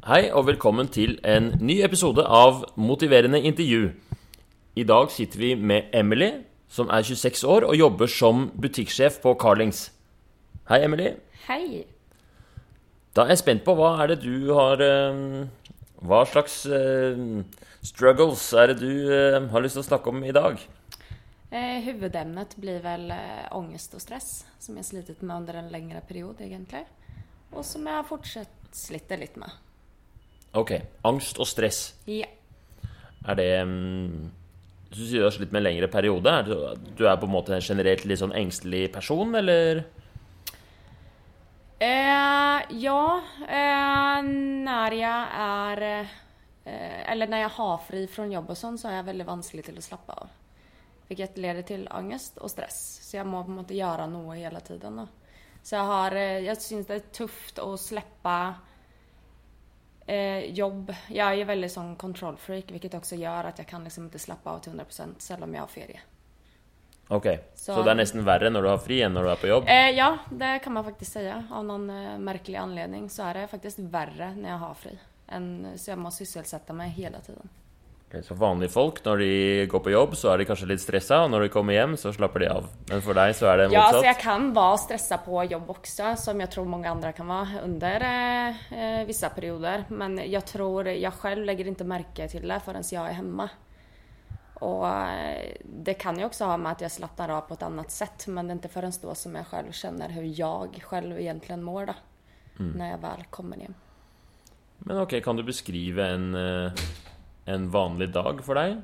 Hei 0.00 0.30
og 0.32 0.46
velkommen 0.48 0.88
til 0.88 1.18
en 1.28 1.50
ny 1.60 1.74
episode 1.84 2.22
av 2.24 2.62
Motiverende 2.80 3.36
intervju. 3.44 3.90
I 4.80 4.84
dag 4.88 5.10
sitter 5.12 5.42
vi 5.42 5.50
med 5.54 5.92
Emily, 5.92 6.30
som 6.72 6.88
er 6.88 7.04
26 7.04 7.44
år 7.44 7.66
og 7.68 7.76
jobber 7.76 8.08
som 8.08 8.46
butikksjef 8.56 9.18
på 9.20 9.34
Carlings. 9.36 9.90
Hei, 10.72 10.80
Emily. 10.86 11.12
Hei. 11.44 11.84
Da 13.12 13.26
er 13.26 13.34
jeg 13.34 13.42
spent 13.42 13.66
på 13.68 13.76
hva 13.76 13.92
er 14.00 14.14
det 14.14 14.22
du 14.24 14.48
har 14.56 14.80
eh, 14.80 15.46
Hva 16.00 16.24
slags 16.32 16.62
eh, 16.64 17.20
struggles 17.84 18.48
er 18.56 18.72
det 18.72 18.80
du 18.80 18.92
eh, 19.12 19.52
har 19.52 19.60
lyst 19.60 19.76
til 19.76 19.84
å 19.84 19.88
snakke 19.92 20.16
om 20.16 20.24
i 20.24 20.32
dag? 20.32 20.64
Eh, 21.50 21.80
huvudämnet 21.84 22.56
blir 22.56 22.80
väl 22.80 23.10
eh, 23.10 23.48
ångest 23.52 23.94
och 23.94 24.00
stress 24.00 24.46
som 24.58 24.76
jag 24.76 24.84
slitit 24.84 25.20
med 25.20 25.36
under 25.36 25.54
en 25.54 25.68
längre 25.68 26.00
period 26.00 26.40
egentligen. 26.40 26.86
Och 27.50 27.64
som 27.64 27.86
jag 27.86 28.08
fortsatt 28.08 28.48
sliter 28.72 29.16
litt 29.16 29.36
med. 29.36 29.50
Ok. 30.52 30.72
Angst 31.06 31.38
og 31.38 31.46
stress. 31.46 31.94
Ja. 32.10 32.26
Er 33.28 33.36
det 33.38 33.50
mm, 33.62 34.30
Du 34.90 35.22
har 35.22 35.30
slitt 35.30 35.52
med 35.52 35.60
en 35.60 35.68
lengre 35.68 35.88
periode. 35.88 36.30
Er 36.30 36.42
du, 36.42 37.06
er 37.06 37.16
på 37.16 37.28
en 37.28 37.32
måte 37.32 37.54
en 37.54 37.62
generelt 37.62 38.04
litt 38.04 38.18
sånn 38.18 38.34
engstelig 38.34 38.88
person, 38.92 39.34
eller? 39.38 39.84
Eh, 41.78 42.60
ja, 42.68 43.20
eh, 43.48 44.22
när 44.22 44.92
jag 44.92 45.26
är 45.32 46.00
eh, 46.64 47.10
eller 47.10 47.28
när 47.28 47.38
jag 47.40 47.48
har 47.48 47.78
fri 47.78 48.06
från 48.06 48.32
jobb 48.32 48.50
och 48.50 48.58
sånt 48.58 48.80
så 48.80 48.88
är 48.88 48.96
jag 48.96 49.02
väldigt 49.02 49.26
vanskelig 49.26 49.64
till 49.64 49.78
att 49.78 49.84
slappa 49.84 50.12
av. 50.12 50.28
Vilket 51.08 51.38
leder 51.38 51.62
till 51.62 51.88
ångest 51.88 52.36
och 52.36 52.50
stress. 52.50 52.98
Så 53.02 53.16
jag 53.16 53.26
må 53.26 53.44
på 53.44 53.50
en 53.50 53.56
måte 53.56 53.74
göra 53.74 54.06
noe 54.06 54.36
hela 54.36 54.60
tiden. 54.60 54.96
Då. 54.96 55.06
Så 55.62 55.74
jag 55.74 55.82
har, 55.82 56.12
eh, 56.12 56.38
jag 56.38 56.62
syns 56.62 56.86
det 56.86 56.94
är 56.94 56.98
tufft 56.98 57.58
att 57.58 57.80
släppa 57.80 58.54
eh, 60.10 60.44
jobb. 60.52 60.94
Jag 61.08 61.28
är 61.28 61.34
ju 61.34 61.44
väldigt 61.44 61.72
sån 61.72 61.96
kontrollfreak 61.96 62.64
vilket 62.70 62.94
också 62.94 63.14
gör 63.16 63.44
att 63.44 63.58
jag 63.58 63.66
kan 63.66 63.84
liksom 63.84 64.04
inte 64.04 64.18
slappa 64.18 64.50
av 64.50 64.58
till 64.58 64.72
100% 64.72 65.04
selv 65.18 65.42
om 65.42 65.54
jag 65.54 65.62
har 65.62 65.66
ferie. 65.68 66.00
Ok. 67.08 67.26
Så, 67.54 67.74
Så- 67.74 67.82
det 67.82 67.90
er 67.90 67.94
nesten 67.94 68.24
verre 68.24 68.50
når 68.50 68.62
du 68.62 68.68
har 68.68 68.78
fri 68.78 69.00
enn 69.02 69.14
når 69.14 69.24
du 69.24 69.30
er 69.30 69.36
på 69.36 69.46
jobb? 69.46 69.64
Eh, 69.68 69.90
ja, 69.90 70.18
det 70.30 70.58
kan 70.64 70.72
man 70.72 70.84
faktiskt 70.84 71.12
säga. 71.12 71.44
Av 71.50 71.64
någon 71.64 71.90
eh, 71.90 72.18
märklig 72.18 72.56
anledning 72.56 73.10
så 73.10 73.22
är 73.22 73.34
det 73.34 73.46
faktiskt 73.48 73.78
värre 73.78 74.34
när 74.34 74.50
jag 74.50 74.58
har 74.58 74.74
fri. 74.74 74.98
Än, 75.28 75.66
så 75.76 75.90
jag 75.90 75.98
måste 75.98 76.26
sysselsätta 76.26 76.72
mig 76.72 76.88
hela 76.88 77.20
tiden. 77.20 77.48
Så 78.22 78.34
vanlige 78.34 78.72
folk, 78.74 79.04
når 79.04 79.18
de 79.22 79.66
går 79.70 79.80
på 79.84 79.90
jobb, 79.92 80.16
så 80.18 80.32
er 80.32 80.38
de 80.38 80.44
kanskje 80.48 80.66
litt 80.66 80.80
stressa, 80.82 81.20
og 81.22 81.30
når 81.30 81.44
de 81.44 81.48
kommer 81.54 81.76
hjem, 81.76 81.92
så 81.96 82.10
slapper 82.12 82.42
de 82.42 82.48
av. 82.50 82.64
Men 82.88 83.02
for 83.06 83.14
deg 83.14 83.34
så 83.38 83.46
er 83.52 83.56
det 83.56 83.66
Ja, 83.68 83.68
motsatt? 83.70 83.94
alltså 83.94 84.06
jag 84.06 84.18
kan 84.20 84.52
vara 84.52 84.78
stressad 84.78 85.24
på 85.24 85.44
jobb 85.44 85.70
också, 85.70 86.16
som 86.16 86.40
jag 86.40 86.50
tror 86.50 86.64
många 86.64 86.90
andra 86.90 87.12
kan 87.12 87.26
vara 87.26 87.48
under 87.64 88.00
eh, 88.70 89.06
vissa 89.06 89.28
perioder. 89.28 89.84
Men 89.88 90.30
jag 90.30 90.46
tror, 90.46 90.88
jag 90.88 91.12
själv 91.14 91.44
lägger 91.44 91.66
inte 91.66 91.84
märke 91.84 92.28
till 92.28 92.48
det 92.48 92.60
förrän 92.64 92.82
jag 92.92 93.08
är 93.08 93.12
hemma. 93.12 93.48
Och 94.54 94.88
eh, 94.88 95.56
det 95.64 95.94
kan 95.94 96.18
ju 96.18 96.24
också 96.24 96.44
ha 96.44 96.56
med 96.56 96.72
att 96.72 96.80
jag 96.80 96.90
slappnar 96.90 97.28
av 97.28 97.40
på 97.40 97.54
ett 97.54 97.62
annat 97.62 97.90
sätt, 97.90 98.26
men 98.26 98.46
det 98.46 98.50
är 98.50 98.54
inte 98.54 98.68
förrän 98.68 98.92
då 99.02 99.14
som 99.14 99.34
jag 99.34 99.46
själv 99.46 99.72
känner 99.72 100.08
hur 100.08 100.40
jag 100.40 100.80
själv 100.82 101.20
egentligen 101.20 101.62
mår 101.62 101.86
då. 101.86 101.94
När 102.56 102.90
jag 102.90 102.98
väl 102.98 103.24
kommer 103.30 103.56
hem. 103.56 103.74
Men 104.78 104.98
ok, 105.00 105.24
kan 105.24 105.36
du 105.36 105.42
beskrive 105.42 106.08
en, 106.08 106.34
eh, 106.34 106.72
en 107.44 107.70
vanlig 107.70 108.12
dag 108.12 108.44
för 108.44 108.54
dig? 108.54 108.76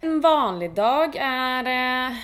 En 0.00 0.20
vanlig 0.20 0.74
dag 0.74 1.16
är... 1.20 1.64
Eh, 2.10 2.16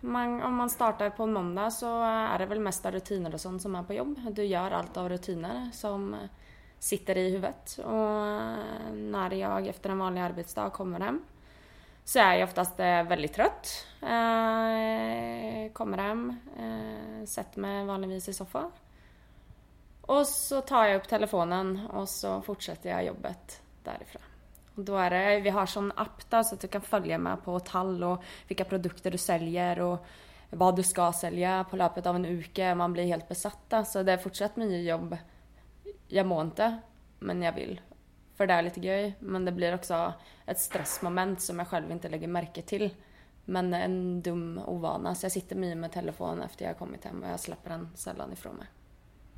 man, 0.00 0.42
om 0.42 0.54
man 0.54 0.70
startar 0.70 1.10
på 1.10 1.22
en 1.22 1.32
måndag 1.32 1.70
så 1.70 2.02
är 2.02 2.38
det 2.38 2.46
väl 2.46 2.60
mest 2.60 2.86
rutiner 2.86 3.34
och 3.34 3.40
sånt 3.40 3.62
som 3.62 3.74
är 3.74 3.82
på 3.82 3.94
jobb. 3.94 4.20
Du 4.30 4.44
gör 4.44 4.70
allt 4.70 4.96
av 4.96 5.08
rutiner 5.08 5.70
som 5.72 6.16
sitter 6.78 7.18
i 7.18 7.30
huvudet. 7.30 7.78
Och 7.84 8.26
eh, 8.26 8.92
när 8.92 9.30
jag 9.34 9.66
efter 9.66 9.90
en 9.90 9.98
vanlig 9.98 10.20
arbetsdag 10.20 10.70
kommer 10.70 11.00
hem 11.00 11.22
så 12.04 12.18
är 12.18 12.34
jag 12.34 12.48
oftast 12.48 12.80
eh, 12.80 13.02
väldigt 13.02 13.32
trött. 13.34 13.86
Eh, 14.02 15.72
kommer 15.72 15.98
hem, 15.98 16.36
eh, 16.58 17.26
sätter 17.26 17.60
mig 17.60 17.84
vanligtvis 17.84 18.28
i 18.28 18.32
soffan. 18.32 18.72
Och 20.00 20.26
så 20.26 20.60
tar 20.60 20.84
jag 20.84 20.96
upp 20.96 21.08
telefonen 21.08 21.86
och 21.86 22.08
så 22.08 22.42
fortsätter 22.42 22.90
jag 22.90 23.04
jobbet 23.04 23.62
därifrån. 23.82 24.22
Och 24.74 24.84
då 24.84 24.96
är 24.96 25.10
det, 25.10 25.40
vi 25.40 25.50
har 25.50 25.66
sån 25.66 25.92
app 25.96 26.30
där 26.30 26.42
så 26.42 26.54
att 26.54 26.60
du 26.60 26.68
kan 26.68 26.80
följa 26.80 27.18
med 27.18 27.44
på 27.44 27.60
tall 27.60 28.04
och 28.04 28.22
vilka 28.48 28.64
produkter 28.64 29.10
du 29.10 29.18
säljer 29.18 29.80
och 29.80 30.06
vad 30.50 30.76
du 30.76 30.82
ska 30.82 31.12
sälja 31.12 31.64
på 31.70 31.76
löpet 31.76 32.06
av 32.06 32.16
en 32.16 32.26
uke. 32.26 32.74
Man 32.74 32.92
blir 32.92 33.04
helt 33.04 33.28
besatta. 33.28 33.84
Så 33.84 34.02
det 34.02 34.12
är 34.12 34.18
fortsatt 34.18 34.56
mycket 34.56 34.84
jobb. 34.84 35.16
Jag 36.08 36.26
mår 36.26 36.42
inte, 36.42 36.80
men 37.18 37.42
jag 37.42 37.52
vill. 37.52 37.80
För 38.34 38.46
det 38.46 38.54
är 38.54 38.62
lite 38.62 38.80
göj. 38.80 39.14
Men 39.18 39.44
det 39.44 39.52
blir 39.52 39.74
också 39.74 40.12
ett 40.46 40.58
stressmoment 40.58 41.40
som 41.40 41.58
jag 41.58 41.68
själv 41.68 41.90
inte 41.90 42.08
lägger 42.08 42.28
märke 42.28 42.62
till. 42.62 42.94
Men 43.44 43.74
en 43.74 44.22
dum 44.22 44.60
ovana. 44.66 45.14
Så 45.14 45.24
jag 45.24 45.32
sitter 45.32 45.56
mycket 45.56 45.78
med 45.78 45.92
telefonen 45.92 46.42
efter 46.42 46.64
jag 46.64 46.72
har 46.72 46.78
kommit 46.78 47.04
hem 47.04 47.22
och 47.22 47.28
jag 47.28 47.40
släpper 47.40 47.70
den 47.70 47.88
sällan 47.94 48.32
ifrån 48.32 48.56
mig. 48.56 48.66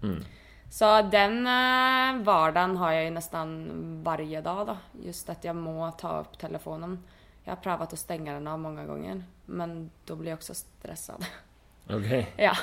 Mm. 0.02 0.24
Så 0.70 1.02
den 1.02 1.46
eh, 1.46 2.24
vardagen 2.24 2.76
har 2.76 2.92
jag 2.92 3.04
ju 3.04 3.10
nästan 3.10 3.70
varje 4.02 4.40
dag 4.40 4.66
då. 4.66 4.76
Just 5.02 5.28
att 5.28 5.44
jag 5.44 5.56
må 5.56 5.90
ta 5.90 6.20
upp 6.20 6.38
telefonen. 6.38 7.02
Jag 7.44 7.52
har 7.52 7.62
prövat 7.62 7.92
att 7.92 7.98
stänga 7.98 8.32
den 8.32 8.46
av 8.46 8.58
många 8.58 8.84
gånger. 8.84 9.24
Men 9.46 9.90
då 10.04 10.16
blir 10.16 10.30
jag 10.30 10.36
också 10.36 10.54
stressad. 10.54 11.24
Ok. 11.88 12.26
ja. 12.36 12.56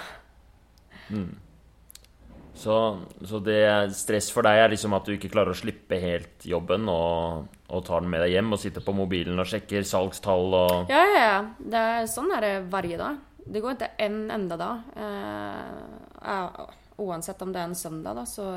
Så, 2.53 3.00
så 3.25 3.40
det 3.40 3.96
stress 3.96 4.28
for 4.31 4.46
deg 4.46 4.59
er 4.62 4.74
liksom 4.74 4.94
at 4.94 5.08
du 5.08 5.16
ikke 5.16 5.31
klarer 5.31 5.56
å 5.56 5.58
slippe 5.58 5.97
helt 6.00 6.46
jobben 6.46 6.90
og, 6.92 7.47
og 7.72 7.86
tar 7.88 8.03
den 8.03 8.12
med 8.12 8.22
deg 8.22 8.36
hjem 8.36 8.52
og 8.53 8.62
sitter 8.62 8.84
på 8.86 8.94
mobilen 8.94 9.40
og 9.42 9.47
sjekker 9.50 9.88
salgstall 9.88 10.53
og 10.59 10.92
Ja, 10.92 11.02
ja, 11.02 11.24
ja. 11.24 11.40
Det 11.58 11.78
är, 11.78 12.08
sån 12.08 12.31
är 12.31 12.42
det 12.42 12.59
varje 12.62 12.97
dag. 12.97 13.18
Det 13.46 13.59
går 13.59 13.72
inte 13.72 13.90
en 13.97 14.31
enda 14.31 14.58
dag. 14.58 14.81
Eh, 14.97 15.74
ja, 16.22 16.69
oavsett 16.96 17.42
om 17.42 17.54
det 17.54 17.59
är 17.59 17.64
en 17.64 17.76
söndag 17.76 18.14
då 18.14 18.26
så 18.26 18.52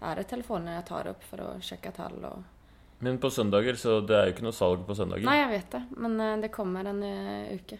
är 0.00 0.16
det 0.16 0.22
telefonen 0.22 0.74
jag 0.74 0.86
tar 0.86 1.06
upp 1.06 1.24
för 1.24 1.38
att 1.38 1.64
checka 1.64 1.90
tall 1.90 2.24
och... 2.24 2.38
Men 2.98 3.18
på 3.18 3.30
søndager, 3.30 3.74
så 3.74 4.00
det 4.00 4.16
er 4.16 4.24
jo 4.26 4.32
ikke 4.34 4.42
noe 4.42 4.54
salg 4.54 4.80
på 4.86 4.94
søndager. 4.98 5.22
Nej, 5.22 5.40
jag 5.40 5.48
vet 5.52 5.70
det. 5.70 5.82
Men 5.90 6.20
eh, 6.20 6.36
det 6.42 6.48
kommer 6.48 6.84
en 6.84 7.02
uh, 7.02 7.54
uke 7.54 7.78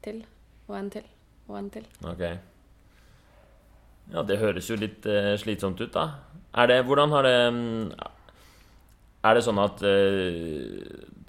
till. 0.00 0.24
Och 0.66 0.78
en 0.78 0.90
till. 0.90 1.04
Och 1.46 1.58
en 1.58 1.70
till. 1.70 1.86
Ok. 2.00 2.22
Ja, 4.12 4.22
det 4.22 4.38
høres 4.40 4.70
jo 4.70 4.78
litt 4.80 5.04
eh, 5.06 5.34
slitsomt 5.36 5.80
ut, 5.80 5.92
da. 5.92 6.06
Er 6.56 6.68
det 6.68 6.80
Hvordan 6.88 7.12
har 7.12 7.28
det 7.28 7.36
mm, 7.52 7.92
Er 9.22 9.36
det 9.36 9.44
sånn 9.44 9.60
at 9.62 9.84
eh, 9.86 10.80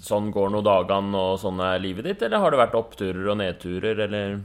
sånn 0.01 0.31
går 0.33 0.49
nå 0.49 0.63
dagene, 0.65 1.13
og 1.13 1.37
sånn 1.43 1.59
er 1.61 1.83
livet 1.83 2.07
ditt, 2.07 2.23
eller 2.25 2.41
har 2.41 2.51
det 2.51 2.63
vært 2.63 2.79
oppturer 2.79 3.27
og 3.29 3.37
nedturer, 3.37 3.99
eller 4.07 4.39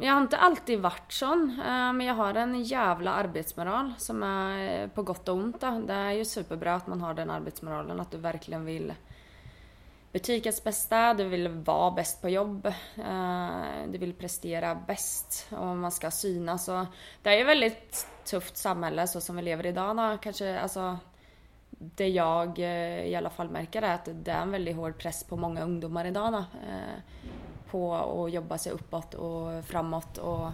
jag 0.00 0.12
har 0.12 0.20
inte 0.20 0.36
alltid 0.36 0.80
varit 0.80 1.12
sån, 1.12 1.60
eh, 1.66 1.92
men 1.92 2.00
jag 2.00 2.14
har 2.14 2.34
en 2.34 2.62
jävla 2.62 3.12
arbetsmoral 3.12 3.92
som 3.98 4.22
är 4.22 4.82
eh, 4.82 4.88
på 4.88 5.02
gott 5.02 5.28
och 5.28 5.36
ont. 5.36 5.60
Då. 5.60 5.70
Det 5.86 5.92
är 5.92 6.12
ju 6.12 6.24
superbra 6.24 6.74
att 6.74 6.86
man 6.86 7.00
har 7.00 7.14
den 7.14 7.30
arbetsmoralen, 7.30 8.00
att 8.00 8.10
du 8.10 8.18
verkligen 8.18 8.64
vill 8.64 8.94
butikens 10.12 10.64
bästa, 10.64 11.14
du 11.14 11.24
vill 11.24 11.48
vara 11.48 11.90
bäst 11.90 12.22
på 12.22 12.28
jobb, 12.28 12.66
eh, 12.96 13.62
du 13.88 13.98
vill 13.98 14.14
prestera 14.14 14.74
bäst 14.74 15.48
och 15.50 15.76
man 15.76 15.92
ska 15.92 16.10
synas. 16.10 16.68
Och 16.68 16.84
det 17.22 17.30
är 17.30 17.34
ju 17.34 17.40
ett 17.40 17.48
väldigt 17.48 18.06
tufft 18.24 18.56
samhälle 18.56 19.06
så 19.06 19.20
som 19.20 19.36
vi 19.36 19.42
lever 19.42 19.66
idag. 19.66 19.96
Då. 19.96 20.18
Kanske, 20.22 20.60
alltså, 20.60 20.98
det 21.70 22.08
jag 22.08 22.58
i 22.58 23.14
alla 23.14 23.30
fall 23.30 23.50
märker 23.50 23.82
är 23.82 23.94
att 23.94 24.08
det 24.12 24.30
är 24.30 24.42
en 24.42 24.50
väldigt 24.50 24.76
hård 24.76 24.98
press 24.98 25.24
på 25.24 25.36
många 25.36 25.62
ungdomar 25.62 26.04
idag. 26.04 26.32
Då, 26.32 26.44
på 27.70 27.94
att 27.94 28.32
jobba 28.32 28.58
sig 28.58 28.72
uppåt 28.72 29.14
och 29.14 29.64
framåt. 29.64 30.18
Och 30.18 30.50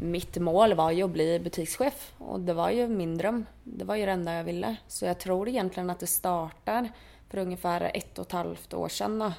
mitt 0.00 0.36
mål 0.36 0.74
var 0.74 0.90
ju 0.90 1.02
att 1.02 1.10
bli 1.10 1.40
butikschef 1.40 2.14
och 2.18 2.40
det 2.40 2.54
var 2.54 2.70
ju 2.70 2.88
min 2.88 3.18
dröm. 3.18 3.46
Det 3.64 3.84
var 3.84 3.96
ju 3.96 4.06
det 4.06 4.12
enda 4.12 4.34
jag 4.34 4.44
ville. 4.44 4.76
Så 4.88 5.04
jag 5.04 5.18
tror 5.18 5.48
egentligen 5.48 5.90
att 5.90 6.00
det 6.00 6.06
startar 6.06 6.88
för 7.30 7.38
ungefär 7.38 7.90
ett 7.94 8.18
och 8.18 8.26
ett 8.26 8.32
halvt 8.32 8.74
år 8.74 8.88
sedan. 8.88 9.32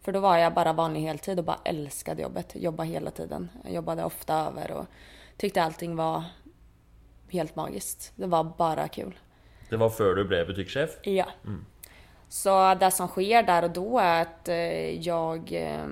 För 0.00 0.12
då 0.12 0.20
var 0.20 0.36
jag 0.38 0.54
bara 0.54 0.72
vanlig 0.72 1.00
heltid 1.00 1.38
och 1.38 1.44
bara 1.44 1.58
älskade 1.64 2.22
jobbet. 2.22 2.52
Jobbade 2.54 2.88
hela 2.88 3.10
tiden. 3.10 3.50
Jag 3.64 3.72
jobbade 3.72 4.04
ofta 4.04 4.34
över 4.34 4.70
och 4.70 4.86
tyckte 5.36 5.62
allting 5.62 5.96
var 5.96 6.24
helt 7.28 7.56
magiskt. 7.56 8.12
Det 8.16 8.26
var 8.26 8.44
bara 8.44 8.88
kul. 8.88 9.18
Det 9.70 9.76
var 9.76 9.90
før 9.90 10.14
du 10.14 10.24
ble 10.24 10.44
butikksjef? 10.44 10.98
Ja. 11.02 11.26
Så 12.28 12.74
det 12.74 12.90
som 12.90 13.08
sker 13.08 13.42
där 13.42 13.62
och 13.62 13.70
då 13.70 13.98
är 13.98 14.22
att 14.22 14.48
eh, 14.48 14.90
jag... 14.90 15.52
Eh, 15.52 15.86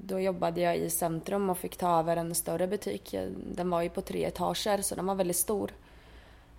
då 0.00 0.20
jobbade 0.20 0.60
jag 0.60 0.76
i 0.76 0.90
centrum 0.90 1.50
och 1.50 1.58
fick 1.58 1.76
ta 1.76 1.98
över 1.98 2.16
en 2.16 2.34
större 2.34 2.66
butik. 2.66 3.14
Den 3.54 3.70
var 3.70 3.82
ju 3.82 3.88
på 3.88 4.00
tre 4.00 4.24
etager 4.24 4.82
så 4.82 4.94
den 4.94 5.06
var 5.06 5.14
väldigt 5.14 5.36
stor. 5.36 5.70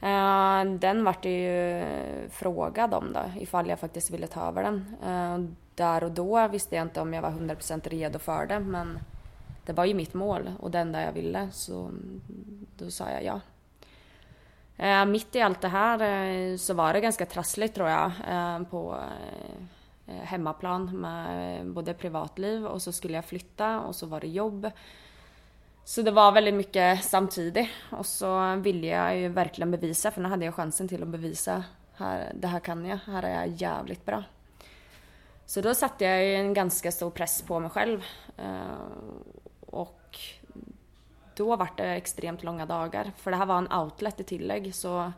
Eh, 0.02 0.64
den 0.64 1.04
vart 1.04 1.26
ju 1.26 1.84
frågad 2.30 2.94
om 2.94 3.14
då, 3.14 3.42
ifall 3.42 3.70
jag 3.70 3.80
faktiskt 3.80 4.12
ville 4.12 4.28
ta 4.28 4.48
över 4.48 4.64
den. 4.64 4.96
Där 5.76 6.04
och 6.04 6.12
då 6.12 6.48
visste 6.48 6.76
jag 6.76 6.86
inte 6.86 7.02
om 7.02 7.14
jag 7.14 7.22
var 7.22 7.32
100% 7.32 7.90
redo 7.90 8.20
för 8.20 8.46
det 8.46 8.60
men 8.60 9.00
det 9.66 9.74
var 9.74 9.86
ju 9.86 9.94
mitt 9.94 10.14
mål 10.14 10.52
och 10.60 10.72
det 10.72 10.80
enda 10.80 11.02
jag 11.02 11.12
ville 11.12 11.50
så 11.52 11.92
då 12.78 12.92
sa 12.92 13.10
jag 13.10 13.24
ja. 13.24 13.40
Eh, 14.80 15.06
mitt 15.06 15.36
i 15.36 15.42
allt 15.42 15.62
det 15.62 15.68
här 15.68 16.02
eh, 16.02 16.58
så 16.58 16.74
var 16.74 16.94
det 16.94 17.02
ganska 17.02 17.26
trassligt 17.26 17.76
tror 17.76 17.90
jag 17.90 18.12
eh, 18.30 18.64
på 18.64 19.00
eh, 20.08 20.14
hemmaplan 20.24 21.00
med 21.02 21.60
eh, 21.60 21.66
både 21.66 21.94
privatliv 21.94 22.66
och 22.66 22.82
så 22.82 22.92
skulle 22.92 23.14
jag 23.14 23.26
flytta 23.26 23.80
och 23.80 23.96
så 23.96 24.06
var 24.06 24.20
det 24.20 24.28
jobb. 24.28 24.72
Så 25.84 26.02
det 26.02 26.12
var 26.12 26.32
väldigt 26.32 26.54
mycket 26.54 27.04
samtidigt 27.04 27.70
och 27.92 28.06
så 28.06 28.56
ville 28.56 28.88
jag 28.88 29.18
ju 29.18 29.28
verkligen 29.28 29.72
bevisa 29.72 30.12
för 30.12 30.22
nu 30.22 30.30
hade 30.30 30.46
jag 30.46 30.56
chansen 30.56 30.88
till 30.88 31.04
att 31.04 31.10
bevisa 31.10 31.64
här, 31.96 32.32
det 32.36 32.48
här 32.48 32.60
kan 32.60 32.86
jag, 32.86 33.00
här 33.06 33.24
är 33.24 33.34
jag 33.34 33.48
jävligt 33.48 34.06
bra. 34.06 34.24
Så 35.46 35.62
då 35.62 35.74
satte 35.74 36.06
jag 36.06 36.26
ju 36.26 36.36
en 36.36 36.54
ganska 36.54 36.92
stor 36.92 37.10
press 37.10 37.42
på 37.42 37.60
mig 37.60 37.70
själv. 37.70 38.04
Eh, 38.38 38.90
och 39.60 40.18
då 41.40 41.56
var 41.56 41.70
det 41.78 41.84
extremt 41.84 42.44
långa 42.44 42.66
dagar. 42.66 43.12
För 43.18 43.32
det 43.32 43.38
här 43.38 43.46
var 43.46 43.58
en 43.58 43.74
outlet 43.74 44.20
i 44.20 44.24
tillägg 44.24 44.76
så 44.76 45.12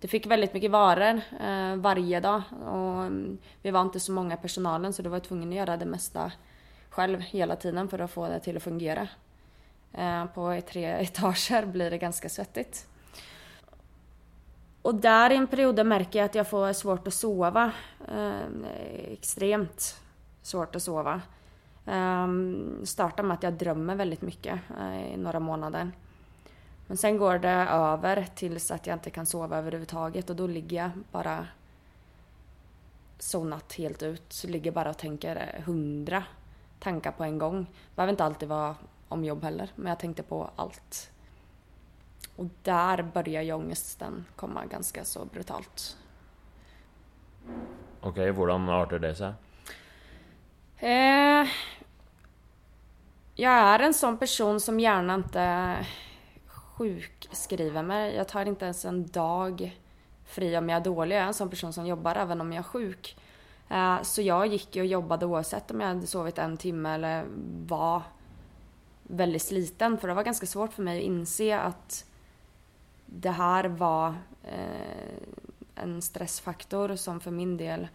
det 0.00 0.08
fick 0.08 0.26
väldigt 0.26 0.54
mycket 0.54 0.70
varor 0.70 1.20
eh, 1.40 1.76
varje 1.76 2.20
dag. 2.20 2.42
Och 2.64 3.02
mm, 3.02 3.38
vi 3.62 3.70
var 3.70 3.80
inte 3.80 4.00
så 4.00 4.12
många 4.12 4.34
i 4.34 4.36
personalen 4.36 4.92
så 4.92 5.02
du 5.02 5.08
var 5.08 5.20
tvungen 5.20 5.48
att 5.48 5.54
göra 5.54 5.76
det 5.76 5.84
mesta 5.84 6.32
själv 6.90 7.20
hela 7.20 7.56
tiden 7.56 7.88
för 7.88 7.98
att 7.98 8.10
få 8.10 8.28
det 8.28 8.40
till 8.40 8.56
att 8.56 8.62
fungera. 8.62 9.08
Eh, 9.92 10.24
på 10.24 10.60
tre 10.68 10.84
etager 11.02 11.66
blir 11.66 11.90
det 11.90 11.98
ganska 11.98 12.28
svettigt. 12.28 12.86
Och 14.82 14.94
där 14.94 15.30
i 15.30 15.36
en 15.36 15.46
period 15.46 15.86
märker 15.86 16.18
jag 16.18 16.26
att 16.26 16.34
jag 16.34 16.48
får 16.48 16.72
svårt 16.72 17.06
att 17.06 17.14
sova. 17.14 17.72
Eh, 18.08 18.40
extremt 19.12 20.00
svårt 20.42 20.76
att 20.76 20.82
sova. 20.82 21.20
Um, 21.90 22.86
startar 22.86 23.22
med 23.22 23.34
att 23.34 23.42
jag 23.42 23.52
drömmer 23.52 23.94
väldigt 23.94 24.22
mycket 24.22 24.60
uh, 24.78 25.12
i 25.12 25.16
några 25.16 25.40
månader. 25.40 25.90
Men 26.86 26.96
sen 26.96 27.16
går 27.16 27.38
det 27.38 27.66
över 27.70 28.26
tills 28.34 28.70
att 28.70 28.86
jag 28.86 28.96
inte 28.96 29.10
kan 29.10 29.26
sova 29.26 29.58
överhuvudtaget 29.58 30.30
och 30.30 30.36
då 30.36 30.46
ligger 30.46 30.76
jag 30.76 30.90
bara 31.12 31.46
zonat 33.18 33.72
helt 33.72 34.02
ut. 34.02 34.44
Ligger 34.48 34.72
bara 34.72 34.90
och 34.90 34.98
tänker 34.98 35.36
eh, 35.36 35.62
hundra 35.62 36.24
tankar 36.78 37.12
på 37.12 37.24
en 37.24 37.38
gång. 37.38 37.58
Det 37.64 37.96
behöver 37.96 38.10
inte 38.10 38.24
alltid 38.24 38.48
vara 38.48 38.74
om 39.08 39.24
jobb 39.24 39.42
heller, 39.42 39.70
men 39.74 39.86
jag 39.86 39.98
tänkte 39.98 40.22
på 40.22 40.50
allt. 40.56 41.10
Och 42.36 42.46
där 42.62 43.02
börjar 43.02 43.42
ju 43.42 43.52
ångesten 43.52 44.24
komma 44.36 44.64
ganska 44.66 45.04
så 45.04 45.24
brutalt. 45.24 45.96
Okej, 48.00 48.30
okay, 48.30 48.32
hur 48.32 48.82
artar 48.82 48.98
det 48.98 49.14
sig? 49.14 49.32
Eh, 50.82 51.48
jag 53.34 53.52
är 53.52 53.78
en 53.78 53.94
sån 53.94 54.18
person 54.18 54.60
som 54.60 54.80
gärna 54.80 55.14
inte 55.14 55.76
sjukskriver 56.46 57.82
mig. 57.82 58.14
Jag 58.14 58.28
tar 58.28 58.46
inte 58.46 58.64
ens 58.64 58.84
en 58.84 59.06
dag 59.06 59.80
fri 60.24 60.56
om 60.56 60.68
jag 60.68 60.76
är 60.76 60.84
dålig. 60.84 61.16
Jag 61.16 61.22
är 61.22 61.26
en 61.26 61.34
sån 61.34 61.50
person 61.50 61.72
som 61.72 61.86
jobbar 61.86 62.14
även 62.14 62.40
om 62.40 62.52
jag 62.52 62.58
är 62.58 62.68
sjuk. 62.68 63.16
Eh, 63.68 64.02
så 64.02 64.22
jag 64.22 64.46
gick 64.46 64.76
och 64.76 64.86
jobbade 64.86 65.26
oavsett 65.26 65.70
om 65.70 65.80
jag 65.80 65.88
hade 65.88 66.06
sovit 66.06 66.38
en 66.38 66.56
timme 66.56 66.94
eller 66.94 67.24
var 67.66 68.02
väldigt 69.02 69.42
sliten. 69.42 69.98
För 69.98 70.08
det 70.08 70.14
var 70.14 70.24
ganska 70.24 70.46
svårt 70.46 70.72
för 70.72 70.82
mig 70.82 70.98
att 70.98 71.04
inse 71.04 71.58
att 71.58 72.04
det 73.06 73.30
här 73.30 73.64
var 73.64 74.14
eh, 74.44 75.16
en 75.74 76.02
stressfaktor 76.02 76.96
som 76.96 77.20
för 77.20 77.30
min 77.30 77.56
del 77.56 77.88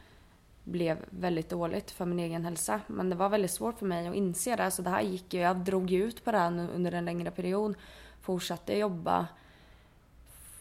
blev 0.65 0.97
väldigt 1.09 1.49
dåligt 1.49 1.91
för 1.91 2.05
min 2.05 2.19
egen 2.19 2.45
hälsa. 2.45 2.81
Men 2.87 3.09
det 3.09 3.15
var 3.15 3.29
väldigt 3.29 3.51
svårt 3.51 3.79
för 3.79 3.85
mig 3.85 4.07
att 4.07 4.15
inse 4.15 4.55
det. 4.55 4.71
Så 4.71 4.81
det 4.81 4.89
här 4.89 5.01
gick 5.01 5.33
ju, 5.33 5.39
jag 5.39 5.57
drog 5.57 5.91
ut 5.91 6.25
på 6.25 6.31
det 6.31 6.37
här 6.37 6.69
under 6.75 6.91
en 6.91 7.05
längre 7.05 7.31
period. 7.31 7.75
Fortsatte 8.21 8.77
jobba. 8.77 9.27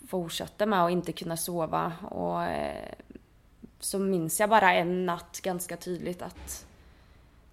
Fortsatte 0.08 0.66
med 0.66 0.84
att 0.84 0.90
inte 0.90 1.12
kunna 1.12 1.36
sova. 1.36 1.92
Och 2.10 2.42
eh, 2.42 2.92
så 3.80 3.98
minns 3.98 4.40
jag 4.40 4.50
bara 4.50 4.74
en 4.74 5.06
natt 5.06 5.40
ganska 5.42 5.76
tydligt 5.76 6.22
att 6.22 6.66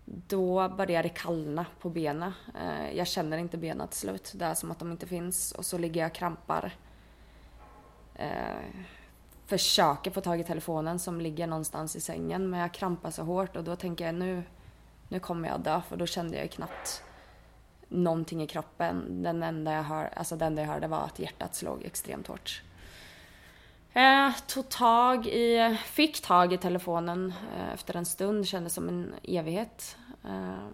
då 0.06 0.70
började 0.70 1.08
det 1.08 1.14
kallna 1.14 1.66
på 1.80 1.90
benen. 1.90 2.34
Eh, 2.62 2.98
jag 2.98 3.08
känner 3.08 3.38
inte 3.38 3.58
benen 3.58 3.88
till 3.88 4.00
slut. 4.00 4.32
Det 4.36 4.46
är 4.46 4.54
som 4.54 4.72
att 4.72 4.80
de 4.80 4.92
inte 4.92 5.08
finns. 5.08 5.52
Och 5.52 5.66
så 5.66 5.78
ligger 5.78 6.02
jag 6.02 6.10
och 6.10 6.16
krampar. 6.16 6.74
Eh, 8.16 8.86
Försöker 9.52 10.12
få 10.12 10.22
tag 10.22 10.40
i 10.40 10.44
telefonen 10.44 11.00
som 11.00 11.22
ligger 11.22 11.48
någonstans 11.48 11.96
i 11.96 12.02
sängen 12.02 12.50
men 12.50 12.60
jag 12.60 12.74
krampar 12.74 13.12
så 13.12 13.24
hårt 13.24 13.56
och 13.56 13.64
då 13.64 13.76
tänker 13.76 14.06
jag 14.06 14.16
nu, 14.16 14.44
nu 15.08 15.20
kommer 15.20 15.50
jag 15.50 15.62
dö 15.62 15.82
för 15.90 15.98
då 15.98 16.06
kände 16.06 16.38
jag 16.38 16.52
knappt 16.52 17.04
någonting 17.88 18.44
i 18.44 18.48
kroppen. 18.48 19.24
Den 19.24 19.44
enda 19.44 19.74
jag, 19.74 19.84
hör, 19.84 20.10
alltså 20.16 20.36
det 20.36 20.46
enda 20.46 20.62
jag 20.62 20.70
hörde 20.70 20.88
var 20.88 21.02
att 21.02 21.20
hjärtat 21.20 21.56
slog 21.56 21.84
extremt 21.86 22.28
hårt. 22.28 22.62
Eh, 23.94 24.32
tog 24.48 24.70
tag 24.70 25.28
i, 25.28 25.78
fick 25.86 26.22
tag 26.22 26.54
i 26.54 26.58
telefonen 26.58 27.34
eh, 27.58 27.74
efter 27.74 27.96
en 27.96 28.06
stund, 28.06 28.48
kändes 28.48 28.74
som 28.74 28.90
en 28.90 29.14
evighet. 29.24 29.98
Eh, 30.26 30.68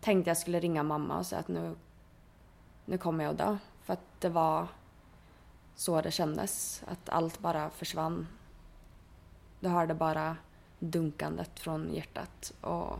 tänkte 0.00 0.30
jag 0.30 0.38
skulle 0.38 0.60
ringa 0.60 0.82
mamma 0.82 1.18
och 1.18 1.26
säga 1.26 1.40
att 1.40 1.48
nu, 1.48 1.74
nu 2.84 2.98
kommer 2.98 3.24
jag 3.24 3.30
att 3.30 3.38
dö. 3.38 3.58
För 3.84 3.92
att 3.92 4.20
det 4.20 4.28
var 4.28 4.66
så 5.76 6.00
det 6.00 6.10
kändes. 6.10 6.82
Att 6.86 7.08
allt 7.08 7.40
bara 7.40 7.70
försvann. 7.70 8.26
Du 9.60 9.68
hörde 9.68 9.94
bara 9.94 10.36
dunkandet 10.78 11.60
från 11.60 11.94
hjärtat. 11.94 12.52
Och... 12.60 12.98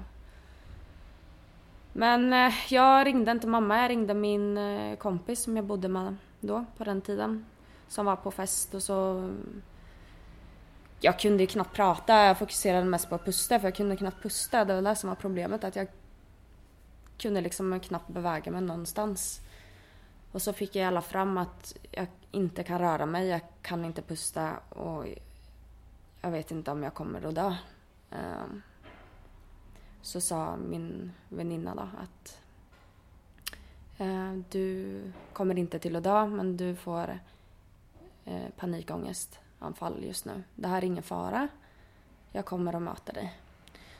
Men 1.92 2.32
eh, 2.32 2.52
jag 2.68 3.06
ringde 3.06 3.30
inte 3.30 3.46
mamma, 3.46 3.80
jag 3.80 3.90
ringde 3.90 4.14
min 4.14 4.58
eh, 4.58 4.96
kompis 4.96 5.42
som 5.42 5.56
jag 5.56 5.64
bodde 5.64 5.88
med 5.88 6.16
då 6.40 6.64
på 6.76 6.84
den 6.84 7.00
tiden. 7.00 7.46
Som 7.88 8.06
var 8.06 8.16
på 8.16 8.30
fest 8.30 8.74
och 8.74 8.82
så... 8.82 9.30
Jag 11.00 11.18
kunde 11.18 11.42
ju 11.42 11.46
knappt 11.46 11.76
prata, 11.76 12.24
jag 12.24 12.38
fokuserade 12.38 12.84
mest 12.84 13.08
på 13.08 13.14
att 13.14 13.24
pusta 13.24 13.60
för 13.60 13.66
jag 13.66 13.74
kunde 13.74 13.96
knappt 13.96 14.22
pusta. 14.22 14.64
Det 14.64 14.74
var 14.74 14.82
det 14.82 14.96
som 14.96 15.08
var 15.08 15.16
problemet, 15.16 15.64
att 15.64 15.76
jag 15.76 15.88
kunde 17.18 17.40
liksom 17.40 17.80
knappt 17.80 18.08
beväga 18.08 18.52
mig 18.52 18.60
någonstans. 18.60 19.40
Och 20.32 20.42
så 20.42 20.52
fick 20.52 20.76
jag 20.76 20.86
alla 20.86 21.02
fram 21.02 21.38
att 21.38 21.76
jag 21.90 22.06
inte 22.36 22.62
kan 22.62 22.78
röra 22.78 23.06
mig, 23.06 23.26
jag 23.26 23.40
kan 23.62 23.84
inte 23.84 24.02
pusta 24.02 24.56
och 24.68 25.06
jag 26.20 26.30
vet 26.30 26.50
inte 26.50 26.70
om 26.70 26.82
jag 26.82 26.94
kommer 26.94 27.26
att 27.26 27.34
dö. 27.34 27.56
Ehm, 28.10 28.62
så 30.02 30.20
sa 30.20 30.56
min 30.56 31.12
väninna 31.28 31.74
då 31.74 31.82
att 31.82 32.40
ehm, 33.98 34.44
du 34.50 35.00
kommer 35.32 35.58
inte 35.58 35.78
till 35.78 35.96
att 35.96 36.04
dö 36.04 36.26
men 36.26 36.56
du 36.56 36.74
får 36.74 37.18
eh, 38.24 38.48
panikångestanfall 38.56 40.04
just 40.04 40.24
nu. 40.24 40.42
Det 40.54 40.68
här 40.68 40.78
är 40.78 40.84
ingen 40.84 41.02
fara. 41.02 41.48
Jag 42.32 42.44
kommer 42.44 42.72
att 42.72 42.82
möta 42.82 43.12
dig. 43.12 43.40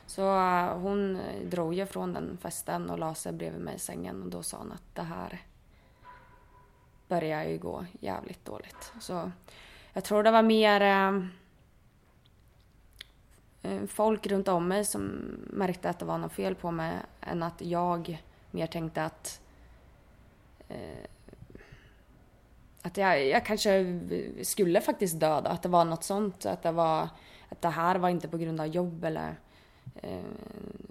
Så 0.05 0.21
eh, 0.21 0.77
hon 0.77 1.15
eh, 1.15 1.49
drog 1.49 1.73
ju 1.73 1.85
från 1.85 2.13
den 2.13 2.37
festen 2.41 2.89
och 2.89 2.99
la 2.99 3.15
sig 3.15 3.33
bredvid 3.33 3.61
mig 3.61 3.75
i 3.75 3.79
sängen 3.79 4.23
och 4.23 4.29
då 4.29 4.43
sa 4.43 4.57
hon 4.57 4.71
att 4.71 4.95
det 4.95 5.03
här 5.03 5.41
började 7.07 7.49
ju 7.49 7.57
gå 7.57 7.85
jävligt 7.99 8.45
dåligt. 8.45 8.91
Så 8.99 9.31
jag 9.93 10.03
tror 10.03 10.23
det 10.23 10.31
var 10.31 10.43
mer 10.43 10.81
eh, 10.81 11.23
eh, 13.61 13.85
folk 13.85 14.27
runt 14.27 14.47
om 14.47 14.67
mig 14.67 14.85
som 14.85 15.01
märkte 15.53 15.89
att 15.89 15.99
det 15.99 16.05
var 16.05 16.17
något 16.17 16.33
fel 16.33 16.55
på 16.55 16.71
mig 16.71 16.93
än 17.21 17.43
att 17.43 17.61
jag 17.61 18.23
mer 18.51 18.67
tänkte 18.67 19.03
att 19.03 19.41
eh, 20.67 21.07
att 22.81 22.97
jag, 22.97 23.25
jag 23.25 23.45
kanske 23.45 23.99
skulle 24.43 24.81
faktiskt 24.81 25.19
döda, 25.19 25.49
att 25.49 25.63
det 25.63 25.69
var 25.69 25.85
något 25.85 26.03
sånt. 26.03 26.45
Att 26.45 26.63
det, 26.63 26.71
var, 26.71 27.09
att 27.49 27.61
det 27.61 27.69
här 27.69 27.95
var 27.95 28.09
inte 28.09 28.27
på 28.27 28.37
grund 28.37 28.61
av 28.61 28.67
jobb 28.67 29.03
eller 29.03 29.39
eh, 29.95 30.23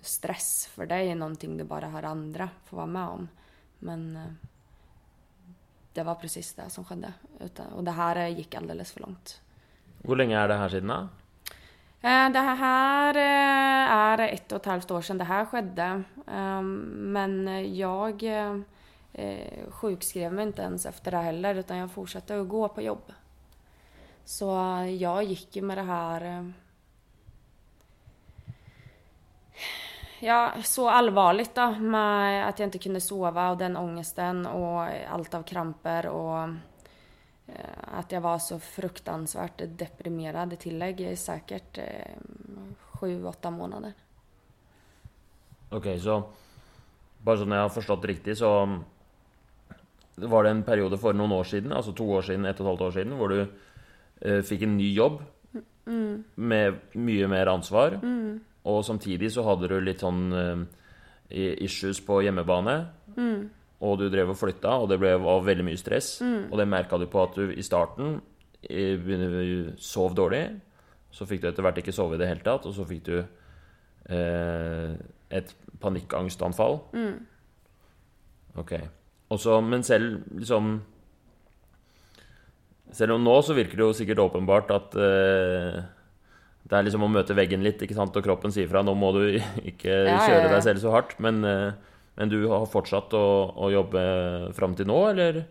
stress. 0.00 0.66
För 0.66 0.87
det 0.87 0.94
är 0.94 1.14
någonting 1.14 1.56
du 1.56 1.64
bara 1.64 1.87
har 1.87 2.02
andra 2.02 2.49
får 2.64 2.76
vara 2.76 2.87
med 2.87 3.08
om. 3.08 3.28
Men 3.78 4.16
eh, 4.16 4.23
det 5.96 6.04
var 6.04 6.14
precis 6.14 6.54
det 6.54 6.70
som 6.70 6.84
skedde. 6.84 7.12
Och 7.76 7.84
det 7.84 7.90
här 7.90 8.26
gick 8.26 8.54
alldeles 8.54 8.92
för 8.92 9.00
långt. 9.00 9.40
Hur 10.02 10.16
länge 10.16 10.38
är 10.38 10.48
det 10.48 10.54
här 10.54 10.68
sedan? 10.68 11.08
Eh, 12.02 12.30
det 12.30 12.38
här 12.38 13.16
eh, 13.16 13.92
är 13.92 14.18
ett 14.18 14.52
och 14.52 14.60
ett 14.60 14.66
halvt 14.66 14.90
år 14.90 15.02
sedan 15.02 15.18
det 15.18 15.24
här 15.24 15.44
skedde. 15.44 16.02
Ehm, 16.26 16.80
men 17.12 17.32
jag 17.76 18.22
eh, 18.22 19.70
sjukskrev 19.70 20.32
mig 20.32 20.46
inte 20.46 20.62
ens 20.62 20.86
efter 20.86 21.10
det 21.10 21.16
heller 21.16 21.54
utan 21.54 21.76
jag 21.76 21.90
fortsatte 21.90 22.40
att 22.40 22.48
gå 22.48 22.68
på 22.68 22.82
jobb. 22.82 23.12
Så 24.24 24.46
jag 24.98 25.24
gick 25.24 25.56
ju 25.56 25.62
med 25.62 25.78
det 25.78 25.82
här 25.82 26.52
ja, 30.20 30.52
så 30.64 30.88
allvarligt 30.88 31.54
då 31.54 31.70
med 31.70 32.49
att 32.49 32.58
jag 32.58 32.66
inte 32.66 32.78
kunde 32.78 33.00
sova 33.00 33.50
och 33.50 33.58
den 33.58 33.76
ångesten 33.76 34.46
och 34.46 34.80
allt 35.11 35.35
av 35.35 35.42
kramper 35.42 36.06
och 36.06 36.42
eh, 37.46 37.99
att 37.99 38.12
jag 38.12 38.20
var 38.20 38.38
så 38.38 38.58
fruktansvärt 38.58 39.62
deprimerad 39.66 40.52
i 40.52 40.56
tillägg 40.56 41.00
i 41.00 41.16
säkert 41.16 41.78
eh, 41.78 41.85
sju, 42.80 43.25
åtta 43.25 43.50
månader. 43.50 43.92
Okej, 45.68 45.78
okay, 45.78 46.00
så 46.00 46.23
bara 47.18 47.37
så 47.37 47.44
när 47.44 47.56
jag 47.56 47.62
har 47.62 47.68
förstått 47.68 48.04
riktigt 48.04 48.38
så 48.38 48.78
var 50.14 50.44
det 50.44 50.50
en 50.50 50.62
periode 50.62 50.99
for 50.99 51.12
noen 51.12 51.32
år 51.32 51.44
siden, 51.44 51.73
altså 51.73 51.92
to 51.92 52.04
år 52.11 52.23
siden, 52.23 52.46
ett 52.46 52.61
og 52.61 52.66
et 52.66 52.70
halvt 52.70 52.85
år 52.87 52.90
siden, 52.94 53.16
hvor 53.18 53.28
du 53.28 53.40
eh, 54.20 54.42
fikk 54.42 54.62
en 54.62 54.76
ny 54.78 54.92
jobb 54.94 55.20
med 56.35 56.78
mye 56.94 57.28
mer 57.28 57.46
ansvar. 57.46 57.99
Og 58.66 58.82
samtidig 58.85 59.30
så 59.35 59.44
hadde 59.46 59.68
du 59.70 59.76
litt 59.80 60.02
sånn 60.02 60.25
eh, 60.35 60.62
issues 61.62 62.00
på 62.02 62.20
hjemmebane. 62.26 62.76
Og 63.87 63.99
du 64.00 64.06
drev 64.11 64.32
og 64.32 64.38
flytta, 64.40 64.78
og 64.80 64.88
det 64.90 64.96
ble, 65.02 65.12
var 65.20 65.44
veldig 65.44 65.66
mye 65.68 65.78
stress. 65.78 66.16
Og 66.50 66.56
det 66.58 66.66
merka 66.70 66.99
du 66.99 67.06
på 67.12 67.23
at 67.23 67.37
du 67.37 67.52
i 67.52 67.64
starten 67.66 68.16
sov 69.78 70.14
dårlig. 70.16 70.46
Så 71.12 71.26
fikk 71.28 71.42
du 71.42 71.49
etter 71.50 71.62
hvert 71.62 71.78
ikke 71.78 71.94
sove 71.94 72.16
i 72.16 72.20
det 72.20 72.28
hele 72.28 72.42
tatt, 72.44 72.66
og 72.66 72.75
så 72.75 72.85
fikk 72.88 73.04
du 73.06 73.16
eh, 73.20 74.94
et 75.30 75.52
panikkangstanfall. 75.80 76.80
Ok. 78.56 78.73
Og 79.30 79.40
så, 79.42 79.61
men 79.61 79.82
selv 79.82 80.23
liksom 80.38 80.80
Selv 82.96 83.16
om 83.16 83.25
nå 83.26 83.32
så 83.42 83.52
virker 83.56 83.76
det 83.76 83.82
jo 83.82 83.94
sikkert 83.99 84.20
åpenbart 84.23 84.70
at 84.73 84.94
eh, 84.94 85.80
det 86.66 86.78
er 86.78 86.87
liksom 86.87 87.04
å 87.06 87.11
møte 87.11 87.37
veggen 87.37 87.62
litt, 87.62 87.82
ikke 87.82 87.94
sant, 87.94 88.16
og 88.16 88.25
kroppen 88.26 88.54
sier 88.54 88.68
fra 88.70 88.82
'nå 88.82 88.94
må 88.99 89.12
du 89.14 89.25
ikke 89.70 90.06
kjøre 90.26 90.49
deg 90.50 90.62
selv 90.62 90.82
så 90.82 90.94
hardt', 90.94 91.18
men, 91.23 91.44
eh, 91.44 91.73
men 92.16 92.32
du 92.32 92.40
har 92.49 92.66
fortsatt 92.66 93.14
å, 93.14 93.26
å 93.54 93.70
jobbe 93.70 94.02
fram 94.56 94.75
til 94.75 94.90
nå, 94.90 94.99
eller? 95.12 95.44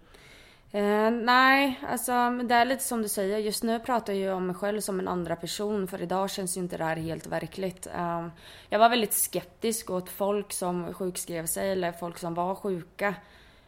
Eh, 0.75 1.11
nej, 1.11 1.79
alltså 1.87 2.11
det 2.43 2.55
är 2.55 2.65
lite 2.65 2.83
som 2.83 3.01
du 3.01 3.09
säger. 3.09 3.37
Just 3.37 3.63
nu 3.63 3.79
pratar 3.79 4.13
jag 4.13 4.21
ju 4.21 4.31
om 4.31 4.47
mig 4.47 4.55
själv 4.55 4.81
som 4.81 4.99
en 4.99 5.07
andra 5.07 5.35
person 5.35 5.87
för 5.87 6.01
idag 6.01 6.29
känns 6.29 6.57
ju 6.57 6.61
inte 6.61 6.77
det 6.77 6.83
här 6.83 6.95
helt 6.95 7.27
verkligt. 7.27 7.87
Eh, 7.87 8.27
jag 8.69 8.79
var 8.79 8.89
väldigt 8.89 9.13
skeptisk 9.13 9.89
åt 9.89 10.09
folk 10.09 10.53
som 10.53 10.93
sjukskrev 10.93 11.45
sig 11.45 11.71
eller 11.71 11.91
folk 11.91 12.17
som 12.17 12.33
var 12.33 12.55
sjuka. 12.55 13.15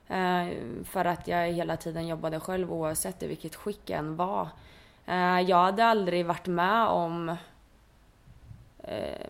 Eh, 0.07 0.47
för 0.85 1.05
att 1.05 1.27
jag 1.27 1.47
hela 1.47 1.77
tiden 1.77 2.07
jobbade 2.07 2.39
själv 2.39 2.73
oavsett 2.73 3.23
i 3.23 3.27
vilket 3.27 3.55
skick 3.55 3.81
jag 3.85 3.99
än 3.99 4.15
var. 4.15 4.47
Eh, 5.07 5.41
jag 5.41 5.57
hade 5.57 5.85
aldrig 5.85 6.25
varit 6.25 6.47
med 6.47 6.87
om 6.87 7.29
eh, 8.83 9.27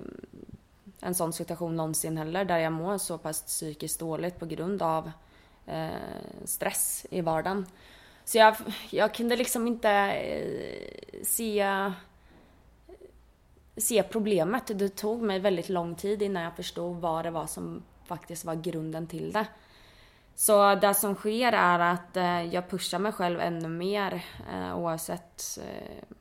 en 0.99 1.15
sån 1.15 1.33
situation 1.33 1.75
någonsin 1.75 2.17
heller 2.17 2.45
där 2.45 2.57
jag 2.57 2.73
mår 2.73 2.97
så 2.97 3.17
pass 3.17 3.43
psykiskt 3.43 3.99
dåligt 3.99 4.39
på 4.39 4.45
grund 4.45 4.81
av 4.81 5.11
eh, 5.65 5.89
stress 6.45 7.05
i 7.09 7.21
vardagen. 7.21 7.65
Så 8.25 8.37
jag, 8.37 8.55
jag 8.89 9.13
kunde 9.13 9.35
liksom 9.35 9.67
inte 9.67 10.13
se, 11.23 11.65
se 13.77 14.03
problemet. 14.03 14.79
Det 14.79 14.89
tog 14.89 15.21
mig 15.21 15.39
väldigt 15.39 15.69
lång 15.69 15.95
tid 15.95 16.21
innan 16.21 16.43
jag 16.43 16.55
förstod 16.55 16.95
vad 16.97 17.25
det 17.25 17.31
var 17.31 17.47
som 17.47 17.83
faktiskt 18.05 18.45
var 18.45 18.55
grunden 18.55 19.07
till 19.07 19.31
det. 19.31 19.45
Så 20.39 20.75
det 20.75 20.93
som 20.93 21.15
sker 21.15 21.51
är 21.51 21.79
att 21.79 22.17
eh, 22.17 22.43
jag 22.53 22.69
pushar 22.69 22.99
mig 22.99 23.11
själv 23.11 23.39
ännu 23.39 23.67
mer 23.67 24.25
eh, 24.51 24.77
oavsett 24.77 25.59
eh, 25.61 26.15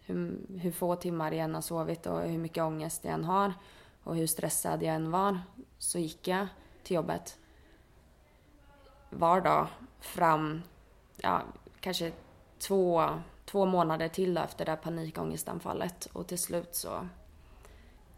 hur, 0.00 0.38
hur 0.58 0.72
få 0.72 0.96
timmar 0.96 1.32
jag 1.32 1.44
än 1.44 1.54
har 1.54 1.62
sovit 1.62 2.06
och 2.06 2.20
hur 2.20 2.38
mycket 2.38 2.64
ångest 2.64 3.04
jag 3.04 3.14
än 3.14 3.24
har 3.24 3.52
och 4.02 4.16
hur 4.16 4.26
stressad 4.26 4.82
jag 4.82 4.94
än 4.94 5.10
var 5.10 5.40
så 5.78 5.98
gick 5.98 6.28
jag 6.28 6.46
till 6.82 6.96
jobbet 6.96 7.38
var 9.10 9.40
dag 9.40 9.66
fram, 10.00 10.62
ja, 11.16 11.42
kanske 11.80 12.12
två, 12.58 13.08
två 13.44 13.66
månader 13.66 14.08
till 14.08 14.36
efter 14.36 14.64
det 14.64 14.70
här 14.70 14.76
panikångestanfallet 14.76 16.06
och 16.12 16.26
till 16.26 16.38
slut 16.38 16.74
så 16.74 17.08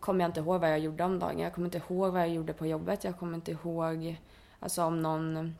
kommer 0.00 0.20
jag 0.20 0.28
inte 0.28 0.40
ihåg 0.40 0.60
vad 0.60 0.70
jag 0.70 0.78
gjorde 0.78 1.04
om 1.04 1.18
dagen. 1.18 1.38
Jag 1.38 1.54
kommer 1.54 1.66
inte 1.66 1.78
ihåg 1.78 2.12
vad 2.12 2.22
jag 2.22 2.28
gjorde 2.28 2.52
på 2.52 2.66
jobbet. 2.66 3.04
Jag 3.04 3.18
kommer 3.18 3.34
inte 3.34 3.50
ihåg, 3.50 4.16
alltså 4.60 4.84
om 4.84 5.02
någon 5.02 5.56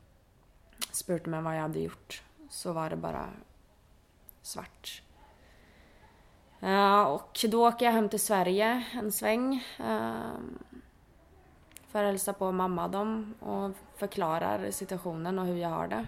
spurte 0.91 1.29
mig 1.29 1.41
vad 1.41 1.55
jag 1.55 1.61
hade 1.61 1.79
gjort 1.79 2.23
så 2.49 2.73
var 2.73 2.89
det 2.89 2.95
bara 2.95 3.29
svart. 4.41 5.01
Uh, 6.63 7.01
och 7.01 7.45
då 7.49 7.67
åker 7.67 7.85
jag 7.85 7.93
hem 7.93 8.09
till 8.09 8.19
Sverige 8.19 8.85
en 8.93 9.11
sväng. 9.11 9.63
Uh, 9.79 10.39
för 11.87 12.03
att 12.03 12.09
hälsa 12.09 12.33
på 12.33 12.51
mamma 12.51 12.85
och 12.85 12.91
dem 12.91 13.33
och 13.39 13.71
förklarar 13.95 14.71
situationen 14.71 15.39
och 15.39 15.45
hur 15.45 15.57
jag 15.57 15.69
har 15.69 15.87
det. 15.87 16.07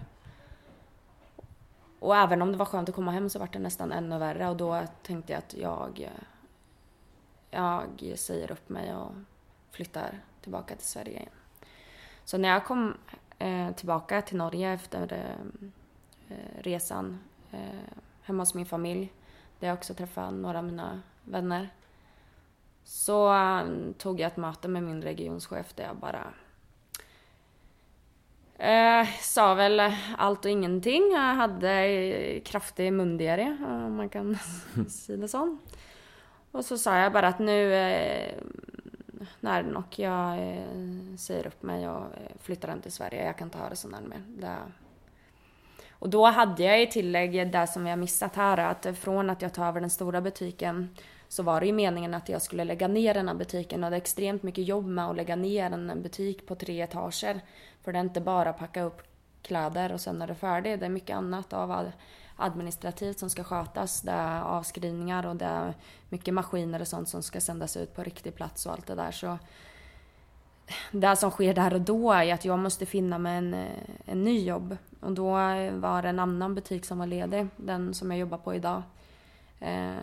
Och 1.98 2.16
även 2.16 2.42
om 2.42 2.52
det 2.52 2.58
var 2.58 2.66
skönt 2.66 2.88
att 2.88 2.94
komma 2.94 3.12
hem 3.12 3.28
så 3.28 3.38
var 3.38 3.48
det 3.52 3.58
nästan 3.58 3.92
ännu 3.92 4.18
värre 4.18 4.48
och 4.48 4.56
då 4.56 4.82
tänkte 5.02 5.32
jag 5.32 5.38
att 5.38 5.54
jag, 5.54 6.10
jag 7.50 8.18
säger 8.18 8.52
upp 8.52 8.68
mig 8.68 8.94
och 8.94 9.12
flyttar 9.70 10.20
tillbaka 10.40 10.76
till 10.76 10.86
Sverige 10.86 11.16
igen. 11.16 11.41
Så 12.24 12.38
när 12.38 12.48
jag 12.48 12.64
kom 12.64 12.94
eh, 13.38 13.72
tillbaka 13.72 14.22
till 14.22 14.36
Norge 14.36 14.72
efter 14.72 15.12
eh, 15.12 16.36
eh, 16.36 16.62
resan 16.62 17.18
eh, 17.52 17.94
hemma 18.22 18.42
hos 18.42 18.54
min 18.54 18.66
familj 18.66 19.12
där 19.58 19.68
jag 19.68 19.74
också 19.74 19.94
träffade 19.94 20.30
några 20.30 20.58
av 20.58 20.64
mina 20.64 21.02
vänner 21.24 21.68
så 22.84 23.34
eh, 23.34 23.64
tog 23.98 24.20
jag 24.20 24.26
ett 24.26 24.36
möte 24.36 24.68
med 24.68 24.82
min 24.82 25.02
regionschef 25.02 25.74
där 25.74 25.84
jag 25.84 25.96
bara 25.96 26.32
eh, 28.58 29.08
sa 29.20 29.54
väl 29.54 29.92
allt 30.16 30.44
och 30.44 30.50
ingenting. 30.50 31.10
Jag 31.12 31.34
hade 31.34 32.40
kraftig 32.44 32.92
mundiarré 32.92 33.56
om 33.66 33.96
man 33.96 34.08
kan 34.08 34.38
säga 34.88 35.18
det 35.18 35.28
så. 35.28 35.58
Och 36.50 36.64
så 36.64 36.78
sa 36.78 36.98
jag 36.98 37.12
bara 37.12 37.28
att 37.28 37.38
nu, 37.38 37.74
eh, 37.74 38.34
nu 39.40 39.50
är 39.50 39.62
det 39.62 39.70
nog. 39.70 39.84
Jag 39.96 40.38
eh, 40.38 41.16
säger 41.16 41.46
upp 41.46 41.62
mig 41.62 41.88
och 41.88 42.04
eh, 42.04 42.32
flyttar 42.40 42.68
hem 42.68 42.80
till 42.80 42.92
Sverige. 42.92 43.26
Jag 43.26 43.38
kan 43.38 43.46
inte 43.46 43.58
ha 43.58 43.68
det 43.68 43.76
sån 43.76 43.94
här 43.94 44.00
mer. 44.00 44.22
Det... 44.28 44.56
Och 45.90 46.10
då 46.10 46.26
hade 46.26 46.62
jag 46.62 46.82
i 46.82 46.86
tillägg 46.86 47.52
det 47.52 47.66
som 47.66 47.84
vi 47.84 47.90
har 47.90 47.96
missat 47.96 48.36
här, 48.36 48.58
att 48.58 48.98
från 48.98 49.30
att 49.30 49.42
jag 49.42 49.54
tar 49.54 49.68
över 49.68 49.80
den 49.80 49.90
stora 49.90 50.20
butiken 50.20 50.88
så 51.28 51.42
var 51.42 51.60
det 51.60 51.66
ju 51.66 51.72
meningen 51.72 52.14
att 52.14 52.28
jag 52.28 52.42
skulle 52.42 52.64
lägga 52.64 52.88
ner 52.88 53.14
den 53.14 53.28
här 53.28 53.34
butiken. 53.34 53.80
Jag 53.80 53.86
hade 53.86 53.96
extremt 53.96 54.42
mycket 54.42 54.64
jobb 54.64 54.86
med 54.86 55.06
att 55.06 55.16
lägga 55.16 55.36
ner 55.36 55.70
en 55.70 56.02
butik 56.02 56.46
på 56.46 56.54
tre 56.54 56.80
etager. 56.80 57.40
För 57.82 57.92
det 57.92 57.98
är 57.98 58.00
inte 58.00 58.20
bara 58.20 58.50
att 58.50 58.58
packa 58.58 58.82
upp 58.82 59.02
kläder 59.42 59.92
och 59.92 60.00
sen 60.00 60.22
är 60.22 60.26
det 60.26 60.34
färdigt. 60.34 60.80
Det 60.80 60.86
är 60.86 60.90
mycket 60.90 61.16
annat 61.16 61.52
av 61.52 61.70
all 61.70 61.92
administrativt 62.36 63.18
som 63.18 63.30
ska 63.30 63.44
skötas. 63.44 64.00
Det 64.00 64.10
är 64.10 64.42
avskrivningar 64.42 65.26
och 65.26 65.36
det 65.36 65.44
är 65.44 65.74
mycket 66.08 66.34
maskiner 66.34 66.80
och 66.80 66.88
sånt 66.88 67.08
som 67.08 67.22
ska 67.22 67.40
sändas 67.40 67.76
ut 67.76 67.94
på 67.94 68.02
riktig 68.02 68.34
plats 68.34 68.66
och 68.66 68.72
allt 68.72 68.86
det 68.86 68.94
där. 68.94 69.10
Så 69.10 69.38
det 70.90 71.16
som 71.16 71.30
sker 71.30 71.54
där 71.54 71.74
och 71.74 71.80
då 71.80 72.12
är 72.12 72.34
att 72.34 72.44
jag 72.44 72.58
måste 72.58 72.86
finna 72.86 73.18
mig 73.18 73.36
en, 73.38 73.54
en 74.04 74.24
ny 74.24 74.44
jobb. 74.44 74.76
Och 75.00 75.12
då 75.12 75.30
var 75.72 76.02
det 76.02 76.08
en 76.08 76.18
annan 76.18 76.54
butik 76.54 76.84
som 76.84 76.98
var 76.98 77.06
ledig, 77.06 77.48
den 77.56 77.94
som 77.94 78.10
jag 78.10 78.20
jobbar 78.20 78.38
på 78.38 78.54
idag. 78.54 78.82
Eh, 79.60 79.94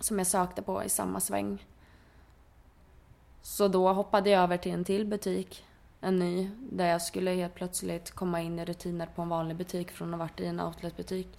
som 0.00 0.18
jag 0.18 0.26
sökte 0.26 0.62
på 0.62 0.84
i 0.84 0.88
samma 0.88 1.20
sväng. 1.20 1.66
Så 3.42 3.68
då 3.68 3.92
hoppade 3.92 4.30
jag 4.30 4.42
över 4.42 4.56
till 4.56 4.72
en 4.72 4.84
till 4.84 5.06
butik, 5.06 5.64
en 6.00 6.18
ny, 6.18 6.50
där 6.70 6.86
jag 6.86 7.02
skulle 7.02 7.30
helt 7.30 7.54
plötsligt 7.54 8.10
komma 8.10 8.40
in 8.40 8.58
i 8.58 8.64
rutiner 8.64 9.06
på 9.06 9.22
en 9.22 9.28
vanlig 9.28 9.56
butik 9.56 9.90
från 9.90 10.14
att 10.14 10.20
ha 10.20 10.26
varit 10.26 10.40
i 10.40 10.46
en 10.46 10.60
outletbutik. 10.60 11.38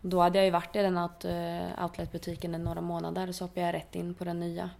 Då 0.00 0.20
hade 0.20 0.38
jag 0.38 0.44
ju 0.44 0.50
varit 0.50 0.76
i 0.76 0.82
den 0.82 0.98
out, 0.98 1.24
eh, 1.24 1.84
outletbutiken 1.84 2.54
i 2.54 2.58
några 2.58 2.80
månader 2.80 3.32
så 3.32 3.44
hoppade 3.44 3.66
jag 3.66 3.74
rätt 3.74 3.94
in 3.94 4.14
på 4.14 4.24
den 4.24 4.40
nya. 4.40 4.70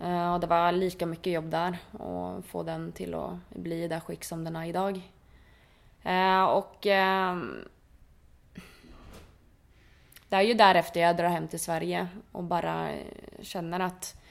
Eh, 0.00 0.34
och 0.34 0.40
det 0.40 0.46
var 0.46 0.72
lika 0.72 1.06
mycket 1.06 1.32
jobb 1.32 1.50
där 1.50 1.78
och 1.92 2.44
få 2.44 2.62
den 2.62 2.92
till 2.92 3.14
att 3.14 3.34
bli 3.48 3.84
i 3.84 3.88
det 3.88 4.00
skick 4.00 4.24
som 4.24 4.44
den 4.44 4.56
är 4.56 4.64
idag. 4.64 5.00
Eh, 6.02 6.44
och 6.44 6.86
ehm, 6.86 7.68
det 10.28 10.36
är 10.36 10.42
ju 10.42 10.54
därefter 10.54 11.00
jag 11.00 11.16
drar 11.16 11.28
hem 11.28 11.48
till 11.48 11.60
Sverige 11.60 12.08
och 12.32 12.44
bara 12.44 12.90
känner 13.40 13.80
att 13.80 14.21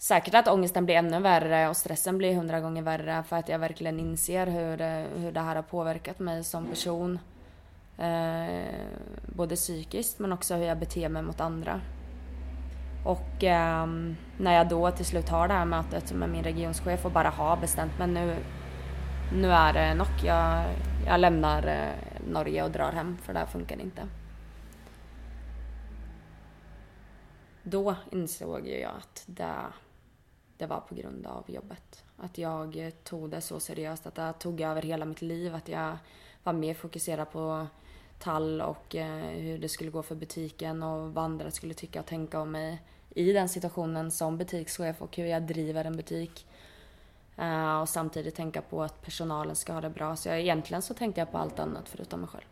Säkert 0.00 0.34
att 0.34 0.48
ångesten 0.48 0.84
blir 0.84 0.96
ännu 0.96 1.20
värre 1.20 1.68
och 1.68 1.76
stressen 1.76 2.18
blir 2.18 2.34
hundra 2.34 2.60
gånger 2.60 2.82
värre 2.82 3.22
för 3.22 3.36
att 3.36 3.48
jag 3.48 3.58
verkligen 3.58 4.00
inser 4.00 4.46
hur 4.46 4.76
det, 4.76 5.06
hur 5.16 5.32
det 5.32 5.40
här 5.40 5.56
har 5.56 5.62
påverkat 5.62 6.18
mig 6.18 6.44
som 6.44 6.66
person. 6.66 7.18
Eh, 7.98 8.74
både 9.36 9.56
psykiskt 9.56 10.18
men 10.18 10.32
också 10.32 10.54
hur 10.54 10.64
jag 10.64 10.78
beter 10.78 11.08
mig 11.08 11.22
mot 11.22 11.40
andra. 11.40 11.80
Och 13.04 13.44
eh, 13.44 13.86
när 14.38 14.54
jag 14.54 14.68
då 14.68 14.90
till 14.90 15.04
slut 15.04 15.28
har 15.28 15.48
det 15.48 15.54
här 15.54 15.64
mötet 15.64 16.12
med 16.12 16.28
min 16.28 16.44
regionschef 16.44 17.04
och 17.04 17.12
bara 17.12 17.30
har 17.30 17.56
bestämt 17.56 17.98
mig 17.98 18.08
nu, 18.08 18.36
nu 19.32 19.50
är 19.50 19.72
det 19.72 19.94
nog. 19.94 20.24
Jag, 20.24 20.64
jag 21.06 21.20
lämnar 21.20 21.66
eh, 21.66 22.30
Norge 22.32 22.62
och 22.62 22.70
drar 22.70 22.92
hem 22.92 23.16
för 23.22 23.32
det 23.32 23.38
här 23.38 23.46
funkar 23.46 23.80
inte. 23.80 24.02
Då 27.62 27.94
insåg 28.10 28.66
ju 28.66 28.78
jag 28.78 28.92
att 28.98 29.22
det, 29.26 29.54
det 30.60 30.66
var 30.66 30.80
på 30.80 30.94
grund 30.94 31.26
av 31.26 31.44
jobbet. 31.50 32.04
Att 32.16 32.38
jag 32.38 32.92
tog 33.04 33.30
det 33.30 33.40
så 33.40 33.60
seriöst, 33.60 34.06
att 34.06 34.14
det 34.14 34.32
tog 34.38 34.60
över 34.60 34.82
hela 34.82 35.04
mitt 35.04 35.22
liv. 35.22 35.54
Att 35.54 35.68
jag 35.68 35.96
var 36.42 36.52
mer 36.52 36.74
fokuserad 36.74 37.30
på 37.32 37.66
tall 38.18 38.60
och 38.60 38.94
eh, 38.96 39.24
hur 39.30 39.58
det 39.58 39.68
skulle 39.68 39.90
gå 39.90 40.02
för 40.02 40.14
butiken 40.14 40.82
och 40.82 41.14
vad 41.14 41.24
andra 41.24 41.50
skulle 41.50 41.74
tycka 41.74 42.00
och 42.00 42.06
tänka 42.06 42.40
om 42.40 42.50
mig 42.50 42.82
i 43.14 43.32
den 43.32 43.48
situationen 43.48 44.10
som 44.10 44.38
butikschef 44.38 45.02
och 45.02 45.16
hur 45.16 45.24
jag 45.26 45.42
driver 45.42 45.84
en 45.84 45.96
butik. 45.96 46.46
Eh, 47.36 47.80
och 47.80 47.88
samtidigt 47.88 48.34
tänka 48.34 48.62
på 48.62 48.82
att 48.82 49.02
personalen 49.02 49.56
ska 49.56 49.72
ha 49.72 49.80
det 49.80 49.90
bra. 49.90 50.16
Så 50.16 50.28
jag, 50.28 50.40
egentligen 50.40 50.82
så 50.82 50.94
tänkte 50.94 51.20
jag 51.20 51.32
på 51.32 51.38
allt 51.38 51.58
annat 51.58 51.88
förutom 51.88 52.20
mig 52.20 52.28
själv. 52.28 52.44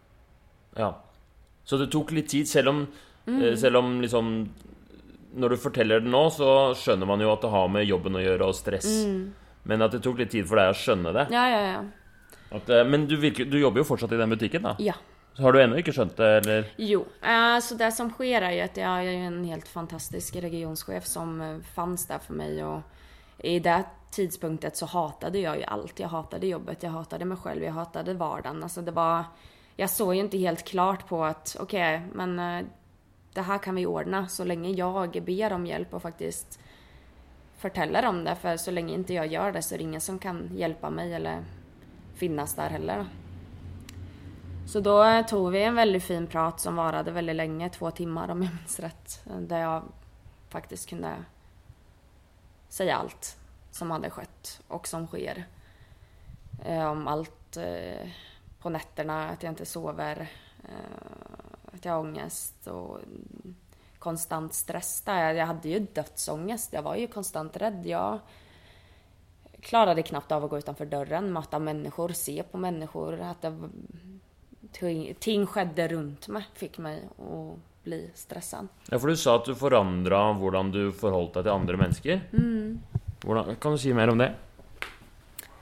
Ja. 0.74 1.00
Så 1.64 1.76
det 1.76 1.86
tog 1.86 2.12
lite 2.12 2.28
tid, 2.28 2.48
selv 2.48 2.68
om, 2.68 2.86
Mm. 3.26 3.42
eh, 3.42 3.56
selv 3.56 3.76
om 3.76 4.00
liksom 4.00 4.48
Når 5.34 5.54
du 5.54 5.56
forteller 5.60 6.00
det 6.00 6.10
nå, 6.10 6.22
så 6.32 6.72
skjønner 6.78 7.08
man 7.08 7.20
jo 7.20 7.32
at 7.32 7.44
det 7.44 7.52
har 7.52 7.68
med 7.68 7.84
jobben 7.84 8.16
å 8.16 8.22
gjøre, 8.22 8.48
og 8.48 8.56
stress. 8.56 8.88
Mm. 9.04 9.20
Men 9.68 9.84
at 9.84 9.92
det 9.92 10.00
tok 10.04 10.22
litt 10.22 10.32
tid 10.32 10.48
for 10.48 10.60
deg 10.60 10.72
å 10.72 10.78
skjønne 10.78 11.12
det. 11.16 11.26
Ja, 11.34 11.44
ja, 11.52 11.60
ja. 11.66 12.38
At, 12.56 12.70
eh, 12.72 12.84
men 12.88 13.04
du, 13.10 13.18
virker, 13.20 13.44
du 13.44 13.58
jobber 13.60 13.82
jo 13.82 13.88
fortsatt 13.90 14.14
i 14.16 14.20
den 14.20 14.32
butikken, 14.32 14.64
da? 14.64 14.74
Ja. 14.80 14.96
Så 15.36 15.44
har 15.44 15.52
du 15.54 15.60
ennå 15.62 15.76
ikke 15.78 15.92
skjønt 15.94 16.16
det, 16.18 16.28
eller? 16.40 16.70
Jo, 16.82 17.04
eh, 17.22 17.58
så 17.62 17.76
det 17.78 17.92
som 17.92 18.10
sker 18.10 18.42
är 18.42 18.52
ju 18.52 18.60
att 18.60 18.76
jag 18.76 19.04
är 19.04 19.12
en 19.12 19.44
helt 19.44 19.68
fantastisk 19.68 20.36
regionschef 20.36 21.06
som 21.06 21.40
eh, 21.40 21.58
fanns 21.74 22.06
där 22.06 22.18
för 22.18 22.34
mig 22.34 22.64
och 22.64 22.80
i 23.38 23.60
det 23.60 23.84
tidspunktet 24.10 24.76
så 24.76 24.86
hatade 24.86 25.38
jag 25.38 25.56
ju 25.56 25.64
allt. 25.64 26.00
Jag 26.00 26.08
hatade 26.08 26.46
jobbet, 26.46 26.82
jag 26.82 26.90
hatade 26.90 27.24
mig 27.24 27.36
själv, 27.36 27.62
jag 27.62 27.72
hatade 27.72 28.14
vardagen. 28.14 28.62
Alltså 28.62 28.82
det 28.82 28.90
var... 28.90 29.24
Jag 29.76 29.90
såg 29.90 30.14
ju 30.14 30.20
inte 30.20 30.38
helt 30.38 30.64
klart 30.64 31.08
på 31.08 31.24
att 31.24 31.56
okej, 31.60 32.02
men 32.12 32.38
eh, 32.38 32.66
det 33.32 33.42
här 33.42 33.58
kan 33.58 33.74
vi 33.74 33.86
ordna 33.86 34.28
så 34.28 34.44
länge 34.44 34.70
jag 34.70 35.22
ber 35.22 35.52
om 35.52 35.66
hjälp 35.66 35.94
och 35.94 36.02
faktiskt 36.02 36.60
förtäller 37.56 38.06
om 38.06 38.24
det. 38.24 38.34
För 38.34 38.56
så 38.56 38.70
länge 38.70 38.94
inte 38.94 39.14
jag 39.14 39.26
gör 39.26 39.52
det 39.52 39.62
så 39.62 39.74
är 39.74 39.78
det 39.78 39.84
ingen 39.84 40.00
som 40.00 40.18
kan 40.18 40.50
hjälpa 40.54 40.90
mig 40.90 41.14
eller 41.14 41.44
finnas 42.14 42.54
där 42.54 42.70
heller. 42.70 43.06
Så 44.66 44.80
då 44.80 45.04
eh, 45.04 45.26
tog 45.26 45.52
vi 45.52 45.62
en 45.62 45.74
väldigt 45.74 46.04
fin 46.04 46.26
prat 46.26 46.60
som 46.60 46.76
varade 46.76 47.10
väldigt 47.10 47.36
länge, 47.36 47.70
två 47.70 47.90
timmar 47.90 48.28
om 48.28 48.42
jag 48.42 48.52
minns 48.54 48.80
rätt. 48.80 49.20
Där 49.40 49.58
jag 49.58 49.82
faktiskt 50.48 50.88
kunde 50.88 51.24
säga 52.68 52.96
allt 52.96 53.36
som 53.70 53.90
hade 53.90 54.10
skett 54.10 54.60
och 54.68 54.88
som 54.88 55.06
sker. 55.06 55.44
Eh, 56.64 56.90
om 56.90 57.08
allt 57.08 57.56
eh, 57.56 58.08
på 58.60 58.70
nätterna, 58.70 59.28
att 59.28 59.42
jag 59.42 59.52
inte 59.52 59.66
sover, 59.66 60.28
att 61.78 61.84
jag 61.84 61.92
har 61.92 62.00
ångest 62.00 62.66
och 62.66 62.98
konstant 63.98 64.54
stress 64.54 65.00
där. 65.00 65.34
Jag 65.34 65.46
hade 65.46 65.68
ju 65.68 65.78
dödsångest, 65.92 66.72
jag 66.72 66.82
var 66.82 66.96
ju 66.96 67.06
konstant 67.06 67.56
rädd. 67.56 67.86
Jag 67.86 68.18
klarade 69.60 70.02
knappt 70.02 70.32
av 70.32 70.44
att 70.44 70.50
gå 70.50 70.58
utanför 70.58 70.86
dörren, 70.86 71.32
möta 71.32 71.58
människor, 71.58 72.08
se 72.08 72.42
på 72.42 72.58
människor. 72.58 73.20
Att 73.20 73.42
det 73.42 73.58
ting- 74.72 75.14
ting 75.20 75.46
skedde 75.46 75.88
runt 75.88 76.28
mig 76.28 76.44
fick 76.54 76.78
mig 76.78 77.02
att 77.18 77.58
bli 77.84 78.10
stressad. 78.14 78.68
Ja, 78.90 78.98
for 78.98 79.08
du 79.08 79.16
sa 79.16 79.36
at 79.36 79.44
du 79.44 79.54
forandra 79.54 80.32
hvordan 80.32 80.70
du 80.72 80.92
forholdt 80.92 81.34
deg 81.34 81.44
til 81.44 81.52
andre 81.52 81.76
mennesker. 81.76 82.20
Hvordan, 83.24 83.56
kan 83.60 83.72
du 83.72 83.78
si 83.78 83.92
mer 83.92 84.08
om 84.08 84.18
det? 84.18 84.34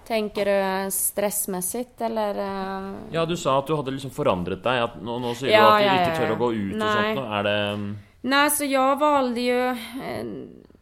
Tänker 0.07 0.45
du 0.85 0.91
stressmässigt 0.91 2.01
eller? 2.01 2.35
eh, 2.39 2.93
Ja, 3.11 3.25
du 3.27 3.37
sa 3.37 3.59
at 3.59 3.67
du 3.67 3.75
hadde 3.77 3.91
liksom 3.91 4.11
forandret 4.15 4.63
deg. 4.63 4.83
At 4.85 5.01
nå, 5.03 5.19
nå 5.19 5.33
sier 5.35 5.51
Ja, 5.51 5.65
du 5.67 5.73
at 5.75 5.81
du 5.81 5.87
ja, 5.87 5.95
ikke 5.95 6.23
ja, 6.23 6.29
ja. 6.31 6.37
gå 6.39 6.53
ut 6.53 6.73
og 6.75 6.79
Nei. 6.79 7.15
sånt. 7.15 7.27
Er 7.39 7.43
det 7.43 7.57
mm, 7.75 7.97
Nej, 8.23 8.51
så 8.51 8.65
jag 8.65 8.97
valde 8.99 9.41
ju... 9.41 9.69
eh, 9.71 10.25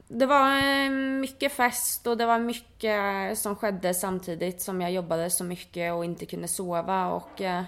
Det 0.09 0.27
var 0.27 0.57
eh, 0.59 0.91
mycket 0.91 1.53
fest 1.53 2.07
och 2.07 2.17
det 2.17 2.27
var 2.27 2.39
mycket 2.39 3.39
som 3.39 3.57
skedde 3.57 3.95
samtidigt 3.95 4.63
som 4.63 4.81
jag 4.81 4.93
jobbade 4.93 5.31
så 5.31 5.45
mycket 5.45 5.93
och 5.95 6.05
inte 6.05 6.27
kunde 6.27 6.49
sova 6.49 7.07
och... 7.07 7.41
Eh, 7.41 7.63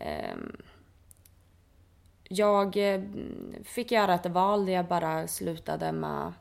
ehm, 0.00 0.56
jag 2.28 2.76
fick 3.64 3.92
göra 3.92 4.14
ett 4.14 4.26
val 4.26 4.66
där 4.66 4.72
jag 4.72 4.84
bara 4.86 5.28
slutade 5.28 5.92
med 5.92 6.32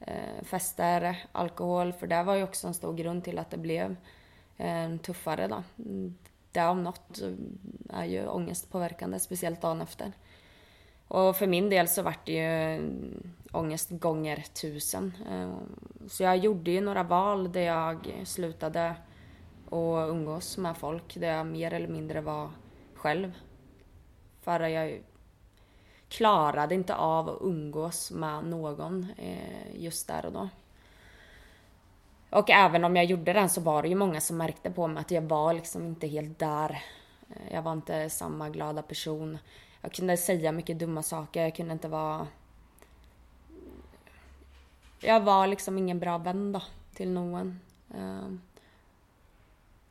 Eh, 0.00 0.44
fester, 0.44 1.16
alkohol, 1.32 1.92
för 1.92 2.06
det 2.06 2.22
var 2.22 2.34
ju 2.34 2.42
också 2.42 2.66
en 2.66 2.74
stor 2.74 2.94
grund 2.94 3.24
till 3.24 3.38
att 3.38 3.50
det 3.50 3.56
blev 3.56 3.96
eh, 4.56 4.96
tuffare 4.96 5.48
då. 5.48 5.62
Det 6.52 6.66
om 6.66 6.82
något 6.82 7.22
är 7.90 8.04
ju 8.04 8.26
ångestpåverkande, 8.26 9.18
speciellt 9.18 9.60
dagen 9.60 9.80
efter. 9.80 10.12
Och 11.08 11.36
för 11.36 11.46
min 11.46 11.70
del 11.70 11.88
så 11.88 12.02
vart 12.02 12.26
det 12.26 12.32
ju 12.32 12.80
ångest 13.52 13.90
gånger 13.90 14.36
tusen. 14.36 15.12
Eh, 15.30 15.54
så 16.08 16.22
jag 16.22 16.36
gjorde 16.36 16.70
ju 16.70 16.80
några 16.80 17.02
val 17.02 17.52
där 17.52 17.60
jag 17.60 18.22
slutade 18.24 18.90
att 19.66 20.10
umgås 20.10 20.58
med 20.58 20.76
folk, 20.76 21.14
där 21.14 21.36
jag 21.36 21.46
mer 21.46 21.72
eller 21.72 21.88
mindre 21.88 22.20
var 22.20 22.50
själv. 22.94 23.32
För 24.42 24.60
jag 24.60 25.00
klarade 26.08 26.74
inte 26.74 26.94
av 26.94 27.28
att 27.28 27.38
umgås 27.40 28.10
med 28.10 28.44
någon 28.44 29.06
eh, 29.16 29.82
just 29.82 30.08
där 30.08 30.26
och 30.26 30.32
då. 30.32 30.48
Och 32.30 32.50
även 32.50 32.84
om 32.84 32.96
jag 32.96 33.04
gjorde 33.04 33.32
det 33.32 33.48
så 33.48 33.60
var 33.60 33.82
det 33.82 33.88
ju 33.88 33.94
många 33.94 34.20
som 34.20 34.36
märkte 34.36 34.70
på 34.70 34.86
mig 34.86 35.00
att 35.00 35.10
jag 35.10 35.22
var 35.22 35.52
liksom 35.52 35.86
inte 35.86 36.06
helt 36.06 36.38
där. 36.38 36.82
Eh, 37.30 37.54
jag 37.54 37.62
var 37.62 37.72
inte 37.72 38.10
samma 38.10 38.50
glada 38.50 38.82
person. 38.82 39.38
Jag 39.80 39.92
kunde 39.92 40.16
säga 40.16 40.52
mycket 40.52 40.78
dumma 40.78 41.02
saker, 41.02 41.42
jag 41.42 41.54
kunde 41.54 41.72
inte 41.72 41.88
vara... 41.88 42.26
Jag 45.00 45.20
var 45.20 45.46
liksom 45.46 45.78
ingen 45.78 45.98
bra 45.98 46.18
vän 46.18 46.52
då, 46.52 46.62
till 46.94 47.10
någon. 47.10 47.60
Eh, 47.94 48.28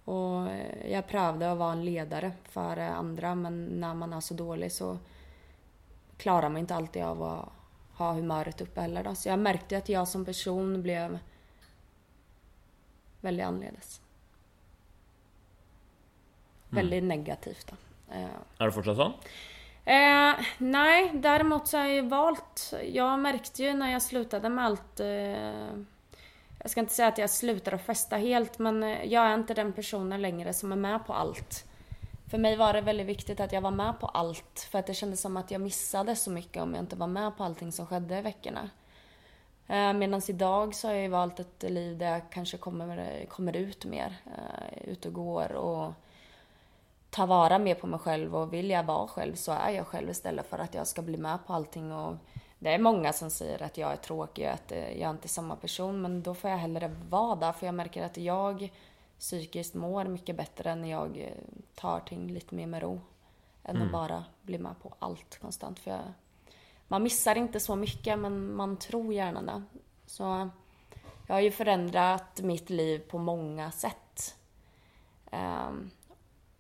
och 0.06 0.47
jag 0.89 1.08
prövade 1.08 1.51
att 1.51 1.58
vara 1.58 1.71
en 1.71 1.86
ledare 1.86 2.32
för 2.43 2.78
andra 2.78 3.36
men 3.36 3.65
när 3.65 3.93
man 3.93 4.13
är 4.13 4.21
så 4.21 4.34
dålig 4.34 4.71
så 4.71 4.97
klarar 6.17 6.49
man 6.49 6.58
inte 6.58 6.75
alltid 6.75 7.04
av 7.04 7.23
att 7.23 7.49
ha 7.97 8.13
humöret 8.13 8.62
uppe 8.62 8.82
heller 8.82 9.04
då. 9.04 9.15
Så 9.15 9.30
jag 9.30 9.39
märkte 9.39 9.78
att 9.78 9.89
jag 9.89 10.08
som 10.08 10.25
person 10.25 10.82
blev 10.82 11.19
väldigt 13.21 13.45
annorledes. 13.45 14.01
Väldigt 16.69 17.04
negativt 17.04 17.67
då. 17.67 17.75
Eh, 18.13 18.23
Er 18.58 18.65
det 18.65 18.71
fortsatt 18.71 18.97
sånn? 18.97 19.13
Eh, 19.86 20.36
nej, 20.58 21.12
däremot 21.13 21.67
så 21.67 21.78
har 21.78 21.86
jag 21.86 21.95
ju 21.95 22.01
valt... 22.01 22.73
Jag 22.93 23.19
märkte 23.19 23.63
ju 23.63 23.73
när 23.73 23.91
jag 23.91 24.01
slutade 24.01 24.49
med 24.49 24.65
allt... 24.65 24.99
Eh, 24.99 25.67
jag 26.60 26.71
ska 26.71 26.80
inte 26.80 26.93
säga 26.93 27.08
att 27.08 27.17
jag 27.17 27.30
slutade 27.30 27.75
att 27.75 27.86
festa 27.86 28.17
helt, 28.17 28.60
men 28.60 28.84
eh, 28.84 29.04
jag 29.04 29.25
är 29.25 29.34
inte 29.34 29.54
den 29.54 29.73
personen 29.73 30.21
längre 30.21 30.54
som 30.54 30.71
är 30.71 30.75
med 30.75 31.06
på 31.06 31.13
allt. 31.13 31.65
För 32.29 32.38
mig 32.38 32.55
var 32.55 32.73
det 32.73 32.81
väldigt 32.81 33.07
viktigt 33.07 33.39
att 33.39 33.51
jag 33.51 33.61
var 33.61 33.71
med 33.71 33.99
på 33.99 34.07
allt, 34.07 34.67
för 34.71 34.79
att 34.79 34.88
det 34.88 34.93
kändes 34.93 35.21
som 35.21 35.38
att 35.38 35.51
jag 35.51 35.61
missade 35.61 36.15
så 36.15 36.31
mycket 36.31 36.63
om 36.63 36.73
jag 36.73 36.83
inte 36.83 36.95
var 36.95 37.07
med 37.07 37.38
på 37.38 37.43
allting 37.43 37.71
som 37.71 37.88
skedde 37.88 38.17
i 38.17 38.21
veckorna. 38.21 38.69
Eh, 39.67 39.93
Medan 39.93 40.21
idag 40.27 40.75
så 40.75 40.88
har 40.88 40.93
jag 40.93 41.03
ju 41.03 41.09
valt 41.09 41.39
ett 41.39 41.63
liv 41.63 41.97
där 41.97 42.11
jag 42.11 42.21
kanske 42.29 42.57
kommer, 42.57 43.25
kommer 43.25 43.55
ut 43.55 43.85
mer, 43.85 44.17
eh, 44.25 44.89
ut 44.89 45.05
och 45.05 45.13
går 45.13 45.51
och 45.51 45.93
tar 47.09 47.27
vara 47.27 47.59
mer 47.59 47.75
på 47.75 47.88
mig 47.88 47.99
själv 47.99 48.35
och 48.35 48.53
vill 48.53 48.69
jag 48.69 48.83
vara 48.83 49.07
själv 49.07 49.35
så 49.35 49.51
är 49.51 49.69
jag 49.69 49.88
själv 49.88 50.09
istället 50.09 50.47
för 50.47 50.59
att 50.59 50.73
jag 50.73 50.88
ska 50.88 51.01
bli 51.01 51.17
med 51.17 51.39
på 51.47 51.53
allting 51.53 51.93
och 51.93 52.15
det 52.59 52.73
är 52.73 52.79
många 52.79 53.13
som 53.13 53.29
säger 53.29 53.63
att 53.63 53.77
jag 53.77 53.91
är 53.91 53.95
tråkig 53.95 54.45
och 54.45 54.53
att 54.53 54.71
eh, 54.71 55.01
jag 55.01 55.09
inte 55.09 55.25
är 55.25 55.29
samma 55.29 55.55
person 55.55 56.01
men 56.01 56.23
då 56.23 56.33
får 56.33 56.49
jag 56.49 56.57
hellre 56.57 56.95
vara 57.09 57.35
där 57.35 57.51
för 57.51 57.65
jag 57.65 57.75
märker 57.75 58.05
att 58.05 58.17
jag 58.17 58.71
psykiskt 59.19 59.73
mår 59.73 60.06
mycket 60.06 60.36
bättre 60.36 60.75
när 60.75 60.91
jag 60.91 61.17
eh, 61.17 61.32
tar 61.75 61.99
ting 61.99 62.32
lite 62.32 62.56
mer 62.56 62.67
med 62.67 62.82
ro 62.82 63.01
än 63.63 63.82
att 63.82 63.91
bara 63.91 64.25
bli 64.41 64.58
med 64.58 64.80
på 64.82 64.93
allt 64.99 65.39
konstant 65.39 65.80
för 65.80 65.91
jag, 65.91 66.01
man 66.88 67.04
missar 67.04 67.36
inte 67.36 67.60
så 67.60 67.75
mycket 67.75 68.19
men 68.19 68.56
man 68.56 68.78
tror 68.78 69.13
gärna 69.13 69.41
det. 69.41 69.63
Så 70.06 70.49
jag 71.28 71.36
har 71.36 71.41
ju 71.41 71.51
förändrat 71.51 72.41
mitt 72.41 72.69
liv 72.69 72.99
på 72.99 73.17
många 73.17 73.71
sätt. 73.71 74.36
Ehm, 75.32 75.91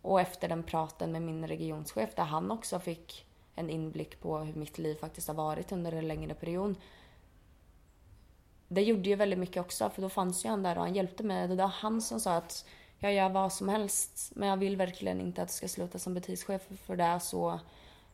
och 0.01 0.21
efter 0.21 0.47
den 0.47 0.63
praten 0.63 1.11
med 1.11 1.21
min 1.21 1.47
regionschef 1.47 2.15
där 2.15 2.23
han 2.23 2.51
också 2.51 2.79
fick 2.79 3.25
en 3.55 3.69
inblick 3.69 4.21
på 4.21 4.37
hur 4.37 4.53
mitt 4.53 4.77
liv 4.77 4.95
faktiskt 4.95 5.27
har 5.27 5.35
varit 5.35 5.71
under 5.71 5.91
en 5.91 6.07
längre 6.07 6.33
period. 6.33 6.75
Det 8.67 8.81
gjorde 8.81 9.09
ju 9.09 9.15
väldigt 9.15 9.39
mycket 9.39 9.61
också 9.61 9.89
för 9.89 10.01
då 10.01 10.09
fanns 10.09 10.45
ju 10.45 10.49
han 10.49 10.63
där 10.63 10.77
och 10.77 10.83
han 10.83 10.95
hjälpte 10.95 11.23
mig. 11.23 11.47
Det 11.47 11.55
var 11.55 11.67
han 11.67 12.01
som 12.01 12.19
sa 12.19 12.35
att 12.35 12.65
jag 12.99 13.13
gör 13.13 13.29
vad 13.29 13.53
som 13.53 13.69
helst 13.69 14.31
men 14.35 14.49
jag 14.49 14.57
vill 14.57 14.77
verkligen 14.77 15.21
inte 15.21 15.41
att 15.41 15.47
du 15.47 15.53
ska 15.53 15.67
sluta 15.67 15.99
som 15.99 16.13
butikschef 16.13 16.61
för 16.85 16.95
det 16.95 17.03
är 17.03 17.19
så 17.19 17.59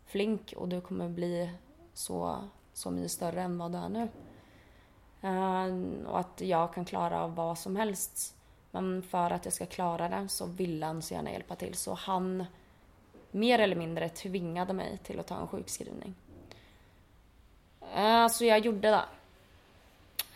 flink 0.06 0.54
och 0.58 0.68
du 0.68 0.82
kommer 0.82 1.10
bli 1.10 1.52
så, 1.94 2.38
så 2.74 2.92
mycket 2.92 3.12
större 3.12 3.42
än 3.42 3.58
vad 3.58 3.72
du 3.72 3.78
är 3.78 3.90
nu. 3.90 4.10
Uh, 5.24 6.06
och 6.08 6.20
att 6.20 6.42
jag 6.42 6.74
kan 6.74 6.86
klara 6.86 7.22
av 7.22 7.36
vad 7.36 7.58
som 7.58 7.76
helst. 7.76 8.36
Men 8.72 9.04
för 9.04 9.32
att 9.32 9.46
jag 9.46 9.54
ska 9.54 9.66
klara 9.66 10.10
det 10.10 10.28
så 10.28 10.46
ville 10.46 10.86
han 10.86 11.02
så 11.02 11.14
gärna 11.14 11.32
hjälpa 11.32 11.56
till. 11.56 11.76
Så 11.76 11.94
han 11.94 12.46
mer 13.32 13.60
eller 13.60 13.76
mindre 13.76 14.10
tvingade 14.10 14.74
mig 14.74 14.98
till 15.04 15.20
att 15.20 15.28
ta 15.28 15.40
en 15.40 15.48
sjukskrivning. 15.48 16.16
Uh, 17.98 18.28
Så 18.28 18.46
jag 18.46 18.60
gjorde 18.60 18.90
det. 18.90 19.06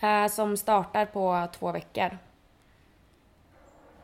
Eh, 0.06 0.28
som 0.28 0.58
startar 0.58 1.06
på 1.06 1.48
två 1.52 1.72
veckor. 1.72 2.18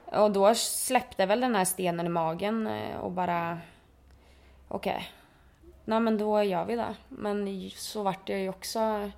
Och 0.05 0.31
då 0.31 0.55
släppte 0.55 1.25
väl 1.25 1.41
den 1.41 1.55
här 1.55 1.65
stenen 1.65 2.05
i 2.05 2.09
magen 2.09 2.67
eh, 2.67 2.97
och 2.97 3.11
bara... 3.11 3.59
Okej. 4.67 5.09
Nej 5.85 5.99
men 5.99 6.17
då 6.17 6.43
gör 6.43 6.65
vi 6.65 6.75
det. 6.75 6.95
Men 7.09 7.69
så 7.75 8.03
vart 8.03 8.27
det 8.27 8.39
ju 8.39 8.49
också... 8.49 9.11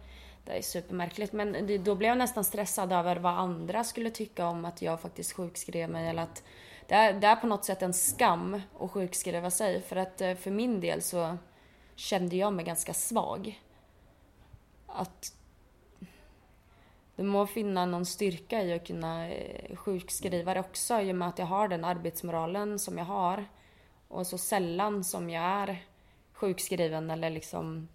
det 0.46 0.58
är 0.58 0.62
supermärkligt. 0.62 1.34
Men 1.34 1.84
då 1.84 1.96
blev 1.96 2.10
jag 2.10 2.18
nästan 2.18 2.44
stressad 2.44 2.92
över 2.92 3.16
vad 3.16 3.34
andra 3.34 3.84
skulle 3.84 4.10
tycka 4.10 4.48
om 4.48 4.66
att 4.66 4.82
jag 4.82 5.02
faktiskt 5.02 5.34
sjukskrev 5.34 5.90
mig. 5.90 6.10
Eller 6.10 6.24
att 6.24 6.44
det 6.88 6.96
är, 6.96 7.14
det 7.14 7.28
är 7.28 7.36
på 7.36 7.48
något 7.48 7.66
sätt 7.66 7.82
en 7.82 7.94
skam 7.94 8.62
att 8.80 8.92
sjukskriva 8.92 9.52
sig. 9.52 9.82
För 9.82 9.96
att 9.96 10.22
eh, 10.22 10.36
för 10.36 10.52
min 10.52 10.82
del 10.82 11.02
så 11.02 11.38
kände 11.96 12.36
jag 12.36 12.54
mig 12.54 12.66
ganska 12.66 12.94
svag. 12.94 13.62
Att 14.88 15.34
det 17.16 17.24
må 17.24 17.46
finna 17.48 17.86
någon 17.86 18.06
styrka 18.06 18.64
i 18.64 18.74
att 18.74 18.88
kunna 18.88 19.30
eh, 19.30 19.76
sjukskriva 19.76 20.54
det 20.54 20.60
också 20.60 21.02
i 21.02 21.12
och 21.12 21.16
med 21.16 21.28
att 21.28 21.40
jag 21.40 21.46
har 21.46 21.68
den 21.68 21.86
arbetsmoralen 21.86 22.80
som 22.80 22.98
jag 22.98 23.06
har. 23.06 23.46
Och 24.08 24.28
så 24.28 24.38
sällan 24.38 25.04
som 25.04 25.30
jag 25.30 25.44
är 25.44 25.84
sjukskriven 26.34 27.10
eller 27.10 27.30
liksom 27.30 27.88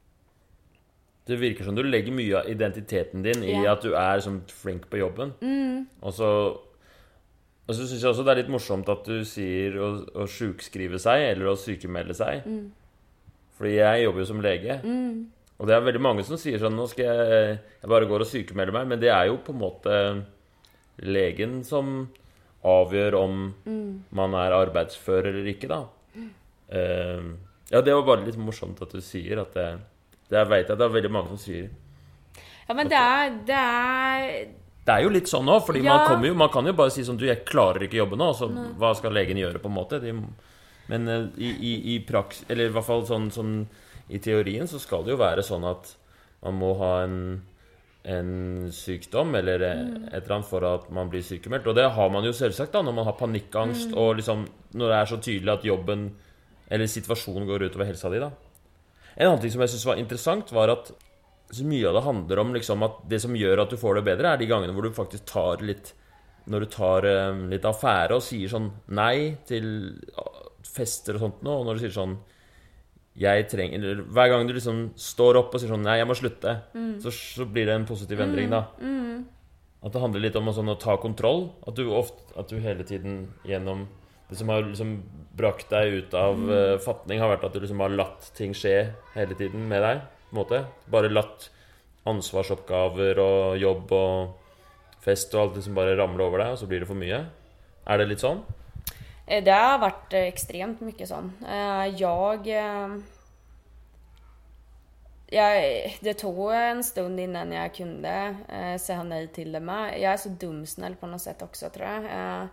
Det 1.25 1.37
virker 1.37 1.65
som 1.65 1.75
du 1.75 1.83
legger 1.83 2.13
mye 2.13 2.39
av 2.41 2.49
identiteten 2.49 3.23
din 3.23 3.43
i 3.45 3.53
Ja. 3.53 3.73
at 3.73 3.83
du 3.83 3.93
er 3.95 4.21
som 4.21 4.43
flink 4.49 4.91
på 4.91 4.97
jobben. 4.97 5.35
Mm. 5.41 5.87
Og 6.01 6.15
så 6.15 6.59
og 7.69 7.75
så 7.75 7.85
syns 7.87 8.03
jeg 8.03 8.09
også 8.11 8.25
det 8.25 8.31
er 8.33 8.41
litt 8.41 8.49
morsomt 8.53 8.89
at 8.89 9.05
du 9.05 9.25
sier 9.29 9.75
å, 9.77 9.89
å 10.17 10.25
sjukskrive 10.25 10.97
seg, 10.99 11.21
eller 11.21 11.51
å 11.51 11.57
sykemelde 11.57 12.15
seg. 12.17 12.47
Mm. 12.47 12.71
Fordi 13.59 13.75
jeg 13.75 14.05
jobber 14.05 14.21
jo 14.21 14.27
som 14.31 14.41
lege. 14.41 14.79
Og 15.59 15.67
det 15.67 15.75
er 15.75 15.83
veldig 15.83 16.01
mange 16.05 16.23
som 16.27 16.39
sier 16.39 16.61
sånn 16.63 16.77
Nå 16.79 16.85
skal 16.87 17.09
jeg 17.09 17.59
Jeg 17.83 17.91
bare 17.91 18.07
går 18.07 18.23
og 18.23 18.31
sykemelder 18.31 18.77
meg. 18.77 18.87
Men 18.93 19.01
det 19.03 19.11
er 19.11 19.27
jo 19.31 19.41
på 19.43 19.55
en 19.55 19.63
måte 19.63 19.95
legen 21.03 21.61
som 21.67 22.09
avgjør 22.67 23.15
om 23.15 23.35
man 24.19 24.35
er 24.35 24.55
arbeidsfør 24.57 25.29
eller 25.31 25.47
ikke, 25.53 25.69
da. 25.71 25.85
Eh, 26.75 27.29
ja, 27.71 27.81
det 27.85 27.95
var 27.95 28.03
bare 28.09 28.25
litt 28.27 28.39
morsomt 28.41 28.81
at 28.83 28.91
du 28.93 29.01
sier 29.05 29.39
at 29.45 29.55
det 29.55 29.69
Det 30.29 30.37
jeg 30.37 30.49
vet 30.51 30.69
jeg 30.69 30.77
det 30.77 30.85
er 30.85 30.93
veldig 30.97 31.11
mange 31.15 31.29
som 31.33 31.39
sier. 31.41 31.69
Ja 32.69 32.75
men 32.75 32.89
det 32.89 32.97
är, 32.97 33.31
det 33.47 33.55
är 33.55 34.49
Det 34.85 34.93
er 34.95 35.03
jo 35.05 35.09
litt 35.15 35.29
sånn 35.29 35.49
òg, 35.49 35.63
fordi 35.67 35.83
Ja. 35.85 35.97
man, 35.97 36.07
kommer 36.09 36.27
jo, 36.29 36.35
man 36.35 36.49
kan 36.49 36.67
jo 36.67 36.73
bare 36.73 36.91
si 36.91 37.05
sånn 37.05 37.17
Du, 37.17 37.25
jeg 37.27 37.45
klarer 37.45 37.83
ikke 37.87 37.97
jobbe 38.03 38.17
nå, 38.17 38.33
så 38.35 38.49
hva 38.79 38.95
skal 38.97 39.13
legen 39.13 39.37
gjøre, 39.39 39.59
på 39.63 39.69
en 39.69 39.75
måte? 39.79 40.01
De, 40.01 40.13
men 40.89 41.09
eh, 41.09 41.27
i, 41.39 41.49
i, 41.51 41.95
i 41.95 41.99
praks... 42.05 42.45
Eller 42.49 42.67
i 42.69 42.73
hvert 42.75 42.85
fall 42.85 43.07
sånn, 43.07 43.31
sånn 43.31 43.67
I 44.09 44.21
teorien 44.25 44.69
så 44.71 44.81
skal 44.81 45.05
det 45.05 45.15
jo 45.15 45.21
være 45.21 45.45
sånn 45.45 45.67
at 45.69 45.95
man 46.45 46.57
må 46.61 46.75
ha 46.81 46.93
en 47.05 47.19
en 48.09 48.71
sykdom 48.73 49.35
eller 49.37 49.63
eh, 49.67 49.81
et 50.13 50.23
eller 50.23 50.39
annet 50.39 50.49
for 50.49 50.65
at 50.65 50.89
man 50.95 51.11
blir 51.13 51.25
sykemeldt. 51.25 51.67
Og 51.69 51.77
det 51.77 51.89
har 51.93 52.13
man 52.13 52.25
jo 52.25 52.33
selvsagt 52.37 52.73
da 52.73 52.83
når 52.85 52.97
man 52.97 53.09
har 53.09 53.19
panikkangst 53.19 53.93
og 53.93 54.17
liksom 54.21 54.47
når 54.79 54.93
det 54.93 54.99
er 54.99 55.11
så 55.11 55.19
tydelig 55.21 55.55
at 55.55 55.67
jobben 55.69 56.09
eller 56.69 56.89
situasjonen 56.89 57.49
går 57.49 57.69
utover 57.69 57.89
helsa 57.89 58.11
di. 58.13 58.23
da 58.23 58.31
En 59.17 59.29
annen 59.29 59.43
ting 59.43 59.53
som 59.53 59.65
jeg 59.65 59.75
syns 59.75 59.87
var 59.89 60.01
interessant, 60.01 60.53
var 60.53 60.73
at 60.73 60.93
så 61.51 61.65
mye 61.65 61.89
av 61.89 61.97
det 61.97 62.05
handler 62.05 62.41
om 62.43 62.51
liksom 62.55 62.83
at 62.85 62.99
det 63.09 63.23
som 63.25 63.37
gjør 63.37 63.65
at 63.65 63.71
du 63.73 63.79
får 63.81 63.99
det 63.99 64.07
bedre, 64.11 64.33
er 64.33 64.41
de 64.41 64.49
gangene 64.51 64.75
hvor 64.77 64.85
du 64.85 64.93
faktisk 64.97 65.25
tar 65.29 65.65
litt 65.65 65.95
Når 66.49 66.65
du 66.65 66.69
tar 66.73 67.05
eh, 67.05 67.45
litt 67.53 67.65
affære 67.69 68.17
og 68.17 68.25
sier 68.25 68.49
sånn 68.49 68.71
nei 68.97 69.37
til 69.45 69.99
fester 70.65 71.17
og 71.17 71.21
sånt 71.21 71.43
nå, 71.45 71.59
og 71.61 71.67
når 71.67 71.77
du 71.77 71.83
sier 71.83 71.97
sånn 71.97 72.15
jeg 73.19 73.49
trenger 73.51 73.83
eller 73.83 74.03
Hver 74.15 74.29
gang 74.31 74.47
du 74.47 74.53
liksom 74.55 74.81
står 74.95 75.39
opp 75.41 75.55
og 75.55 75.61
sier 75.61 75.73
sånn 75.73 75.83
Nei, 75.83 75.97
jeg 75.99 76.07
må 76.07 76.15
slutte, 76.15 76.53
så, 77.03 77.11
så 77.11 77.47
blir 77.51 77.67
det 77.67 77.75
en 77.75 77.87
positiv 77.89 78.21
endring, 78.23 78.51
da. 78.53 78.65
At 79.83 79.93
det 79.95 80.03
handler 80.03 80.21
litt 80.23 80.37
om 80.39 80.49
å, 80.51 80.53
sånn, 80.55 80.71
å 80.71 80.79
ta 80.79 80.97
kontroll. 80.99 81.53
At 81.67 81.77
du, 81.79 81.85
ofte, 81.95 82.25
at 82.39 82.49
du 82.51 82.59
hele 82.63 82.83
tiden 82.87 83.29
gjennom 83.47 83.87
Det 84.29 84.37
som 84.37 84.49
har 84.53 84.63
liksom 84.67 84.97
brakt 85.39 85.71
deg 85.71 85.95
ut 86.03 86.15
av 86.19 86.51
eh, 86.53 86.79
fatning, 86.85 87.21
har 87.23 87.31
vært 87.31 87.45
at 87.49 87.55
du 87.55 87.61
liksom 87.63 87.81
har 87.81 87.95
latt 87.95 88.27
ting 88.37 88.53
skje 88.53 88.93
hele 89.15 89.35
tiden 89.39 89.69
med 89.71 89.81
deg. 89.83 90.03
på 90.29 90.35
en 90.35 90.41
måte 90.43 90.59
Bare 90.91 91.09
latt 91.09 91.49
ansvarsoppgaver 92.09 93.19
og 93.23 93.57
jobb 93.61 93.93
og 93.93 95.01
fest 95.05 95.33
og 95.35 95.41
alt 95.43 95.57
liksom 95.59 95.75
bare 95.79 95.97
ramle 95.97 96.25
over 96.27 96.43
deg, 96.43 96.53
og 96.53 96.59
så 96.61 96.67
blir 96.69 96.83
det 96.83 96.89
for 96.91 96.99
mye. 96.99 97.23
Er 97.89 97.99
det 98.01 98.09
litt 98.11 98.21
sånn? 98.25 98.43
Eh, 99.29 99.45
det 99.45 99.51
har 99.53 99.79
varit 99.79 100.13
eh, 100.13 100.21
extremt 100.21 100.81
mycket 100.81 101.09
sån. 101.09 101.33
Eh, 101.51 101.87
jag... 101.87 102.47
jag... 105.27 105.97
Det 106.01 106.15
tog 106.15 106.53
en 106.55 106.85
stund 106.85 107.21
innan 107.21 107.53
jag 107.53 107.75
kunde 107.75 108.37
eh, 108.49 108.77
säga 108.79 109.03
nej 109.03 109.29
till 109.29 109.53
det 109.53 109.61
med. 109.61 110.01
Jag 110.01 110.13
är 110.13 110.17
så 110.17 110.29
dumsnäll 110.29 110.97
på 110.97 111.07
något 111.07 111.23
sätt 111.23 111.43
också 111.43 111.71
tror 111.71 111.87
jag. 111.89 112.05
Eh, 112.05 112.47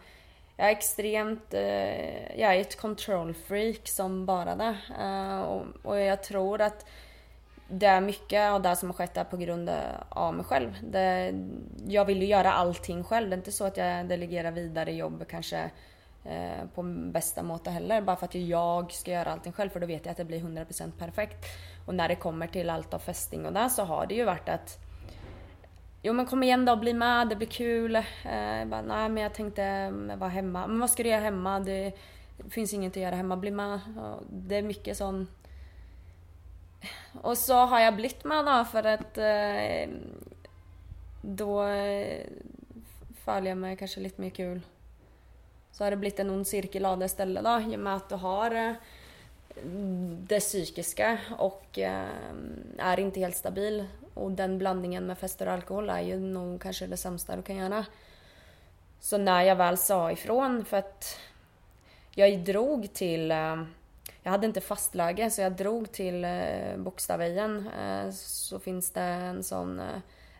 Jag 0.57 0.67
är 0.67 0.71
extremt... 0.71 1.53
eh, 1.53 2.39
Jag 2.39 2.55
är 2.55 2.61
ett 2.61 2.79
control 2.81 3.33
freak 3.33 3.87
som 3.87 4.25
bara 4.25 4.55
det. 4.55 4.77
Eh, 5.01 5.41
och- 5.41 5.65
Och 5.83 5.99
jag 5.99 6.23
tror 6.23 6.61
att 6.61 6.85
det 7.67 7.85
är 7.85 8.01
mycket 8.01 8.51
av 8.51 8.61
det 8.61 8.75
som 8.75 8.89
har 8.89 8.93
skett 8.93 9.13
där 9.13 9.23
på 9.23 9.37
grund 9.37 9.69
av 10.09 10.33
mig 10.33 10.45
själv. 10.45 10.77
Det, 10.83 11.33
jag 11.87 12.05
vill 12.05 12.21
ju 12.21 12.27
göra 12.27 12.51
allting 12.53 13.03
själv. 13.03 13.29
Det 13.29 13.33
är 13.35 13.37
inte 13.37 13.51
så 13.51 13.65
att 13.65 13.77
jag 13.77 14.05
delegerar 14.07 14.51
vidare 14.51 14.91
jobb 14.93 15.25
kanske 15.29 15.69
Eh, 16.25 16.67
på 16.75 16.83
bästa 17.11 17.43
måte 17.43 17.69
heller. 17.71 18.01
Bara 18.01 18.15
för 18.15 18.25
att 18.25 18.35
jag 18.35 18.91
ska 18.91 19.11
göra 19.11 19.31
allting 19.31 19.53
själv 19.53 19.69
för 19.69 19.79
då 19.79 19.87
vet 19.87 20.05
jag 20.05 20.11
att 20.11 20.17
det 20.17 20.25
blir 20.25 20.39
100% 20.39 20.91
perfekt. 20.97 21.45
Och 21.85 21.95
när 21.95 22.07
det 22.07 22.15
kommer 22.15 22.47
till 22.47 22.69
allt 22.69 22.93
av 22.93 22.99
fästing 22.99 23.45
och 23.45 23.53
där 23.53 23.69
så 23.69 23.83
har 23.83 24.05
det 24.05 24.15
ju 24.15 24.23
varit 24.23 24.49
att 24.49 24.79
Jo 26.01 26.13
men 26.13 26.25
kom 26.25 26.43
igen 26.43 26.65
då, 26.65 26.75
bli 26.75 26.93
med, 26.93 27.29
det 27.29 27.35
blir 27.35 27.47
kul. 27.47 27.95
Eh, 27.95 28.03
jag 28.59 28.67
bara, 28.67 28.81
nej 28.81 29.09
men 29.09 29.23
jag 29.23 29.33
tänkte 29.33 29.63
mm, 29.63 30.19
vara 30.19 30.29
hemma. 30.29 30.67
Men 30.67 30.79
vad 30.79 30.89
ska 30.89 31.03
du 31.03 31.09
göra 31.09 31.21
hemma? 31.21 31.59
Det 31.59 31.93
finns 32.49 32.73
inget 32.73 32.91
att 32.91 33.03
göra 33.03 33.15
hemma, 33.15 33.37
bli 33.37 33.51
med. 33.51 33.79
Det 34.29 34.55
är 34.55 34.61
mycket 34.61 34.97
sån... 34.97 35.27
Och 37.21 37.37
så 37.37 37.65
har 37.65 37.79
jag 37.79 37.95
blivit 37.95 38.23
med 38.23 38.45
då 38.45 38.65
för 38.65 38.83
att 38.83 39.17
eh, 39.17 39.93
då 41.21 41.63
eh, 41.63 42.27
följer 43.25 43.51
jag 43.51 43.57
med 43.57 43.79
kanske 43.79 43.99
lite 43.99 44.21
mer 44.21 44.29
kul. 44.29 44.61
Så 45.75 45.83
har 45.83 45.91
det 45.91 45.97
blivit 45.97 46.19
en 46.19 46.29
ond 46.29 46.47
cirkel 46.47 46.85
av 46.85 46.99
det 46.99 47.05
istället 47.05 47.43
då 47.43 47.59
i 47.59 47.75
och 47.75 47.79
med 47.79 47.95
att 47.95 48.09
du 48.09 48.15
har 48.15 48.51
eh, 48.51 48.73
det 50.17 50.39
psykiska 50.39 51.17
och 51.37 51.79
eh, 51.79 52.09
är 52.77 52.99
inte 52.99 53.19
helt 53.19 53.35
stabil. 53.35 53.85
Och 54.13 54.31
den 54.31 54.57
blandningen 54.57 55.05
med 55.05 55.17
fester 55.17 55.47
och 55.47 55.53
alkohol 55.53 55.89
är 55.89 56.01
ju 56.01 56.19
nog 56.19 56.61
kanske 56.61 56.87
det 56.87 56.97
sämsta 56.97 57.35
du 57.35 57.41
kan 57.41 57.55
göra. 57.55 57.85
Så 58.99 59.17
när 59.17 59.41
jag 59.43 59.55
väl 59.55 59.77
sa 59.77 60.11
ifrån, 60.11 60.65
för 60.65 60.77
att 60.77 61.19
jag 62.11 62.39
drog 62.39 62.93
till... 62.93 63.31
Eh, 63.31 63.63
jag 64.23 64.31
hade 64.31 64.47
inte 64.47 64.61
fastläge 64.61 65.31
så 65.31 65.41
jag 65.41 65.51
drog 65.51 65.91
till 65.91 66.25
Bokstavejen. 66.77 67.69
Så 68.13 68.59
finns 68.59 68.91
det 68.91 69.01
en 69.01 69.43
sån 69.43 69.81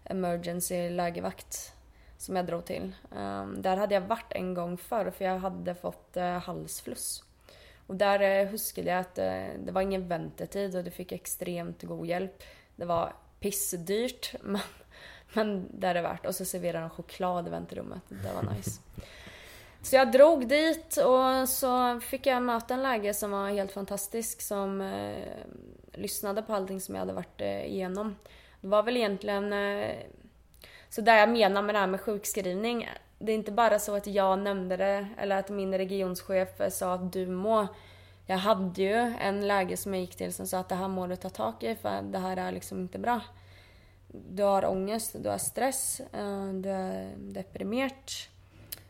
emergency 0.03 0.89
lägevakt 0.89 1.74
som 2.17 2.35
jag 2.35 2.45
drog 2.45 2.65
till. 2.65 2.95
Ehm, 3.15 3.61
där 3.61 3.77
hade 3.77 3.93
jag 3.93 4.01
varit 4.01 4.31
en 4.31 4.53
gång 4.53 4.77
förr 4.77 5.11
för 5.11 5.25
jag 5.25 5.39
hade 5.39 5.75
fått 5.75 6.17
eh, 6.17 6.39
halsfluss. 6.39 7.23
Och 7.87 7.95
där 7.95 8.19
eh, 8.19 8.47
huskade 8.47 8.89
jag 8.89 8.99
att 8.99 9.17
eh, 9.17 9.45
det 9.65 9.71
var 9.71 9.81
ingen 9.81 10.07
väntetid 10.07 10.75
och 10.75 10.83
du 10.83 10.91
fick 10.91 11.11
extremt 11.11 11.83
god 11.83 12.07
hjälp. 12.07 12.43
Det 12.75 12.85
var 12.85 13.13
pissdyrt 13.39 14.35
men, 14.41 14.61
men 15.33 15.67
det 15.79 15.87
är 15.87 15.93
det 15.93 16.01
värt. 16.01 16.25
Och 16.25 16.35
så 16.35 16.45
serverade 16.45 16.79
de 16.79 16.89
choklad 16.89 17.47
i 17.47 17.49
väntrummet. 17.49 18.01
Det 18.07 18.33
var 18.33 18.53
nice. 18.55 18.81
Så 19.81 19.95
jag 19.95 20.11
drog 20.11 20.47
dit 20.47 20.97
och 20.97 21.49
så 21.49 21.99
fick 21.99 22.25
jag 22.25 22.43
möta 22.43 22.73
en 22.73 22.83
läge 22.83 23.13
som 23.13 23.31
var 23.31 23.49
helt 23.49 23.71
fantastisk 23.71 24.41
som 24.41 24.81
eh, 24.81 25.27
lyssnade 25.93 26.41
på 26.41 26.53
allting 26.53 26.81
som 26.81 26.95
jag 26.95 26.99
hade 26.99 27.13
varit 27.13 27.41
eh, 27.41 27.65
igenom. 27.65 28.15
Det 28.61 28.67
var 28.67 28.83
väl 28.83 28.97
egentligen 28.97 29.53
eh, 29.53 29.95
så 30.95 31.01
där 31.01 31.17
jag 31.17 31.29
menar 31.29 31.61
med 31.61 31.75
det 31.75 31.79
här 31.79 31.87
med 31.87 32.01
sjukskrivning. 32.01 32.89
Det 33.19 33.31
är 33.31 33.35
inte 33.35 33.51
bara 33.51 33.79
så 33.79 33.95
att 33.95 34.07
jag 34.07 34.39
nämnde 34.39 34.77
det 34.77 35.07
eller 35.17 35.37
att 35.37 35.49
min 35.49 35.77
regionschef 35.77 36.49
sa 36.69 36.93
att 36.93 37.13
du 37.13 37.27
må. 37.27 37.67
Jag 38.25 38.37
hade 38.37 38.81
ju 38.81 39.13
en 39.21 39.47
läge 39.47 39.77
som 39.77 39.93
jag 39.93 40.01
gick 40.01 40.15
till 40.15 40.33
som 40.33 40.47
sa 40.47 40.59
att 40.59 40.69
det 40.69 40.75
här 40.75 40.87
må 40.87 41.07
du 41.07 41.15
ta 41.15 41.29
tag 41.29 41.53
i 41.59 41.75
för 41.75 42.01
det 42.01 42.17
här 42.17 42.37
är 42.37 42.51
liksom 42.51 42.79
inte 42.79 42.99
bra. 42.99 43.21
Du 44.07 44.43
har 44.43 44.65
ångest, 44.65 45.15
du 45.19 45.29
har 45.29 45.37
stress, 45.37 45.99
eh, 45.99 46.47
du 46.53 46.69
är 46.69 47.13
deprimerad. 47.17 47.91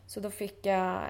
Så 0.06 0.20
då 0.20 0.30
fick 0.30 0.66
jag 0.66 1.02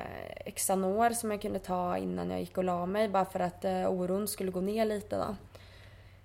Xanor 0.54 1.10
som 1.10 1.30
jag 1.30 1.42
kunde 1.42 1.58
ta 1.58 1.98
innan 1.98 2.30
jag 2.30 2.40
gick 2.40 2.58
och 2.58 2.64
la 2.64 2.86
mig 2.86 3.08
bara 3.08 3.24
för 3.24 3.40
att 3.40 3.64
eh, 3.64 3.90
oron 3.90 4.28
skulle 4.28 4.50
gå 4.50 4.60
ner 4.60 4.84
lite 4.84 5.16
då. 5.16 5.36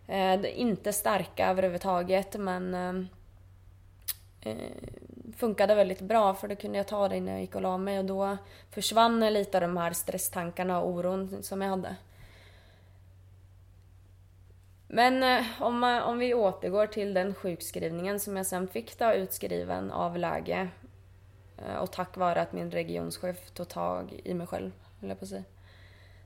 Det 0.05 0.13
är 0.13 0.45
inte 0.45 0.93
starka 0.93 1.49
överhuvudtaget 1.49 2.35
men 2.39 3.07
Eh, 4.41 4.55
funkade 5.37 5.75
väldigt 5.75 6.01
bra 6.01 6.33
för 6.33 6.47
då 6.47 6.55
kunde 6.55 6.77
jag 6.77 6.87
ta 6.87 7.07
det 7.07 7.17
innan 7.17 7.33
jag 7.33 7.41
gick 7.41 7.55
och 7.55 7.61
la 7.61 7.77
mig 7.77 7.99
och 7.99 8.05
då 8.05 8.37
försvann 8.69 9.33
lite 9.33 9.57
av 9.57 9.61
de 9.61 9.77
här 9.77 9.91
stresstankarna 9.93 10.81
och 10.81 10.89
oron 10.89 11.43
som 11.43 11.61
jag 11.61 11.69
hade. 11.69 11.95
Men 14.87 15.23
eh, 15.23 15.45
om, 15.59 15.83
eh, 15.83 16.07
om 16.07 16.19
vi 16.19 16.33
återgår 16.33 16.87
till 16.87 17.13
den 17.13 17.33
sjukskrivningen 17.33 18.19
som 18.19 18.37
jag 18.37 18.45
sen 18.45 18.67
fick 18.67 18.99
då 18.99 19.13
utskriven 19.13 19.91
av 19.91 20.17
läge 20.17 20.69
eh, 21.57 21.75
och 21.75 21.91
tack 21.91 22.17
vare 22.17 22.41
att 22.41 22.53
min 22.53 22.71
regionschef 22.71 23.51
tog 23.51 23.67
tag 23.67 24.21
i 24.23 24.33
mig 24.33 24.47
själv, 24.47 24.71
höll 24.99 25.09
jag 25.09 25.19
på 25.19 25.25
att 25.25 25.29
säga. 25.29 25.43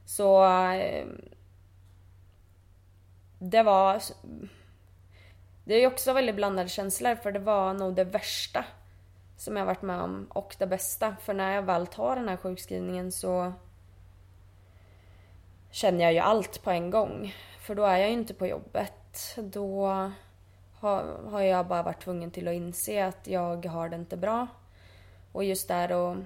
Så 0.05 0.45
eh, 0.73 1.05
det 3.39 3.63
var 3.63 4.01
det 5.65 5.73
är 5.73 5.79
ju 5.79 5.87
också 5.87 6.13
väldigt 6.13 6.35
blandade 6.35 6.69
känslor 6.69 7.15
för 7.15 7.31
det 7.31 7.39
var 7.39 7.73
nog 7.73 7.95
det 7.95 8.03
värsta 8.03 8.65
som 9.37 9.57
jag 9.57 9.65
varit 9.65 9.81
med 9.81 10.01
om 10.01 10.27
och 10.29 10.55
det 10.59 10.67
bästa. 10.67 11.15
För 11.21 11.33
när 11.33 11.55
jag 11.55 11.61
väl 11.61 11.87
tar 11.87 12.15
den 12.15 12.29
här 12.29 12.37
sjukskrivningen 12.37 13.11
så 13.11 13.53
känner 15.71 16.03
jag 16.03 16.13
ju 16.13 16.19
allt 16.19 16.63
på 16.63 16.71
en 16.71 16.89
gång. 16.89 17.35
För 17.59 17.75
då 17.75 17.83
är 17.85 17.97
jag 17.97 18.07
ju 18.07 18.13
inte 18.13 18.33
på 18.33 18.47
jobbet. 18.47 19.35
Då 19.37 19.87
har, 20.79 21.03
har 21.29 21.41
jag 21.41 21.67
bara 21.67 21.83
varit 21.83 22.03
tvungen 22.03 22.31
till 22.31 22.47
att 22.47 22.53
inse 22.53 23.05
att 23.05 23.27
jag 23.27 23.65
har 23.65 23.89
det 23.89 23.95
inte 23.95 24.17
bra. 24.17 24.47
Och 25.31 25.43
just 25.43 25.67
där 25.67 25.91
och 25.91 26.17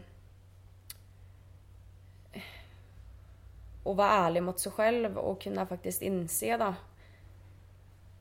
och 3.83 3.95
vara 3.95 4.09
ärlig 4.09 4.43
mot 4.43 4.59
sig 4.59 4.71
själv 4.71 5.17
och 5.17 5.41
kunna 5.41 5.65
faktiskt 5.65 6.01
inse 6.01 6.57
då 6.57 6.73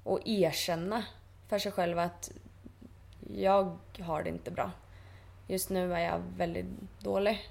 och 0.08 0.20
erkänna 0.24 1.04
för 1.48 1.58
sig 1.58 1.72
själv 1.72 1.98
att 1.98 2.30
jag 3.34 3.78
har 4.00 4.22
det 4.22 4.28
inte 4.28 4.50
bra. 4.50 4.70
Just 5.46 5.70
nu 5.70 5.94
är 5.94 5.98
jag 5.98 6.22
väldigt 6.36 6.66
dålig. 6.98 7.50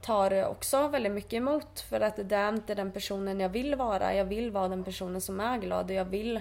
Tar 0.00 0.44
också 0.44 0.88
väldigt 0.88 1.12
mycket 1.12 1.32
emot 1.32 1.80
för 1.80 2.00
att 2.00 2.16
det 2.16 2.36
är 2.36 2.48
inte 2.48 2.74
den 2.74 2.92
personen 2.92 3.40
jag 3.40 3.48
vill 3.48 3.74
vara. 3.74 4.14
Jag 4.14 4.24
vill 4.24 4.50
vara 4.50 4.68
den 4.68 4.84
personen 4.84 5.20
som 5.20 5.40
är 5.40 5.58
glad 5.58 5.84
och 5.84 5.96
jag 5.96 6.04
vill 6.04 6.40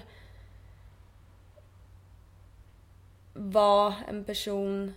vara 3.34 3.96
en 4.10 4.24
person 4.24 4.94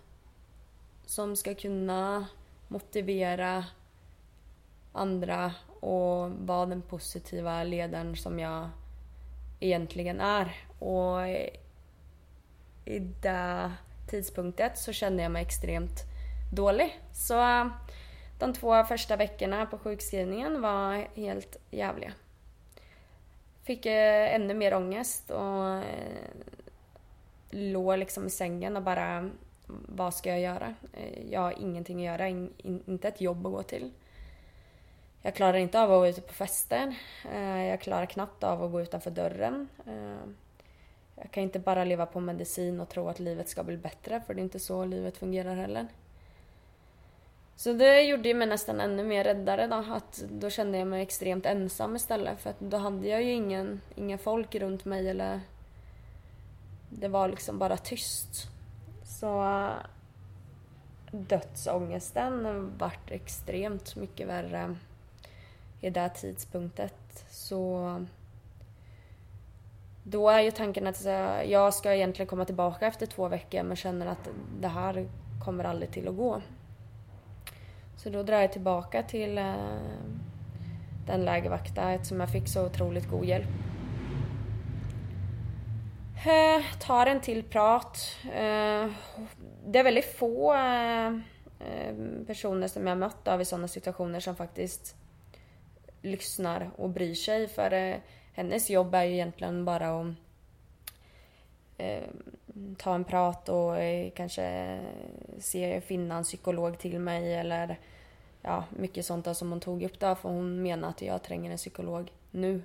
som 1.06 1.36
ska 1.36 1.54
kunna 1.54 2.26
motivera 2.68 3.64
andra 4.92 5.54
och 5.80 6.30
vara 6.30 6.66
den 6.66 6.82
positiva 6.82 7.64
ledaren 7.64 8.16
som 8.16 8.38
jag 8.38 8.70
egentligen 9.60 10.20
är. 10.20 10.56
Och 10.78 11.28
i 12.84 12.98
det 12.98 13.72
tidspunktet 14.10 14.78
så 14.78 14.92
kände 14.92 15.22
jag 15.22 15.32
mig 15.32 15.42
extremt 15.42 16.00
dålig. 16.52 17.00
Så 17.12 17.40
eh, 17.40 17.66
de 18.38 18.52
två 18.52 18.84
första 18.84 19.16
veckorna 19.16 19.66
på 19.66 19.78
sjukskrivningen 19.78 20.60
var 20.60 21.08
helt 21.16 21.56
jävliga. 21.70 22.12
Fick 23.62 23.86
eh, 23.86 24.34
ännu 24.34 24.54
mer 24.54 24.74
ångest 24.74 25.30
och 25.30 25.68
eh, 25.68 25.82
låg 27.50 27.98
liksom 27.98 28.26
i 28.26 28.30
sängen 28.30 28.76
och 28.76 28.82
bara 28.82 29.30
vad 29.66 30.14
ska 30.14 30.30
jag 30.30 30.40
göra? 30.40 30.74
Jag 31.30 31.40
har 31.40 31.54
ingenting 31.60 31.98
att 31.98 32.04
göra, 32.04 32.28
inte 32.86 33.08
ett 33.08 33.20
jobb 33.20 33.46
att 33.46 33.52
gå 33.52 33.62
till. 33.62 33.90
Jag 35.26 35.34
klarar 35.34 35.58
inte 35.58 35.80
av 35.80 35.92
att 35.92 35.98
vara 35.98 36.08
ute 36.08 36.20
på 36.20 36.32
fester. 36.32 36.94
Eh, 37.32 37.64
jag 37.64 37.80
klarar 37.80 38.06
knappt 38.06 38.44
av 38.44 38.62
att 38.62 38.72
gå 38.72 38.80
utanför 38.80 39.10
dörren. 39.10 39.68
Eh, 39.86 40.28
jag 41.16 41.30
kan 41.30 41.42
inte 41.42 41.58
bara 41.58 41.84
leva 41.84 42.06
på 42.06 42.20
medicin 42.20 42.80
och 42.80 42.88
tro 42.88 43.08
att 43.08 43.20
livet 43.20 43.48
ska 43.48 43.62
bli 43.62 43.76
bättre, 43.76 44.20
för 44.20 44.34
det 44.34 44.40
är 44.40 44.42
inte 44.42 44.60
så 44.60 44.84
livet 44.84 45.16
fungerar 45.16 45.54
heller. 45.54 45.86
Så 47.56 47.72
det 47.72 48.02
gjorde 48.02 48.34
mig 48.34 48.46
nästan 48.46 48.80
ännu 48.80 49.04
mer 49.04 49.24
räddare 49.24 49.66
då, 49.66 49.84
att 49.94 50.24
då 50.30 50.50
kände 50.50 50.78
jag 50.78 50.88
mig 50.88 51.02
extremt 51.02 51.46
ensam 51.46 51.96
istället, 51.96 52.40
för 52.40 52.50
att 52.50 52.60
då 52.60 52.76
hade 52.76 53.08
jag 53.08 53.22
ju 53.22 53.32
ingen, 53.32 53.80
inga 53.94 54.18
folk 54.18 54.54
runt 54.54 54.84
mig 54.84 55.08
eller... 55.08 55.40
Det 56.90 57.08
var 57.08 57.28
liksom 57.28 57.58
bara 57.58 57.76
tyst. 57.76 58.48
Så 59.04 59.42
eh, 59.44 59.86
dödsångesten 61.10 62.70
vart 62.78 63.10
extremt 63.10 63.96
mycket 63.96 64.28
värre 64.28 64.76
i 65.84 65.90
det 65.90 66.08
tidspunktet. 66.08 67.24
Så 67.30 68.04
då 70.02 70.28
är 70.30 70.40
ju 70.40 70.50
tanken 70.50 70.86
att 70.86 71.04
jag 71.46 71.74
ska 71.74 71.94
egentligen 71.94 72.26
komma 72.26 72.44
tillbaka 72.44 72.86
efter 72.86 73.06
två 73.06 73.28
veckor 73.28 73.62
men 73.62 73.76
känner 73.76 74.06
att 74.06 74.28
det 74.60 74.68
här 74.68 75.08
kommer 75.44 75.64
aldrig 75.64 75.90
till 75.90 76.08
att 76.08 76.16
gå. 76.16 76.42
Så 77.96 78.10
då 78.10 78.22
drar 78.22 78.40
jag 78.40 78.52
tillbaka 78.52 79.02
till 79.02 79.38
eh, 79.38 79.54
den 81.06 81.24
lägervakta 81.24 81.92
eftersom 81.92 82.20
jag 82.20 82.28
fick 82.28 82.48
så 82.48 82.66
otroligt 82.66 83.10
god 83.10 83.24
hjälp. 83.24 83.48
Eh, 86.26 86.78
tar 86.80 87.06
en 87.06 87.20
till 87.20 87.42
prat. 87.42 88.16
Eh, 88.24 88.90
det 89.66 89.78
är 89.78 89.84
väldigt 89.84 90.16
få 90.18 90.56
personer 92.26 92.68
som 92.68 92.86
jag 92.86 92.98
mött 92.98 93.28
av 93.28 93.40
i 93.40 93.44
sådana 93.44 93.68
situationer 93.68 94.20
som 94.20 94.36
faktiskt 94.36 94.96
lyssnar 96.04 96.70
och 96.76 96.90
bryr 96.90 97.14
sig. 97.14 97.48
För 97.48 97.72
eh, 97.72 97.96
hennes 98.32 98.70
jobb 98.70 98.94
är 98.94 99.04
ju 99.04 99.12
egentligen 99.12 99.64
bara 99.64 100.00
att 100.00 100.06
eh, 101.78 102.02
ta 102.76 102.94
en 102.94 103.04
prat 103.04 103.48
och 103.48 103.78
eh, 103.78 104.10
kanske 104.10 104.78
se, 105.38 105.80
finna 105.80 106.16
en 106.16 106.24
psykolog 106.24 106.78
till 106.78 106.98
mig 106.98 107.34
eller 107.34 107.78
ja, 108.42 108.64
mycket 108.70 109.06
sånt 109.06 109.24
där 109.24 109.34
som 109.34 109.50
hon 109.50 109.60
tog 109.60 109.82
upp 109.82 110.00
där 110.00 110.14
för 110.14 110.28
hon 110.28 110.62
menar 110.62 110.88
att 110.88 111.02
jag 111.02 111.22
tränger 111.22 111.50
en 111.50 111.56
psykolog 111.56 112.12
nu. 112.30 112.62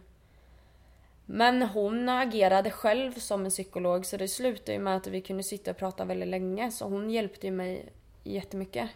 Men 1.25 1.61
hon 1.61 2.09
agerade 2.09 2.71
själv 2.71 3.13
som 3.13 3.45
en 3.45 3.51
psykolog 3.51 4.05
så 4.05 4.17
det 4.17 4.27
slutade 4.27 4.73
ju 4.73 4.79
med 4.79 4.95
att 4.95 5.07
vi 5.07 5.21
kunde 5.21 5.43
sitta 5.43 5.71
och 5.71 5.77
prata 5.77 6.05
väldigt 6.05 6.29
länge 6.29 6.71
så 6.71 6.85
hon 6.85 7.09
hjälpte 7.09 7.47
ju 7.47 7.51
mig 7.53 7.85
jättemycket. 8.23 8.89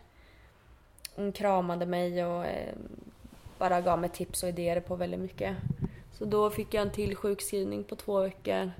Hon 1.16 1.32
kramade 1.32 1.86
mig 1.86 2.26
och 2.26 2.46
eh, 2.46 2.74
bara 3.64 3.82
gav 3.82 4.00
mig 4.00 4.10
tips 4.10 4.44
och 4.44 4.50
idéer 4.50 4.80
på 4.80 4.96
väldigt 4.96 5.20
mycket. 5.20 5.56
Så 6.12 6.26
då 6.26 6.50
fick 6.50 6.74
jag 6.74 6.82
en 6.82 6.92
till 6.92 7.16
sjukskrivning 7.16 7.84
på 7.84 7.96
två 7.96 8.22
veckor. 8.22 8.72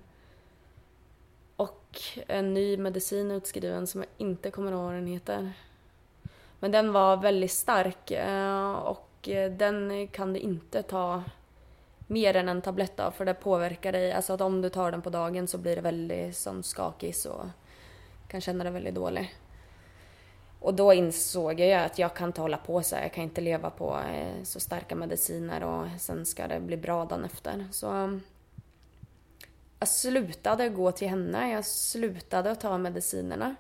Och 1.56 2.02
en 2.28 2.54
ny 2.54 2.78
medicin 2.78 3.32
utskriven 3.32 3.88
som 3.88 4.02
jag 4.02 4.10
inte 4.18 4.52
kommer 4.52 4.72
ihåg 4.72 4.84
vad 4.84 4.94
den 4.94 5.08
heter. 5.08 5.54
Men 6.60 6.72
den 6.72 6.94
var 6.94 7.18
väldigt 7.18 7.52
stark 7.52 8.12
eh, 8.12 8.72
och 8.72 9.30
eh, 9.30 9.52
den 9.52 10.08
kan 10.08 10.34
du 10.34 10.40
inte 10.40 10.84
ta 10.84 11.24
mer 12.08 12.36
än 12.36 12.50
en 12.50 12.62
tablett 12.62 13.00
av 13.00 13.12
för 13.12 13.26
det 13.26 13.34
påverkar 13.34 13.92
dig. 13.92 14.12
Alltså 14.12 14.34
att 14.34 14.42
om 14.42 14.62
du 14.62 14.70
tar 14.70 14.92
den 14.92 15.02
på 15.02 15.10
dagen 15.10 15.48
så 15.48 15.58
blir 15.58 15.76
det 15.76 15.82
väldigt 15.82 16.38
sån 16.38 16.64
skakig 16.64 17.16
och 17.30 17.46
kan 18.28 18.42
känna 18.42 18.64
dig 18.64 18.74
väldigt 18.74 18.96
dålig. 18.96 19.36
Och 20.64 20.74
då 20.74 20.94
insåg 20.94 21.60
jag 21.60 21.84
att 21.84 22.00
jag 22.00 22.14
kan 22.14 22.30
inte 22.30 22.42
hålla 22.42 22.58
på 22.58 22.84
så 22.84 22.96
här. 22.96 23.04
Jag 23.04 23.14
kan 23.14 23.24
inte 23.24 23.42
leva 23.42 23.70
på 23.70 24.00
eh, 24.00 24.44
så 24.44 24.60
starka 24.60 24.96
mediciner 24.96 25.64
och 25.64 25.88
sen 26.00 26.26
ska 26.26 26.48
det 26.48 26.60
bli 26.60 26.78
bra 26.78 27.06
dagen 27.06 27.26
efter. 27.26 27.68
Så 27.72 27.90
mm, 27.90 28.22
jag 29.80 29.88
slutade 29.88 30.70
gå 30.70 30.92
till 30.92 31.10
henne. 31.10 31.52
Jag 31.52 31.66
slutade 31.66 32.52
att 32.52 32.60
ta 32.60 32.78
medicinerna. 32.78 33.56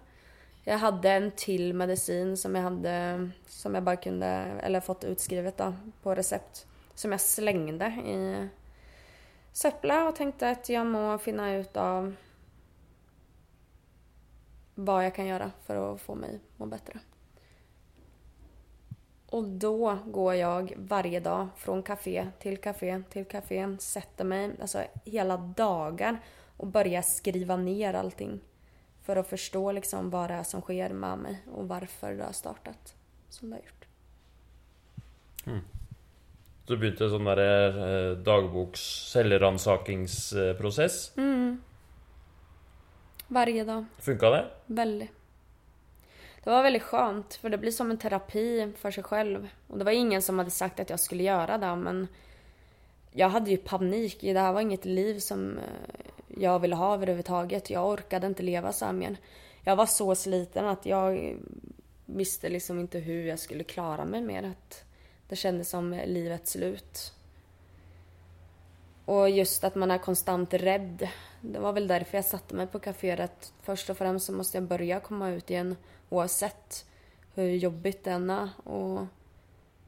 Jag 0.64 0.78
hade 0.78 1.10
en 1.10 1.32
till 1.32 1.74
medicin 1.74 2.38
som 2.38 2.56
jag 2.56 2.64
hade, 2.64 3.30
som 3.48 3.76
jag 3.76 3.84
bara 3.84 3.96
kunde, 3.96 4.28
eller 4.62 4.80
fått 4.80 5.04
utskrivet 5.04 5.58
då, 5.58 5.74
på 6.04 6.16
recept. 6.16 6.66
Som 6.96 7.12
jag 7.12 7.22
slängde 7.22 7.86
i 7.86 8.48
Söppla 9.54 10.08
och 10.08 10.16
tänkte 10.16 10.50
att 10.50 10.70
jag 10.70 10.86
må 10.86 11.18
finna 11.18 11.56
ut 11.56 11.78
av 11.78 12.16
vad 14.76 15.06
jag 15.06 15.16
kan 15.16 15.28
göra 15.28 15.52
för 15.66 15.94
att 15.94 16.02
få 16.02 16.16
mig 16.16 16.40
må 16.58 16.66
bättre. 16.66 17.00
Och 19.26 19.44
då 19.44 19.98
går 20.06 20.36
jag 20.36 20.74
varje 20.78 21.20
dag 21.20 21.48
från 21.58 21.84
café 21.84 22.28
till 22.40 22.58
café 22.58 23.04
till 23.10 23.26
café, 23.26 23.78
sätter 23.80 24.26
mig, 24.26 24.52
alltså 24.62 24.84
hela 25.06 25.38
dagar 25.38 26.20
och 26.58 26.68
börjar 26.68 27.02
skriva 27.02 27.58
ner 27.58 27.94
allting. 27.94 28.40
För 29.02 29.16
att 29.16 29.28
förstå 29.28 29.72
liksom 29.72 30.10
vad 30.10 30.30
det 30.30 30.34
är 30.34 30.44
som 30.44 30.62
sker 30.62 30.90
med 30.90 31.18
mig 31.18 31.44
och 31.54 31.68
varför 31.68 32.14
det 32.14 32.24
har 32.24 32.32
startat 32.32 32.96
som 33.30 33.50
det 33.50 33.56
har 33.56 33.62
gjort. 33.62 33.86
Mm. 35.46 35.60
Så 36.68 36.78
begynte 36.78 37.10
sån 37.10 37.24
där 37.24 38.12
eh, 38.12 38.18
dagboks 38.18 38.80
selvransakingsprosess? 39.12 41.18
Mm. 41.18 41.62
Varje 43.34 43.64
dag. 43.64 43.86
Funkade 44.00 44.36
det? 44.36 44.50
Väldigt. 44.66 45.12
Det 46.44 46.50
var 46.50 46.64
väldigt 46.64 46.84
skönt 46.84 47.34
för 47.34 47.50
det 47.50 47.58
blir 47.58 47.72
som 47.72 47.92
en 47.92 47.98
terapi 47.98 48.72
för 48.78 48.92
sig 48.92 49.04
själv. 49.04 49.50
Och 49.68 49.78
det 49.78 49.84
var 49.84 49.92
ingen 49.92 50.22
som 50.22 50.40
hade 50.40 50.52
sagt 50.52 50.80
att 50.80 50.90
jag 50.90 51.00
skulle 51.00 51.24
göra 51.24 51.58
det 51.58 51.76
men 51.76 52.08
jag 53.12 53.30
hade 53.30 53.52
ju 53.52 53.58
panik. 53.58 54.18
Det 54.22 54.40
här 54.40 54.54
var 54.54 54.62
inget 54.62 54.86
liv 54.86 55.20
som 55.20 55.58
eh, 55.58 55.64
jag 56.28 56.60
ville 56.60 56.76
ha 56.76 56.94
överhuvudtaget. 56.94 57.70
Jag 57.70 57.88
orkade 57.88 58.28
inte 58.28 58.44
leva 58.44 58.72
så 58.72 58.86
här 58.86 58.94
mer. 58.94 59.18
Jag 59.64 59.76
var 59.76 59.86
så 59.86 60.16
sliten 60.16 60.66
att 60.68 60.86
jag 60.86 61.38
visste 62.06 62.50
liksom 62.50 62.80
inte 62.80 63.00
hur 63.00 63.26
jag 63.26 63.40
skulle 63.40 63.64
klara 63.64 64.06
mig 64.06 64.22
mer. 64.22 64.44
Att 64.44 64.84
det 65.28 65.36
kändes 65.36 65.70
som 65.70 66.02
livets 66.06 66.52
slut. 66.52 67.14
Och 69.06 69.30
just 69.30 69.64
att 69.64 69.76
man 69.76 69.92
är 69.92 69.98
konstant 69.98 70.54
rädd. 70.54 71.08
Det 71.46 71.60
var 71.60 71.74
väl 71.74 71.88
därför 71.88 72.18
jag 72.18 72.26
satte 72.26 72.56
mig 72.56 72.68
på 72.68 72.80
kaféet. 72.80 73.54
Först 73.62 73.90
och 73.90 73.98
främst 73.98 74.26
så 74.26 74.34
måste 74.34 74.58
jag 74.58 74.64
börja 74.64 75.00
komma 75.00 75.30
ut 75.30 75.50
igen 75.50 75.76
oavsett 76.10 76.86
hur 77.36 77.50
jobbigt 77.50 78.04
det 78.04 78.12
än 78.12 78.30
är 78.30 78.50
och 78.64 79.06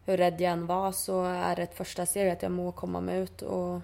hur 0.05 0.17
rädd 0.17 0.41
jag 0.41 0.51
än 0.51 0.67
var 0.67 0.91
så 0.91 1.23
är 1.23 1.55
det 1.55 1.63
ett 1.63 1.77
första 1.77 2.05
steg 2.05 2.29
att 2.29 2.41
jag 2.41 2.51
må 2.51 2.71
komma 2.71 3.01
mig 3.01 3.19
ut 3.19 3.41
och 3.41 3.81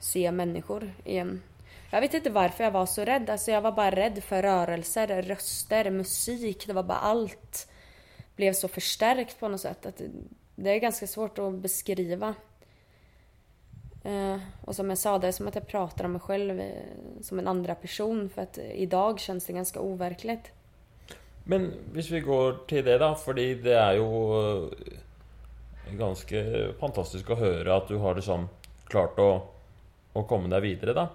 se 0.00 0.32
människor 0.32 0.92
igen. 1.04 1.42
Jag 1.90 2.00
vet 2.00 2.14
inte 2.14 2.30
varför 2.30 2.64
jag 2.64 2.70
var 2.70 2.86
så 2.86 3.04
rädd. 3.04 3.30
Alltså 3.30 3.50
jag 3.50 3.60
var 3.60 3.72
bara 3.72 3.90
rädd 3.90 4.24
för 4.24 4.42
rörelser, 4.42 5.22
röster, 5.22 5.90
musik. 5.90 6.66
Det 6.66 6.72
var 6.72 6.82
bara 6.82 6.98
allt 6.98 7.68
blev 8.36 8.52
så 8.52 8.68
förstärkt 8.68 9.40
på 9.40 9.48
något 9.48 9.60
sätt. 9.60 9.86
Att 9.86 10.00
det 10.54 10.70
är 10.70 10.78
ganska 10.78 11.06
svårt 11.06 11.38
att 11.38 11.54
beskriva. 11.54 12.34
Eh, 14.04 14.36
och 14.60 14.76
som 14.76 14.88
jag 14.88 14.98
sa, 14.98 15.18
det 15.18 15.28
är 15.28 15.32
som 15.32 15.48
att 15.48 15.54
jag 15.54 15.66
pratar 15.66 16.04
om 16.04 16.12
mig 16.12 16.20
själv 16.20 16.60
eh, 16.60 16.66
som 17.20 17.38
en 17.38 17.48
andra 17.48 17.74
person 17.74 18.28
för 18.28 18.42
att 18.42 18.58
idag 18.58 19.20
känns 19.20 19.46
det 19.46 19.52
ganska 19.52 19.80
overkligt. 19.80 20.52
Men 21.44 21.72
om 21.94 22.10
vi 22.10 22.20
går 22.20 22.56
till 22.66 22.84
det 22.84 22.98
då, 22.98 23.14
för 23.14 23.34
det 23.34 23.42
är 23.72 23.92
ju 23.92 24.00
eh, 24.62 24.68
ganska 25.90 26.36
fantastiskt 26.80 27.30
att 27.30 27.38
höra 27.38 27.76
att 27.76 27.88
du 27.88 27.96
har 27.96 28.14
liksom 28.14 28.48
klart 28.84 29.18
att, 29.18 29.42
att 30.12 30.28
komma 30.28 30.48
dig 30.48 30.60
vidare 30.60 30.92
då. 30.92 31.08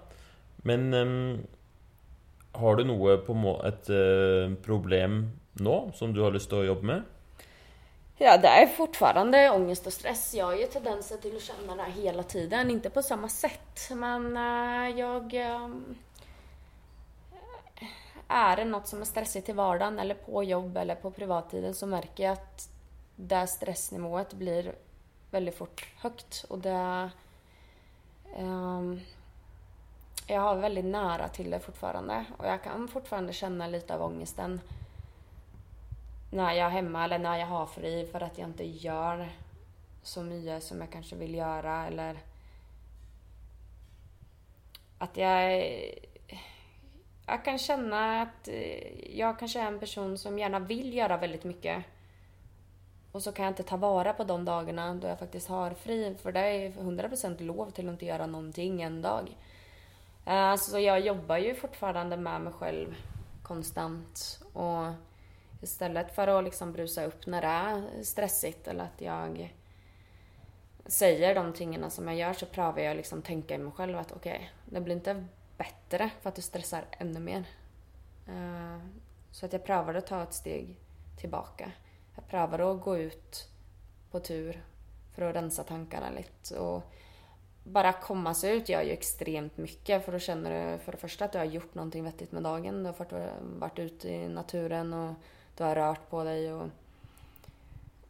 Men 0.56 0.94
um, 0.94 1.38
har 2.52 2.76
du 2.76 2.84
något 2.84 3.26
på 3.26 3.62
ett 3.64 3.90
uh, 3.90 4.54
problem 4.54 5.30
nu 5.52 5.90
som 5.94 6.14
du 6.14 6.20
har 6.20 6.30
lust 6.30 6.52
att 6.52 6.66
jobba 6.66 6.82
med? 6.82 7.02
Ja, 8.22 8.36
det 8.36 8.48
är 8.48 8.66
fortfarande 8.66 9.50
ångest 9.50 9.86
och 9.86 9.92
stress. 9.92 10.34
Jag 10.34 10.46
har 10.46 10.56
ju 10.56 10.66
tendenser 10.66 11.16
till 11.16 11.36
att 11.36 11.42
känna 11.42 11.76
det 11.76 11.82
här 11.82 11.90
hela 11.90 12.22
tiden, 12.22 12.70
inte 12.70 12.90
på 12.90 13.02
samma 13.02 13.28
sätt. 13.28 13.90
Men 13.90 14.36
eh, 14.36 14.98
jag... 14.98 15.34
Ehm, 15.34 15.98
är 18.28 18.56
det 18.56 18.64
något 18.64 18.86
som 18.86 19.00
är 19.00 19.04
stressigt 19.04 19.48
i 19.48 19.52
vardagen 19.52 19.98
eller 19.98 20.14
på 20.14 20.44
jobb 20.44 20.76
eller 20.76 20.94
på 20.94 21.10
privattiden 21.10 21.74
så 21.74 21.86
märker 21.86 22.24
jag 22.24 22.32
att 22.32 22.68
det 23.16 23.46
stressnivået 23.46 24.32
blir 24.32 24.74
väldigt 25.30 25.56
fort 25.56 25.88
högt. 25.98 26.44
Och 26.48 26.58
det... 26.58 27.10
Um, 28.38 29.00
jag 30.26 30.40
har 30.40 30.56
väldigt 30.56 30.84
nära 30.84 31.28
till 31.28 31.50
det 31.50 31.60
fortfarande 31.60 32.24
och 32.38 32.46
jag 32.46 32.62
kan 32.62 32.88
fortfarande 32.88 33.32
känna 33.32 33.66
lite 33.66 33.94
av 33.94 34.02
ångesten 34.02 34.60
när 36.30 36.52
jag 36.52 36.66
är 36.66 36.70
hemma 36.70 37.04
eller 37.04 37.18
när 37.18 37.38
jag 37.38 37.46
har 37.46 37.66
fri 37.66 38.06
för 38.12 38.20
att 38.22 38.38
jag 38.38 38.48
inte 38.48 38.64
gör 38.64 39.28
så 40.02 40.22
mycket 40.22 40.62
som 40.62 40.80
jag 40.80 40.90
kanske 40.90 41.16
vill 41.16 41.34
göra 41.34 41.86
eller 41.86 42.16
att 44.98 45.16
jag 45.16 45.64
jag 47.26 47.44
kan 47.44 47.58
känna 47.58 48.22
att 48.22 48.48
jag 49.10 49.38
kanske 49.38 49.60
är 49.60 49.66
en 49.66 49.78
person 49.78 50.18
som 50.18 50.38
gärna 50.38 50.58
vill 50.58 50.94
göra 50.94 51.16
väldigt 51.16 51.44
mycket 51.44 51.84
och 53.12 53.22
så 53.22 53.32
kan 53.32 53.44
jag 53.44 53.52
inte 53.52 53.62
ta 53.62 53.76
vara 53.76 54.12
på 54.12 54.24
de 54.24 54.44
dagarna 54.44 54.94
då 54.94 55.08
jag 55.08 55.18
faktiskt 55.18 55.48
har 55.48 55.70
fri 55.70 56.16
för 56.22 56.32
det 56.32 56.40
är 56.40 56.70
100% 56.70 57.42
lov 57.42 57.70
till 57.70 57.88
att 57.88 57.92
inte 57.92 58.06
göra 58.06 58.26
någonting 58.26 58.82
en 58.82 59.02
dag. 59.02 59.36
Eh, 60.24 60.56
så 60.56 60.78
jag 60.78 61.00
jobbar 61.00 61.36
ju 61.36 61.54
fortfarande 61.54 62.16
med 62.16 62.40
mig 62.40 62.52
själv 62.52 62.94
konstant 63.42 64.40
och 64.52 64.86
Istället 65.60 66.14
för 66.14 66.28
att 66.28 66.44
liksom 66.44 66.72
brusa 66.72 67.04
upp 67.04 67.26
när 67.26 67.40
det 67.40 67.46
är 67.46 68.02
stressigt 68.02 68.68
eller 68.68 68.84
att 68.84 69.00
jag 69.00 69.54
säger 70.86 71.34
de 71.34 71.52
tingarna 71.52 71.90
som 71.90 72.08
jag 72.08 72.16
gör 72.16 72.32
så 72.32 72.46
prövar 72.46 72.78
jag 72.78 72.96
liksom 72.96 73.22
tänka 73.22 73.54
i 73.54 73.58
mig 73.58 73.72
själv 73.72 73.98
att 73.98 74.12
okej, 74.12 74.36
okay, 74.36 74.48
det 74.64 74.80
blir 74.80 74.94
inte 74.94 75.26
bättre 75.56 76.10
för 76.20 76.28
att 76.28 76.34
du 76.34 76.42
stressar 76.42 76.84
ännu 76.90 77.20
mer. 77.20 77.44
Uh, 78.28 78.78
så 79.30 79.46
att 79.46 79.52
jag 79.52 79.64
prövar 79.64 79.94
att 79.94 80.06
ta 80.06 80.22
ett 80.22 80.34
steg 80.34 80.80
tillbaka. 81.20 81.72
Jag 82.14 82.28
prövar 82.28 82.58
att 82.58 82.82
gå 82.82 82.98
ut 82.98 83.48
på 84.10 84.20
tur 84.20 84.64
för 85.14 85.22
att 85.22 85.36
rensa 85.36 85.64
tankarna 85.64 86.10
lite 86.10 86.58
och 86.58 86.82
bara 87.64 87.92
komma 87.92 88.34
sig 88.34 88.56
ut 88.56 88.68
gör 88.68 88.82
ju 88.82 88.90
extremt 88.90 89.56
mycket 89.56 90.04
för 90.04 90.12
då 90.12 90.18
känner 90.18 90.72
du 90.72 90.78
för 90.78 90.92
det 90.92 90.98
första 90.98 91.24
att 91.24 91.32
du 91.32 91.38
har 91.38 91.44
gjort 91.44 91.74
någonting 91.74 92.04
vettigt 92.04 92.32
med 92.32 92.42
dagen. 92.42 92.82
Du 92.82 92.88
har 92.88 93.32
varit 93.58 93.78
ute 93.78 94.08
i 94.08 94.28
naturen 94.28 94.92
och 94.92 95.14
du 95.60 95.64
har 95.64 95.74
rört 95.74 96.10
på 96.10 96.24
dig 96.24 96.52
och 96.52 96.62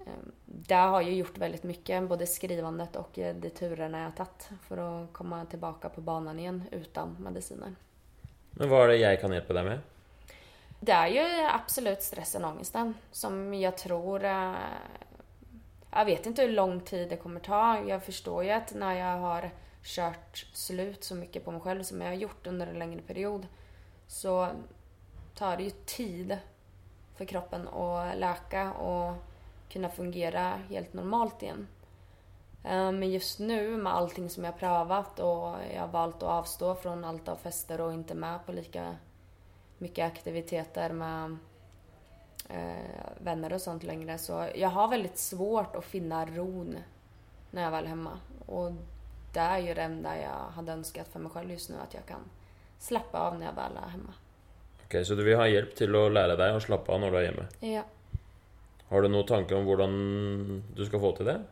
ehm, 0.06 0.32
det 0.44 0.74
har 0.74 1.00
ju 1.00 1.14
gjort 1.14 1.38
väldigt 1.38 1.62
mycket, 1.62 2.08
både 2.08 2.26
skrivandet 2.26 2.96
och 2.96 3.18
eh, 3.18 3.34
de 3.34 3.50
turerna 3.50 3.98
jag 3.98 4.04
har 4.04 4.12
tagit 4.12 4.50
för 4.68 5.02
att 5.02 5.12
komma 5.12 5.44
tillbaka 5.44 5.88
på 5.88 6.00
banan 6.00 6.38
igen 6.38 6.64
utan 6.70 7.16
mediciner. 7.20 7.74
Men 8.50 8.68
vad 8.68 8.84
är 8.84 8.88
det 8.88 8.96
jag 8.96 9.20
kan 9.20 9.32
hjälpa 9.32 9.52
dig 9.52 9.64
med? 9.64 9.78
Det 10.80 10.92
är 10.92 11.06
ju 11.06 11.48
absolut 11.54 12.02
stressen 12.02 12.44
och 12.44 12.50
ångesten 12.50 12.94
som 13.10 13.54
jag 13.54 13.78
tror... 13.78 14.24
Eh, 14.24 14.54
jag 15.92 16.04
vet 16.04 16.26
inte 16.26 16.42
hur 16.42 16.52
lång 16.52 16.80
tid 16.80 17.08
det 17.08 17.16
kommer 17.16 17.40
ta. 17.40 17.82
Jag 17.88 18.02
förstår 18.02 18.44
ju 18.44 18.50
att 18.50 18.74
när 18.74 18.94
jag 18.94 19.18
har 19.18 19.50
kört 19.82 20.46
slut 20.52 21.04
så 21.04 21.14
mycket 21.14 21.44
på 21.44 21.50
mig 21.50 21.60
själv 21.60 21.82
som 21.82 22.00
jag 22.00 22.08
har 22.08 22.14
gjort 22.14 22.46
under 22.46 22.66
en 22.66 22.78
längre 22.78 23.02
period 23.02 23.46
så 24.06 24.48
tar 25.34 25.56
det 25.56 25.62
ju 25.62 25.70
tid 25.70 26.38
för 27.20 27.24
kroppen 27.24 27.68
att 27.68 28.18
läka 28.18 28.72
och 28.72 29.14
kunna 29.68 29.88
fungera 29.88 30.56
helt 30.68 30.92
normalt 30.92 31.42
igen. 31.42 31.66
Eh, 32.64 32.92
men 32.92 33.10
just 33.10 33.38
nu 33.38 33.76
med 33.76 33.94
allting 33.94 34.30
som 34.30 34.44
jag 34.44 34.58
prövat 34.58 35.18
och 35.18 35.56
jag 35.74 35.80
har 35.80 35.88
valt 35.88 36.16
att 36.16 36.22
avstå 36.22 36.74
från 36.74 37.04
allt 37.04 37.28
av 37.28 37.36
fester 37.36 37.80
och 37.80 37.92
inte 37.92 38.14
med 38.14 38.46
på 38.46 38.52
lika 38.52 38.96
mycket 39.78 40.06
aktiviteter 40.06 40.92
med 40.92 41.36
eh, 42.48 43.08
vänner 43.18 43.52
och 43.52 43.60
sånt 43.60 43.82
längre. 43.82 44.18
Så 44.18 44.48
jag 44.54 44.68
har 44.68 44.88
väldigt 44.88 45.18
svårt 45.18 45.76
att 45.76 45.84
finna 45.84 46.26
ron 46.26 46.78
när 47.50 47.62
jag 47.62 47.70
väl 47.70 47.84
är 47.84 47.88
hemma. 47.88 48.18
Och 48.46 48.72
det 49.32 49.40
är 49.40 49.58
ju 49.58 49.74
det 49.74 49.82
enda 49.82 50.18
jag 50.18 50.50
hade 50.54 50.72
önskat 50.72 51.08
för 51.08 51.18
mig 51.18 51.32
själv 51.32 51.50
just 51.50 51.70
nu, 51.70 51.76
att 51.82 51.94
jag 51.94 52.06
kan 52.06 52.30
släppa 52.78 53.18
av 53.18 53.38
när 53.38 53.46
jag 53.46 53.52
väl 53.52 53.76
är 53.76 53.88
hemma. 53.88 54.14
Ok, 54.94 55.06
Så 55.06 55.14
du 55.14 55.24
vill 55.24 55.36
ha 55.36 55.48
hjälp 55.48 55.76
till 55.76 55.94
att 55.96 56.12
lära 56.12 56.36
dig 56.36 56.50
att 56.50 56.62
slappna 56.62 56.94
av 56.94 57.00
när 57.00 57.10
du 57.10 57.18
är 57.18 57.24
hemma? 57.24 57.46
Ja. 57.60 57.82
Har 58.88 59.02
du 59.02 59.08
några 59.08 59.26
tankar 59.26 59.56
om 59.56 59.66
hur 59.66 60.62
du 60.76 60.86
ska 60.86 61.00
få 61.00 61.16
till 61.16 61.26
det? 61.26 61.42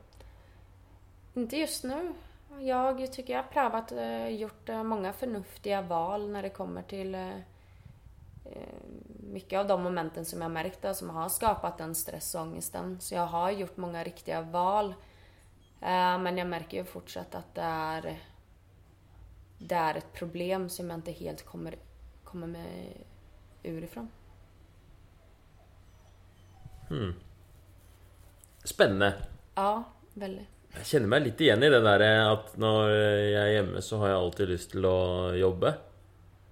Inte 1.34 1.56
just 1.56 1.84
nu. 1.84 2.12
Jag 2.60 3.12
tycker 3.12 3.32
jag 3.32 3.42
har 3.42 3.50
prövat, 3.50 3.92
eh, 3.92 4.28
gjort 4.28 4.68
eh, 4.68 4.82
många 4.82 5.12
förnuftiga 5.12 5.82
val 5.82 6.28
när 6.30 6.42
det 6.42 6.48
kommer 6.48 6.82
till 6.82 7.14
eh, 7.14 7.30
mycket 9.32 9.58
av 9.58 9.66
de 9.66 9.82
momenten 9.82 10.24
som 10.24 10.42
jag 10.42 10.50
märkt 10.50 10.96
som 10.96 11.10
har 11.10 11.28
skapat 11.28 11.78
den 11.78 11.94
stress 11.94 12.34
och 12.34 12.40
ångesten. 12.40 13.00
Så 13.00 13.14
jag 13.14 13.26
har 13.26 13.50
gjort 13.50 13.76
många 13.76 14.04
riktiga 14.04 14.40
val. 14.40 14.94
Men 16.20 16.38
jag 16.38 16.46
märker 16.46 16.76
ju 16.76 16.84
fortsatt 16.84 17.34
att 17.34 17.54
det 17.54 17.62
är, 17.62 18.18
det 19.58 19.74
är 19.74 19.94
ett 19.94 20.12
problem 20.12 20.68
som 20.68 20.90
jag 20.90 20.98
inte 20.98 21.12
helt 21.12 21.44
kommer, 21.44 21.74
kommer 22.24 22.46
med 22.46 22.66
urifrån. 23.62 24.08
Hmm. 26.88 27.14
Spännande. 28.64 29.14
Ja, 29.54 29.84
väldigt. 30.14 30.48
Jag 30.76 30.86
känner 30.86 31.06
mig 31.06 31.20
lite 31.20 31.44
igen 31.44 31.62
i 31.62 31.68
det 31.68 31.80
där 31.80 32.32
att 32.32 32.56
när 32.56 32.88
jag 32.88 33.50
är 33.50 33.62
hemma 33.62 33.80
så 33.80 33.96
har 33.96 34.08
jag 34.08 34.18
alltid 34.18 34.48
lust 34.48 34.70
till 34.70 34.84
att 34.84 35.38
jobba. 35.38 35.74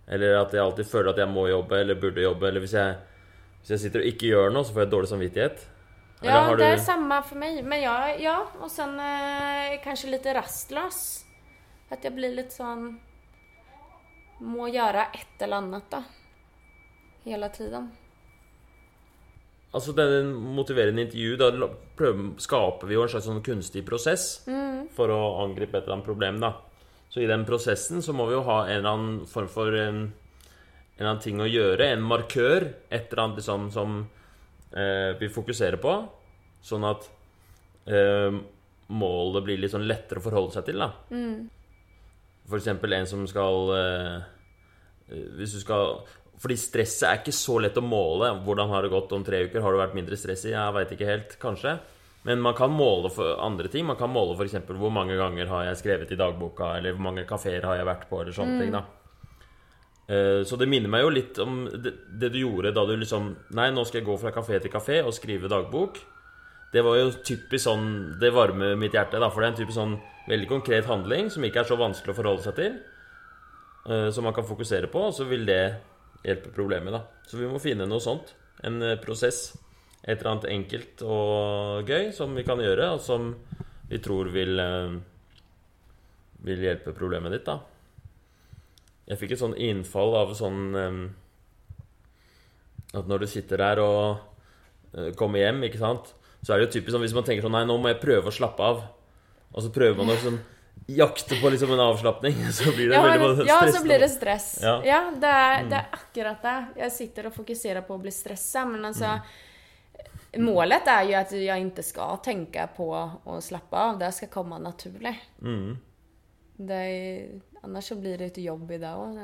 Eller 0.07 0.35
att 0.35 0.53
jag 0.53 0.67
alltid 0.67 0.91
känner 0.91 1.05
att 1.05 1.19
jag 1.19 1.29
måste 1.29 1.51
jobba 1.51 1.79
eller 1.79 1.95
borde 1.95 2.21
jobba. 2.23 2.49
Eller 2.49 2.61
om 2.61 2.67
jag, 2.73 2.95
jag 3.67 3.81
sitter 3.81 3.99
och 3.99 4.05
inte 4.05 4.27
gör 4.27 4.51
något 4.51 4.67
så 4.67 4.73
får 4.73 4.83
jag 4.83 4.91
dålig 4.91 5.09
samvittighet. 5.09 5.71
Ja, 6.23 6.51
det 6.51 6.57
du... 6.57 6.65
är 6.65 6.77
samma 6.77 7.23
för 7.23 7.37
mig. 7.37 7.63
Men 7.63 7.81
jag, 7.81 8.21
ja, 8.21 8.47
och 8.61 8.71
sen 8.71 9.01
eh, 9.01 9.83
kanske 9.85 10.09
lite 10.09 10.35
rastlös. 10.35 11.25
Att 11.89 12.05
jag 12.05 12.15
blir 12.15 12.35
lite 12.35 12.51
sån... 12.51 13.01
Må 14.41 14.69
göra 14.69 15.05
ett 15.05 15.43
eller 15.43 15.57
annat 15.57 15.85
då 15.91 16.03
hela 17.27 17.51
tiden. 17.53 17.91
Altså 19.77 19.93
den 19.93 20.31
motiverende 20.57 21.05
intervju, 21.05 21.37
da 21.37 21.51
skaper 22.41 22.89
vi 22.89 22.97
jo 22.97 23.03
en 23.05 23.11
slags 23.13 23.27
sånn 23.29 23.43
kunstig 23.45 23.83
prosess 23.85 24.47
mm. 24.47 24.87
for 24.97 25.13
å 25.13 25.21
angripe 25.43 25.77
et 25.77 25.85
eller 25.85 25.99
annet 25.99 26.09
problem. 26.09 26.39
da. 26.41 26.55
Så 27.13 27.23
i 27.23 27.29
den 27.29 27.45
prosessen 27.49 28.03
så 28.03 28.15
må 28.17 28.29
vi 28.31 28.37
jo 28.39 28.45
ha 28.47 28.63
en 28.67 28.79
eller 28.79 28.95
annen 28.95 29.19
form 29.31 29.51
for 29.53 29.75
en, 29.77 30.01
en 30.97 31.07
annen 31.07 31.23
ting 31.23 31.43
å 31.43 31.49
gjøre. 31.51 31.91
En 31.93 32.05
markør. 32.05 32.71
Et 32.89 33.11
eller 33.11 33.23
annet 33.23 33.43
liksom 33.43 33.69
som 33.75 33.99
eh, 34.73 35.13
vi 35.21 35.31
fokuserer 35.33 35.81
på. 35.83 35.95
Sånn 36.65 36.87
at 36.89 37.07
eh, 37.91 38.41
målet 38.93 39.47
blir 39.47 39.61
litt 39.61 39.75
sånn 39.75 39.87
lettere 39.87 40.23
å 40.23 40.27
forholde 40.27 40.57
seg 40.57 40.71
til. 40.71 40.83
da. 40.83 40.91
Mm. 41.13 41.47
For 42.47 42.61
eksempel 42.61 42.95
en 42.95 43.09
som 43.11 43.25
skal 43.27 43.73
eh, 43.75 44.17
Hvis 45.39 45.57
du 45.57 45.61
skal 45.63 46.01
fordi 46.41 46.57
stresset 46.61 47.07
er 47.09 47.21
ikke 47.21 47.35
så 47.35 47.59
lett 47.65 47.79
å 47.81 47.85
måle. 47.85 48.35
Hvordan 48.45 48.73
har 48.73 48.85
det 48.85 48.93
gått 48.93 49.13
om 49.17 49.25
tre 49.25 49.47
uker? 49.47 49.63
Har 49.65 49.73
det 49.73 49.81
vært 49.81 49.97
mindre 49.97 50.19
stress 50.21 50.45
i? 50.45 50.53
Jeg 50.53 50.75
veit 50.77 50.93
ikke 50.93 51.09
helt, 51.09 51.37
kanskje. 51.41 51.79
Men 52.27 52.43
man 52.43 52.57
kan 52.59 52.73
måle 52.75 53.09
for 53.15 53.39
andre 53.41 53.71
ting. 53.73 53.87
Man 53.87 53.97
kan 53.97 54.11
måle 54.13 54.35
f.eks. 54.35 54.59
hvor 54.67 54.93
mange 54.93 55.17
ganger 55.17 55.49
har 55.49 55.69
jeg 55.69 55.81
skrevet 55.81 56.13
i 56.13 56.19
dagboka, 56.19 56.75
eller 56.77 56.97
hvor 56.97 57.07
mange 57.07 57.25
kafeer 57.29 57.65
har 57.65 57.79
jeg 57.79 57.89
vært 57.89 58.09
på, 58.11 58.21
eller 58.21 58.37
sånne 58.37 58.57
mm. 58.57 58.61
ting. 58.65 58.75
da 58.75 58.83
eh, 60.13 60.41
Så 60.49 60.59
det 60.61 60.69
minner 60.69 60.93
meg 60.93 61.07
jo 61.07 61.15
litt 61.15 61.41
om 61.45 61.63
det, 61.71 61.95
du 62.35 62.41
gjorde 62.43 62.75
da 62.75 62.85
du 62.89 62.97
liksom 62.99 63.31
Nei, 63.57 63.71
nå 63.71 63.87
skal 63.87 64.03
jeg 64.03 64.09
gå 64.11 64.19
fra 64.21 64.35
kafé 64.35 64.61
til 64.61 64.75
kafé 64.75 65.01
og 65.05 65.15
skrive 65.17 65.49
dagbok. 65.53 66.03
Det 66.75 66.83
var 66.83 66.99
jo 66.99 67.15
typisk 67.25 67.63
sånn 67.63 67.89
Det 68.21 68.35
varmer 68.35 68.75
mitt 68.77 68.93
hjerte, 68.99 69.23
da, 69.23 69.31
for 69.31 69.41
det 69.41 69.49
er 69.49 69.55
en 69.55 69.61
typisk 69.63 69.79
sånn 69.79 69.97
veldig 70.27 70.51
konkret 70.51 70.91
handling 70.91 71.31
som 71.31 71.47
ikke 71.47 71.63
er 71.63 71.71
så 71.71 71.79
vanskelig 71.79 72.13
å 72.13 72.19
forholde 72.19 72.45
seg 72.45 72.59
til. 72.59 72.81
Eh, 73.87 74.09
som 74.11 74.27
man 74.27 74.35
kan 74.35 74.47
fokusere 74.47 74.91
på, 74.91 75.09
og 75.09 75.15
så 75.15 75.31
vil 75.31 75.47
det 75.47 75.79
hjelpe 76.27 76.53
problemet, 76.55 76.93
da. 76.95 77.05
Så 77.31 77.39
vi 77.41 77.49
må 77.49 77.63
finne 77.63 77.87
noe 77.89 78.03
sånt. 78.03 78.35
En 78.67 78.83
eh, 78.83 78.99
process, 79.01 79.47
prosess. 79.53 79.63
Et 80.07 80.21
eller 80.21 80.31
annet 80.31 80.51
enkelt 80.53 81.03
og 81.03 81.89
gøy 81.91 82.13
som 82.15 82.35
vi 82.39 82.45
kan 82.47 82.61
gjøre, 82.63 82.93
og 82.95 83.01
som 83.03 83.33
vi 83.91 83.99
tror 84.03 84.31
vil 84.35 84.59
eh, 84.63 84.97
Vil 86.47 86.61
hjelpe 86.63 86.93
problemet 86.95 87.33
ditt, 87.33 87.49
da. 87.49 87.57
Jeg 89.07 89.19
fikk 89.19 89.33
et 89.35 89.41
sånn 89.41 89.57
innfall 89.59 90.15
av 90.19 90.35
sånn 90.39 90.61
eh, 90.79 91.01
Att 92.93 93.03
At 93.03 93.09
når 93.11 93.25
du 93.25 93.27
sitter 93.27 93.59
der 93.59 93.83
og 93.83 94.19
eh, 94.95 95.11
kommer 95.19 95.43
hjem, 95.43 95.65
ikke 95.67 95.83
sant, 95.83 96.13
så 96.43 96.55
er 96.55 96.61
det 96.61 96.69
jo 96.69 96.75
typisk 96.77 96.95
sånn 96.95 97.03
hvis 97.03 97.17
man 97.17 97.27
tenker 97.27 97.43
sånn 97.43 97.57
Nei, 97.59 97.65
nå 97.67 97.75
må 97.81 97.91
jeg 97.91 98.03
prøve 98.03 98.31
å 98.31 98.35
slappe 98.35 98.63
av. 98.63 98.85
Og 99.57 99.65
så 99.65 99.73
prøver 99.75 99.99
man 99.99 100.15
å 100.15 100.21
sånn 100.23 100.39
jakte 100.87 101.41
på 101.41 101.49
liksom 101.49 101.73
en 101.73 101.81
avslapning, 101.81 102.35
så 102.53 102.71
blir 102.71 102.89
det 102.89 102.95
Ja, 102.95 103.03
veldig 103.03 103.27
men, 103.27 103.37
stress. 103.37 103.49
ja 103.49 103.73
så 103.73 103.83
blir 103.85 103.99
det 103.99 104.09
stress. 104.09 104.59
Ja. 104.63 104.83
Ja, 104.85 105.13
det, 105.21 105.27
är, 105.27 105.65
det 105.65 105.77
är 105.77 105.87
akkurat 105.91 106.43
det. 106.43 106.67
Jag 106.77 106.93
sitter 106.93 107.27
och 107.27 107.35
fokuserar 107.35 107.81
på 107.81 107.95
att 107.95 108.01
bli 108.01 108.11
stressad 108.11 108.69
men 108.69 108.85
alltså 108.85 109.21
Målet 110.37 110.87
är 110.87 111.05
ju 111.05 111.15
att 111.15 111.33
jag 111.33 111.59
inte 111.59 111.83
ska 111.83 112.17
tänka 112.17 112.67
på 112.77 113.11
att 113.25 113.45
slappa 113.45 113.83
av. 113.85 113.99
Det 113.99 114.13
ska 114.13 114.27
komma 114.27 114.59
naturligt. 114.59 115.17
Mm. 115.43 115.79
Det 116.57 116.75
är, 116.75 117.41
annars 117.63 117.85
så 117.85 117.95
blir 117.95 118.19
det 118.19 118.25
ett 118.25 118.39
jobb 118.39 118.71
idag. 118.71 119.19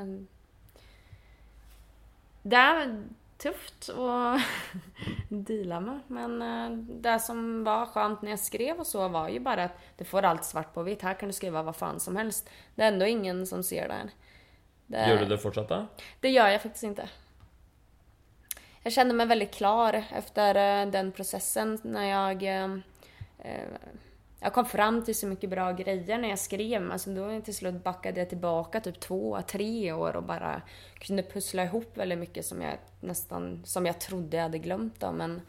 Det 2.41 2.55
är 2.55 3.03
tufft 3.43 3.89
att 3.89 4.41
deala 5.47 5.79
med. 5.79 5.99
Men 6.07 6.41
eh, 6.41 6.77
det 6.77 7.19
som 7.19 7.63
var 7.63 7.85
skönt 7.85 8.21
när 8.21 8.29
jag 8.29 8.39
skrev 8.39 8.79
och 8.79 8.87
så 8.87 9.07
var 9.07 9.29
ju 9.29 9.39
bara 9.39 9.63
att 9.63 9.77
du 9.97 10.05
får 10.05 10.23
allt 10.23 10.45
svart 10.45 10.73
på 10.73 10.83
vitt. 10.83 11.01
Här 11.01 11.13
kan 11.13 11.29
du 11.29 11.33
skriva 11.33 11.63
vad 11.63 11.75
fan 11.75 11.99
som 11.99 12.15
helst. 12.15 12.49
Det 12.75 12.83
är 12.83 12.87
ändå 12.87 13.05
ingen 13.05 13.47
som 13.47 13.63
ser 13.63 13.87
det. 13.87 14.09
det 14.87 15.09
Gjør 15.09 15.17
du 15.17 15.25
det 15.25 15.37
fortsatt, 15.37 15.69
da? 15.69 15.87
det 16.19 16.29
gör 16.29 16.47
jag 16.47 16.61
faktiskt 16.61 16.83
inte. 16.83 17.09
Jag 18.83 18.93
kände 18.93 19.13
mig 19.13 19.25
väldigt 19.25 19.53
klar 19.53 20.03
efter 20.11 20.55
eh, 20.55 20.91
den 20.91 21.11
processen 21.11 21.79
när 21.83 22.03
jag... 22.03 22.43
Jag 24.43 24.53
kom 24.53 24.65
fram 24.65 25.03
till 25.03 25.15
så 25.15 25.27
mycket 25.27 25.49
bra 25.49 25.71
grejer 25.71 26.17
när 26.17 26.29
jag 26.29 26.39
skrev. 26.39 26.91
Alltså 26.91 27.09
då 27.09 27.41
till 27.41 27.55
slut 27.55 27.83
backade 27.83 28.19
jag 28.19 28.29
tillbaka 28.29 28.79
typ 28.79 28.99
två, 28.99 29.41
tre 29.47 29.91
år 29.91 30.15
och 30.15 30.23
bara 30.23 30.61
kunde 30.99 31.23
pussla 31.23 31.63
ihop 31.63 31.97
väldigt 31.97 32.19
mycket 32.19 32.45
som 32.45 32.61
jag 32.61 32.77
nästan, 32.99 33.61
som 33.65 33.85
jag 33.85 33.99
trodde 33.99 34.37
jag 34.37 34.43
hade 34.43 34.57
glömt 34.57 34.99
då, 34.99 35.11
men 35.11 35.41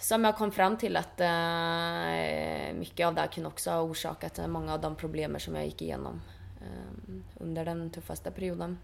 som 0.00 0.24
jag 0.24 0.36
kom 0.36 0.52
fram 0.52 0.76
till 0.76 0.96
att 0.96 1.20
uh, 1.20 2.78
mycket 2.78 3.06
av 3.06 3.14
det 3.14 3.20
här 3.20 3.28
kunde 3.28 3.48
också 3.48 3.70
ha 3.70 3.80
orsakat 3.80 4.40
många 4.48 4.74
av 4.74 4.80
de 4.80 4.96
problemen 4.96 5.40
som 5.40 5.54
jag 5.54 5.64
gick 5.64 5.82
igenom 5.82 6.22
uh, 6.60 7.14
under 7.40 7.64
den 7.64 7.90
tuffaste 7.90 8.30
perioden. 8.30 8.78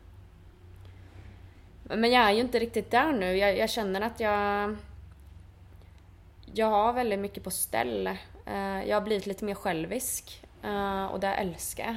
Men 1.82 2.10
jag 2.10 2.24
är 2.24 2.32
ju 2.32 2.40
inte 2.40 2.58
riktigt 2.58 2.90
där 2.90 3.12
nu. 3.12 3.36
Jag, 3.36 3.58
jag 3.58 3.70
känner 3.70 4.00
att 4.00 4.20
jag... 4.20 4.76
Jag 6.54 6.66
har 6.66 6.92
väldigt 6.92 7.18
mycket 7.18 7.44
på 7.44 7.50
ställ. 7.50 8.06
Eh, 8.46 8.84
jag 8.88 8.96
har 8.96 9.00
blivit 9.00 9.26
lite 9.26 9.44
mer 9.44 9.54
självisk. 9.54 10.44
Eh, 10.62 11.04
och 11.04 11.20
det 11.20 11.26
älskar 11.26 11.84
jag. 11.84 11.96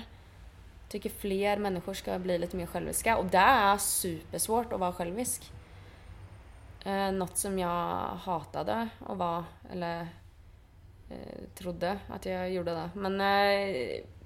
Tycker 0.90 1.10
fler 1.10 1.58
människor 1.58 1.94
ska 1.94 2.20
bli 2.20 2.38
lite 2.38 2.58
mer 2.58 2.66
själviska. 2.66 3.18
Och 3.18 3.26
det 3.26 3.38
är 3.38 3.78
supersvårt 3.78 4.74
att 4.74 4.80
vara 4.80 4.94
självisk. 4.94 5.52
Eh, 6.86 7.12
något 7.12 7.38
som 7.38 7.60
jag 7.60 8.06
hatade 8.06 8.88
att 9.08 9.18
vara, 9.18 9.46
eller 9.72 10.08
trodde 11.56 12.00
att 12.10 12.26
jag 12.26 12.52
gjorde 12.52 12.72
det. 12.72 12.90
Men 12.96 13.18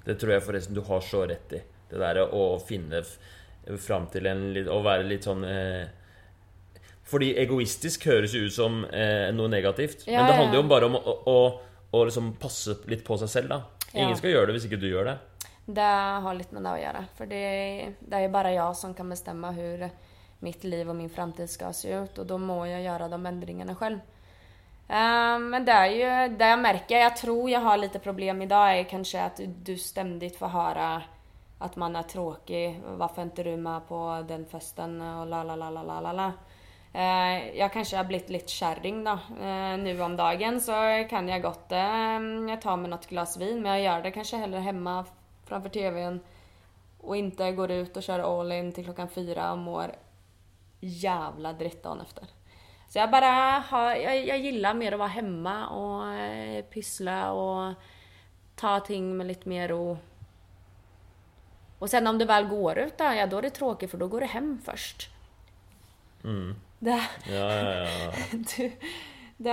Det 0.06 0.16
tror 0.16 0.34
jag 0.34 0.44
förresten 0.44 0.76
du 0.76 0.82
har 0.82 1.02
så 1.02 1.26
rätt 1.26 1.54
i. 1.54 1.64
Det 1.90 1.98
där 1.98 2.56
att 2.56 2.68
finna 2.68 3.04
fram 3.80 4.08
till 4.08 4.26
en 4.26 4.68
och 4.68 4.84
vara 4.84 4.98
lite 4.98 5.24
sån 5.24 5.44
eh, 5.44 5.88
Fordi 7.08 7.32
egoistisk 7.40 8.06
høres 8.10 8.36
jo 8.36 8.44
ut 8.48 8.54
som 8.54 8.82
eh, 8.92 9.30
noe 9.36 9.48
negativt. 9.52 10.04
Ja, 10.08 10.20
men 10.20 10.28
det 10.28 10.36
ja, 10.36 10.42
handler 10.42 10.60
jo 10.60 10.64
ja. 10.66 10.70
bare 10.74 10.90
om 10.90 10.98
å, 11.00 11.16
å, 11.32 11.38
å 11.96 12.04
liksom 12.10 12.34
passe 12.42 12.76
litt 12.92 13.06
på 13.08 13.18
seg 13.22 13.32
selv, 13.32 13.54
da. 13.54 13.62
Ja. 13.94 14.04
Ingen 14.04 14.20
skal 14.20 14.34
gjøre 14.34 14.50
det 14.50 14.58
hvis 14.58 14.68
ikke 14.68 14.82
du 14.82 14.90
gjør 14.90 15.14
det. 15.14 15.18
Det 15.66 15.94
har 16.24 16.34
lite 16.34 16.54
med 16.56 16.64
det 16.64 16.70
att 16.70 16.82
göra. 16.82 17.06
För 17.16 17.26
det, 17.26 17.94
det 18.00 18.16
är 18.16 18.30
bara 18.30 18.54
jag 18.54 18.78
som 18.78 18.94
kan 18.94 19.10
bestämma 19.10 19.52
hur 19.52 19.90
mitt 20.40 20.64
liv 20.64 20.90
och 20.90 20.96
min 20.96 21.10
framtid 21.10 21.50
ska 21.50 21.74
se 21.74 21.94
ut. 21.94 22.18
Och 22.18 22.26
då 22.26 22.38
må 22.38 22.68
jag 22.68 22.82
göra 22.82 23.08
de 23.08 23.26
ändringarna 23.26 23.76
själv. 23.76 24.00
Eh, 24.88 25.40
Men 25.40 25.66
det 25.66 25.72
är 25.72 25.88
ju 25.88 26.36
det 26.36 26.48
jag 26.48 26.60
märker. 26.60 27.00
Jag 27.00 27.18
tror 27.18 27.50
jag 27.50 27.60
har 27.60 27.78
lite 27.78 28.00
problem 28.00 28.42
idag 28.42 28.80
är 28.80 28.84
kanske 28.84 29.24
att 29.24 29.40
du 29.64 29.78
ständigt 29.78 30.38
får 30.38 30.48
höra 30.48 31.02
att 31.60 31.76
man 31.76 31.96
är 31.96 32.04
tråkig. 32.04 32.82
Varför 32.86 33.22
är 33.22 33.26
inte 33.26 33.44
du 33.44 33.58
med 33.58 33.88
på 33.88 34.26
den 34.28 34.46
festen? 34.46 35.02
Och 35.02 35.28
la 35.28 35.44
la 35.44 35.56
la 35.56 35.70
la 35.70 35.84
la 35.84 36.14
la 36.14 36.32
Eh, 36.94 37.58
jag 37.58 37.74
kanske 37.74 37.98
har 37.98 38.04
blivit 38.04 38.30
lite 38.30 38.52
kärring 38.52 39.04
då. 39.04 39.12
Eh, 39.42 39.78
Nu 39.78 40.02
om 40.02 40.16
dagen 40.18 40.62
så 40.62 41.06
kan 41.10 41.28
jag 41.30 41.42
gott 41.42 41.72
eh, 41.72 42.60
ta 42.62 42.76
mig 42.76 42.90
något 42.90 43.08
glas 43.08 43.38
vin. 43.38 43.62
Men 43.62 43.72
jag 43.72 43.82
gör 43.82 44.02
det 44.04 44.12
kanske 44.12 44.38
hellre 44.38 44.60
hemma 44.60 45.06
framför 45.46 45.70
TVn. 45.70 46.20
Och 47.02 47.18
inte 47.18 47.52
går 47.52 47.72
ut 47.72 47.98
och 47.98 48.04
kör 48.04 48.40
all 48.40 48.52
in 48.52 48.72
till 48.72 48.84
klockan 48.84 49.10
fyra 49.10 49.52
och 49.52 49.58
mår 49.58 49.92
jävla 50.80 51.54
dritt 51.54 51.84
dagen 51.84 52.02
efter. 52.02 52.28
Så 52.90 53.00
jag 53.00 53.12
bara 53.12 53.64
har, 53.70 53.96
jag, 53.96 54.26
jag 54.26 54.40
gillar 54.40 54.74
mer 54.74 54.92
att 54.92 55.00
vara 55.00 55.10
hemma 55.10 55.68
och 55.68 56.14
eh, 56.14 56.64
pyssla 56.64 57.32
och 57.32 57.74
ta 58.56 58.80
ting 58.80 59.18
med 59.18 59.28
lite 59.28 59.50
mer 59.50 59.68
ro. 59.68 59.98
Och 61.80 61.90
sen 61.90 62.08
om 62.08 62.18
det 62.18 62.26
väl 62.26 62.48
går 62.48 62.78
ut 62.78 62.98
då, 62.98 63.04
ja 63.04 63.28
då 63.28 63.38
är 63.38 63.42
det 63.42 63.50
tråkigt 63.50 63.92
för 63.92 63.98
då 63.98 64.08
går 64.08 64.20
det 64.20 64.26
hem 64.26 64.62
först. 64.66 65.10
Mm. 66.24 66.56
Det, 66.80 67.02
Ja, 67.30 67.54
ja, 67.56 67.74
ja. 67.74 68.12
du, 68.58 68.72
det, 69.38 69.50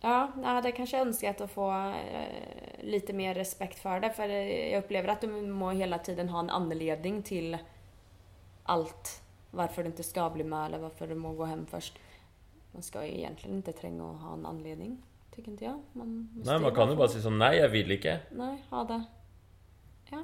ja, 0.00 0.32
ja, 0.42 0.60
det 0.62 0.72
kanske 0.72 0.96
jag 0.96 1.06
önskat 1.06 1.40
att 1.40 1.50
få 1.50 1.70
eh, 1.90 2.82
lite 2.84 3.12
mer 3.12 3.34
respekt 3.34 3.78
för 3.78 4.00
det. 4.00 4.10
För 4.10 4.28
jag 4.28 4.84
upplever 4.84 5.08
att 5.08 5.20
du 5.20 5.26
må 5.42 5.70
hela 5.70 5.98
tiden 5.98 6.28
ha 6.28 6.40
en 6.40 6.50
anledning 6.50 7.22
till 7.22 7.58
allt. 8.62 9.22
Varför 9.50 9.82
du 9.82 9.88
inte 9.88 10.02
ska 10.02 10.30
bli 10.30 10.44
med 10.44 10.66
eller 10.66 10.78
varför 10.78 11.06
du 11.06 11.14
må 11.14 11.32
gå 11.32 11.44
hem 11.44 11.66
först. 11.66 11.98
Man 12.72 12.82
ska 12.82 13.06
ju 13.06 13.18
egentligen 13.18 13.56
inte 13.56 13.72
tränga 13.72 14.10
att 14.10 14.20
ha 14.20 14.32
en 14.34 14.46
anledning. 14.46 15.02
Tycker 15.34 15.50
inte 15.50 15.64
jag. 15.64 15.82
Man 15.92 16.28
Nei, 16.44 16.58
man 16.60 16.70
ju 16.70 16.74
kan 16.76 16.88
jo 16.88 16.94
få- 16.94 16.98
bare 16.98 17.08
si 17.08 17.20
sånn 17.22 17.38
Nei, 17.38 17.56
jeg 17.56 17.70
vil 17.70 17.90
ikke. 17.90 18.20
Nej, 18.30 18.58
ha 18.70 18.84
det. 18.84 19.00
Ja. 20.10 20.22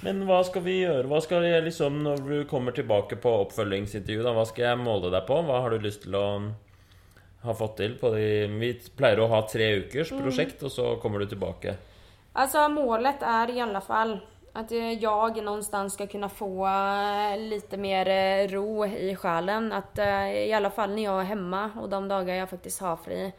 Men 0.00 0.22
hva 0.28 0.40
skal 0.46 0.64
vi 0.64 0.78
gjøre? 0.80 1.04
Hva 1.10 1.20
skal 1.20 1.44
jeg 1.44 1.66
liksom, 1.66 2.00
Når 2.06 2.24
du 2.24 2.36
kommer 2.48 2.72
tilbake 2.76 3.18
på 3.20 3.34
oppfølgingsintervju, 3.44 4.24
da, 4.24 4.32
hva 4.36 4.46
skal 4.48 4.70
jeg 4.70 4.80
måle 4.80 5.12
deg 5.12 5.26
på? 5.28 5.40
Hva 5.44 5.60
har 5.64 5.74
du 5.74 5.84
lyst 5.84 6.06
til 6.06 6.16
å 6.16 6.24
ha 7.44 7.54
fått 7.56 7.76
til? 7.82 7.98
På 8.00 8.14
de, 8.14 8.24
vi 8.60 8.72
pleier 8.96 9.20
å 9.20 9.28
ha 9.32 9.42
tre 9.48 9.74
ukers 9.82 10.12
prosjekt, 10.16 10.64
og 10.64 10.72
så 10.72 10.94
kommer 11.02 11.20
du 11.20 11.30
tilbake. 11.34 11.76
Alltså 12.32 12.68
målet 12.68 13.22
är 13.22 13.50
i 13.50 13.60
alla 13.60 13.80
fall 13.80 14.20
att 14.52 14.70
jag 15.00 15.44
någonstans 15.44 15.94
ska 15.94 16.06
kunna 16.06 16.28
få 16.28 16.66
eh, 16.66 17.38
lite 17.38 17.76
mer 17.76 18.08
eh, 18.08 18.48
ro 18.48 18.86
i 18.86 19.16
själen. 19.16 19.72
Att 19.72 19.98
eh, 19.98 20.30
i 20.30 20.52
alla 20.52 20.70
fall 20.70 20.94
när 20.94 21.02
jag 21.02 21.20
är 21.20 21.24
hemma 21.24 21.70
och 21.80 21.88
de 21.88 22.08
dagar 22.08 22.34
jag 22.34 22.50
faktiskt 22.50 22.80
har 22.80 22.96
fri. 22.96 23.32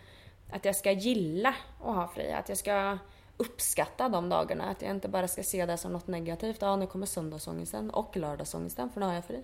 Att 0.51 0.65
jag 0.65 0.75
ska 0.75 0.91
gilla 0.91 1.53
att 1.79 1.95
ha 1.95 2.07
fri. 2.15 2.31
Att 2.31 2.49
jag 2.49 2.57
ska 2.57 2.97
uppskatta 3.41 4.09
de 4.09 4.29
dagarna. 4.29 4.69
Att 4.69 4.81
jag 4.81 4.91
inte 4.91 5.07
bara 5.07 5.27
ska 5.27 5.43
se 5.43 5.65
det 5.65 5.77
som 5.77 5.93
något 5.93 6.07
negativt. 6.07 6.61
Ja, 6.61 6.75
nu 6.75 6.87
kommer 6.87 7.05
söndagsångesten 7.05 7.89
och 7.89 8.17
lördagsångesten 8.17 8.89
för 8.89 8.99
nu 8.99 9.05
har 9.05 9.13
jag 9.13 9.25
fri. 9.25 9.43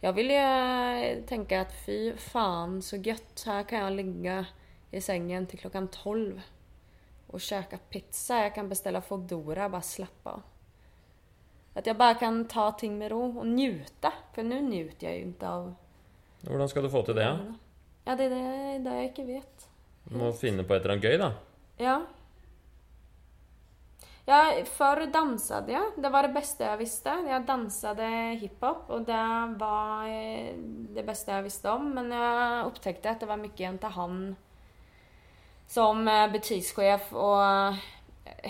Jag 0.00 0.12
vill 0.12 0.30
ju 0.30 0.36
eh, 0.36 1.24
tänka 1.24 1.60
att 1.60 1.72
fy 1.86 2.16
fan 2.16 2.82
så 2.82 2.96
gött. 2.96 3.42
Här 3.46 3.62
kan 3.62 3.78
jag 3.78 3.92
ligga 3.92 4.46
i 4.90 5.00
sängen 5.00 5.46
till 5.46 5.58
klockan 5.58 5.88
12 5.88 6.40
och 7.26 7.40
käka 7.40 7.78
pizza. 7.90 8.42
Jag 8.42 8.54
kan 8.54 8.68
beställa 8.68 9.00
Foodora 9.00 9.68
bara 9.68 9.82
slappa. 9.82 10.42
Att 11.74 11.86
jag 11.86 11.96
bara 11.96 12.14
kan 12.14 12.48
ta 12.48 12.72
ting 12.72 12.98
med 12.98 13.10
ro 13.10 13.38
och 13.38 13.46
njuta. 13.46 14.12
För 14.34 14.42
nu 14.42 14.62
njuter 14.62 15.06
jag 15.06 15.16
ju 15.16 15.22
inte 15.22 15.48
av... 15.48 15.74
Hvordan 16.40 16.68
skal 16.68 16.82
du 16.82 16.90
få 16.90 17.02
til 17.02 17.16
det? 17.16 17.22
Ja? 17.22 17.38
Ja, 18.04 18.16
det 18.16 18.24
är 18.24 18.30
det, 18.30 18.78
det 18.78 18.96
jag 18.96 19.04
inte 19.04 19.24
vet. 19.24 19.68
Du 20.04 20.16
må 20.16 20.32
finne 20.32 20.62
på 20.62 20.74
et 20.74 20.84
eller 20.84 20.94
annet 20.94 21.04
gøy, 21.04 21.16
da. 21.18 21.32
Ja. 21.82 21.96
Jag, 24.28 24.66
förr 24.66 25.06
dansade 25.06 25.72
jag. 25.72 25.84
Det 25.96 26.08
var 26.08 26.22
det 26.22 26.28
bästa 26.28 26.64
jag 26.64 26.76
visste. 26.76 27.08
Jag 27.28 27.46
dansade 27.46 28.04
hiphop 28.40 28.90
och 28.90 29.00
det 29.00 29.54
var 29.58 30.06
eh, 30.06 30.54
det 30.94 31.02
bästa 31.02 31.32
jag 31.32 31.42
visste 31.42 31.70
om. 31.70 31.90
Men 31.90 32.10
jag 32.10 32.66
upptäckte 32.66 33.10
att 33.10 33.20
det 33.20 33.26
var 33.26 33.36
mycket 33.36 33.60
jag 33.60 33.70
inte 33.70 33.86
hann 33.86 34.36
som 35.66 36.08
eh, 36.08 36.32
butikschef 36.32 37.12
och 37.12 37.44
eh, 37.44 37.74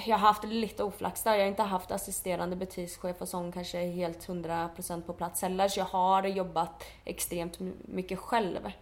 jag 0.07 0.19
har 0.19 0.29
haft 0.29 0.45
lite 0.45 0.85
oflax 0.85 1.23
där. 1.23 1.35
Jag 1.35 1.41
har 1.41 1.49
inte 1.49 1.63
haft 1.63 1.91
assisterande 1.91 2.57
butikschef 2.57 3.21
och 3.21 3.29
sån 3.29 3.53
kanske 3.53 3.79
helt 3.79 4.29
100% 4.29 5.03
på 5.03 5.13
plats 5.13 5.43
heller. 5.43 5.69
Så 5.69 5.81
jag 5.81 5.85
har 5.85 6.23
jobbat 6.23 6.85
extremt 7.05 7.59
mycket 7.85 8.19
själv. 8.19 8.73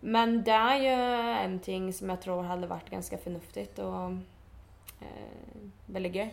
Men 0.00 0.44
det 0.44 0.52
är 0.52 0.76
ju 0.76 1.20
en 1.44 1.58
ting 1.58 1.92
som 1.92 2.10
jag 2.10 2.22
tror 2.22 2.42
hade 2.42 2.66
varit 2.66 2.90
ganska 2.90 3.18
förnuftigt 3.18 3.78
och 3.78 4.10
eh, 5.04 5.60
väldigt 5.86 6.16
gøy. 6.16 6.30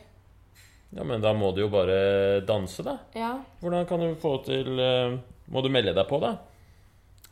Ja, 0.92 1.04
men 1.08 1.22
da 1.24 1.32
må 1.34 1.52
du 1.56 1.62
jo 1.64 1.70
bare 1.72 2.42
danse, 2.48 2.84
da. 2.84 2.98
Ja. 3.16 3.36
Hvordan 3.62 3.86
kan 3.88 4.02
du 4.04 4.16
få 4.20 4.38
til 4.48 4.80
eh, 4.80 5.20
Må 5.52 5.62
du 5.64 5.70
melde 5.72 5.94
deg 5.96 6.08
på, 6.08 6.20
da? 6.24 6.36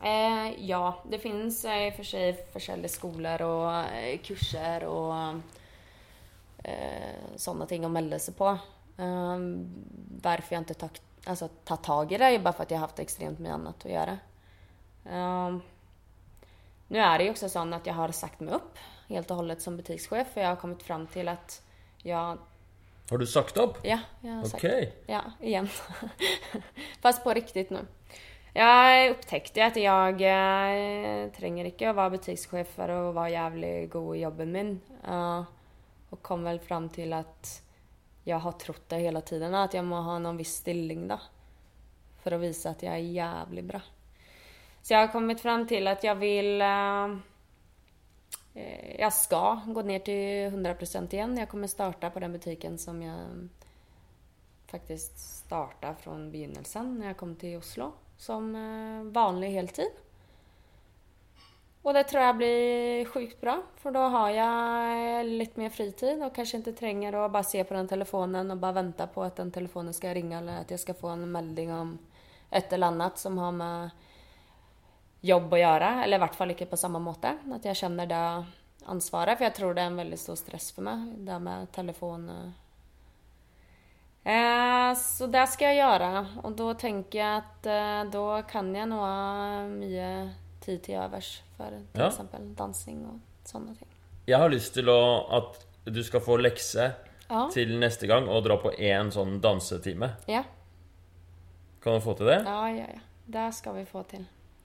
Eh, 0.02 0.52
ja, 0.68 0.94
det 1.10 1.18
finns 1.18 1.64
eh, 1.64 1.86
i 1.86 1.90
och 1.90 1.94
för 1.94 2.04
sig 2.04 2.46
försäljande 2.52 2.88
skolor 2.88 3.42
och 3.42 3.84
kurser 4.22 4.84
och 4.84 5.14
eh, 6.64 7.36
sådana 7.36 7.66
ting 7.66 7.84
att 7.84 7.90
melde 7.90 8.18
sig 8.18 8.34
på. 8.34 8.48
Eh, 8.98 9.38
varför 10.22 10.54
jag 10.54 10.60
inte 10.60 10.74
tagit 10.74 11.02
alltså, 11.24 11.48
tagit 11.64 11.82
tag 11.82 12.12
i 12.12 12.18
det 12.18 12.24
är 12.24 12.38
bara 12.38 12.52
för 12.52 12.62
att 12.62 12.70
jag 12.70 12.78
haft 12.78 12.98
extremt 12.98 13.38
mycket 13.38 13.54
annat 13.54 13.84
att 13.84 13.92
göra. 13.92 14.18
Eh, 15.04 15.56
nu 16.88 16.98
är 16.98 17.18
det 17.18 17.24
ju 17.24 17.30
också 17.30 17.48
så 17.48 17.74
att 17.74 17.86
jag 17.86 17.94
har 17.94 18.08
sagt 18.08 18.40
mig 18.40 18.54
upp 18.54 18.78
helt 19.10 19.30
och 19.30 19.36
hållet 19.36 19.62
som 19.62 19.76
butikschef 19.76 20.26
för 20.34 20.40
jag 20.40 20.48
har 20.48 20.56
kommit 20.56 20.82
fram 20.82 21.06
till 21.06 21.28
att 21.28 21.62
jag... 22.02 22.38
Har 23.10 23.18
du 23.18 23.26
sagt 23.26 23.56
opp? 23.56 23.78
Ja, 23.82 23.98
jag 24.20 24.32
har 24.32 24.44
sagt 24.44 24.64
Ja, 25.06 25.22
igen. 25.40 25.68
Fast 27.00 27.24
på 27.24 27.34
riktigt 27.34 27.70
nu. 27.70 27.78
Jag 28.54 29.10
upptäckte 29.10 29.64
att 29.66 29.76
jag 29.76 30.12
eh, 30.12 31.30
tränger 31.30 31.64
inte 31.64 31.90
att 31.90 31.96
vara 31.96 32.10
butikschef 32.10 32.68
för 32.68 32.88
att 32.88 33.14
vara 33.14 33.30
jävligt 33.30 33.90
god 33.90 34.16
i 34.16 34.20
jobben 34.20 34.52
min. 34.52 34.80
Och 36.10 36.22
kom 36.22 36.44
väl 36.44 36.60
fram 36.60 36.88
till 36.88 37.12
att 37.12 37.62
jag 38.24 38.38
har 38.38 38.52
trott 38.52 38.88
det 38.88 38.96
hela 38.96 39.20
tiden, 39.20 39.54
att 39.54 39.74
jag 39.74 39.84
må 39.84 39.96
ha 40.00 40.18
någon 40.18 40.36
viss 40.36 40.54
stilling 40.54 41.08
då. 41.08 41.20
För 42.22 42.32
att 42.32 42.40
visa 42.40 42.70
att 42.70 42.82
jag 42.82 42.94
är 42.94 42.98
jävligt 42.98 43.64
bra. 43.64 43.80
Så 44.82 44.94
jag 44.94 45.00
har 45.00 45.08
kommit 45.08 45.40
fram 45.40 45.66
till 45.66 45.88
att 45.88 46.04
jag 46.04 46.14
vill... 46.14 46.60
eh, 46.60 47.08
Eh, 48.54 49.00
jag 49.00 49.12
ska 49.12 49.60
gå 49.66 49.82
ner 49.82 49.98
till 49.98 50.50
100% 50.58 51.14
igen. 51.14 51.36
Jag 51.36 51.48
kommer 51.48 51.66
starta 51.66 52.10
på 52.10 52.20
den 52.20 52.32
butiken 52.32 52.78
som 52.78 53.02
jag 53.02 53.48
faktiskt 54.66 55.18
startade 55.18 55.94
från 55.94 56.30
begynnelsen 56.30 56.98
när 56.98 57.06
jag 57.06 57.16
kom 57.16 57.36
till 57.36 57.56
Oslo. 57.56 57.92
Som 58.16 58.54
eh, 58.54 59.12
vanlig 59.12 59.50
heltid. 59.50 59.90
Och 61.82 61.94
det 61.94 62.04
tror 62.04 62.22
jag 62.22 62.36
blir 62.36 63.04
sjukt 63.04 63.40
bra. 63.40 63.62
För 63.76 63.90
då 63.90 64.00
har 64.00 64.30
jag 64.30 65.18
eh, 65.18 65.24
lite 65.24 65.60
mer 65.60 65.70
fritid 65.70 66.22
och 66.22 66.34
kanske 66.34 66.56
inte 66.56 66.72
tränger 66.72 67.12
att 67.12 67.32
bara 67.32 67.42
se 67.42 67.64
på 67.64 67.74
den 67.74 67.88
telefonen 67.88 68.50
och 68.50 68.56
bara 68.56 68.72
vänta 68.72 69.06
på 69.06 69.22
att 69.22 69.36
den 69.36 69.50
telefonen 69.50 69.94
ska 69.94 70.14
ringa 70.14 70.38
eller 70.38 70.60
att 70.60 70.70
jag 70.70 70.80
ska 70.80 70.94
få 70.94 71.08
en 71.08 71.32
melding 71.32 71.72
om 71.72 71.98
ett 72.50 72.72
eller 72.72 72.86
annat 72.86 73.18
som 73.18 73.38
har 73.38 73.52
med 73.52 73.90
jobb 75.20 75.52
att 75.52 75.58
göra. 75.60 76.04
Eller 76.04 76.16
i 76.16 76.20
vart 76.20 76.34
fall 76.34 76.50
inte 76.50 76.66
på 76.66 76.76
samma 76.76 76.98
måte. 76.98 77.38
Att 77.52 77.64
jag 77.64 77.76
känner 77.76 78.06
det 78.06 78.44
ansvaret. 78.84 79.38
För 79.38 79.44
jag 79.44 79.54
tror 79.54 79.74
det 79.74 79.80
är 79.82 79.86
en 79.86 79.96
väldigt 79.96 80.20
stor 80.20 80.34
stress 80.34 80.72
för 80.72 80.82
mig. 80.82 81.12
Det 81.16 81.38
med 81.38 81.72
telefon. 81.72 82.28
eh. 84.24 84.94
Så 84.94 85.26
det 85.26 85.46
ska 85.46 85.64
jag 85.64 85.74
göra. 85.76 86.26
Och 86.42 86.52
då 86.52 86.74
tänker 86.74 87.18
jag 87.18 87.36
att 87.36 87.66
eh, 87.66 88.04
då 88.12 88.42
kan 88.42 88.74
jag 88.74 88.88
nog 88.88 88.98
ha 88.98 89.62
mycket 89.68 90.28
tid 90.60 90.82
till 90.82 90.94
övers 90.94 91.42
för 91.56 91.68
till 91.92 92.00
Ja. 92.00 92.08
exempel 92.08 92.54
dansing 92.54 93.06
och 93.06 93.48
sådana 93.48 93.74
ting. 93.74 93.88
Jeg 94.26 94.38
har 94.38 94.48
lyst 94.48 94.74
til 94.74 94.88
å, 94.88 95.26
at 95.30 95.66
du 95.84 96.02
skal 96.04 96.20
få 96.20 96.36
lekse 96.36 96.92
Ja. 97.28 97.48
til 97.52 97.78
neste 97.78 98.06
gang 98.06 98.28
og 98.28 98.44
dra 98.44 98.56
på 98.56 98.70
én 98.78 99.10
sånn 99.10 99.40
dansetime. 99.40 100.08
Ja, 100.26 100.42
Kan 101.82 101.92
du 101.94 102.00
få 102.00 102.14
til 102.14 102.26
det? 102.26 102.42
ja, 102.46 102.68
ja, 102.70 102.84
ja. 102.94 103.00
Det 103.26 103.52
ska 103.52 103.72
vi 103.72 103.84
få 103.86 104.02
till. 104.02 104.24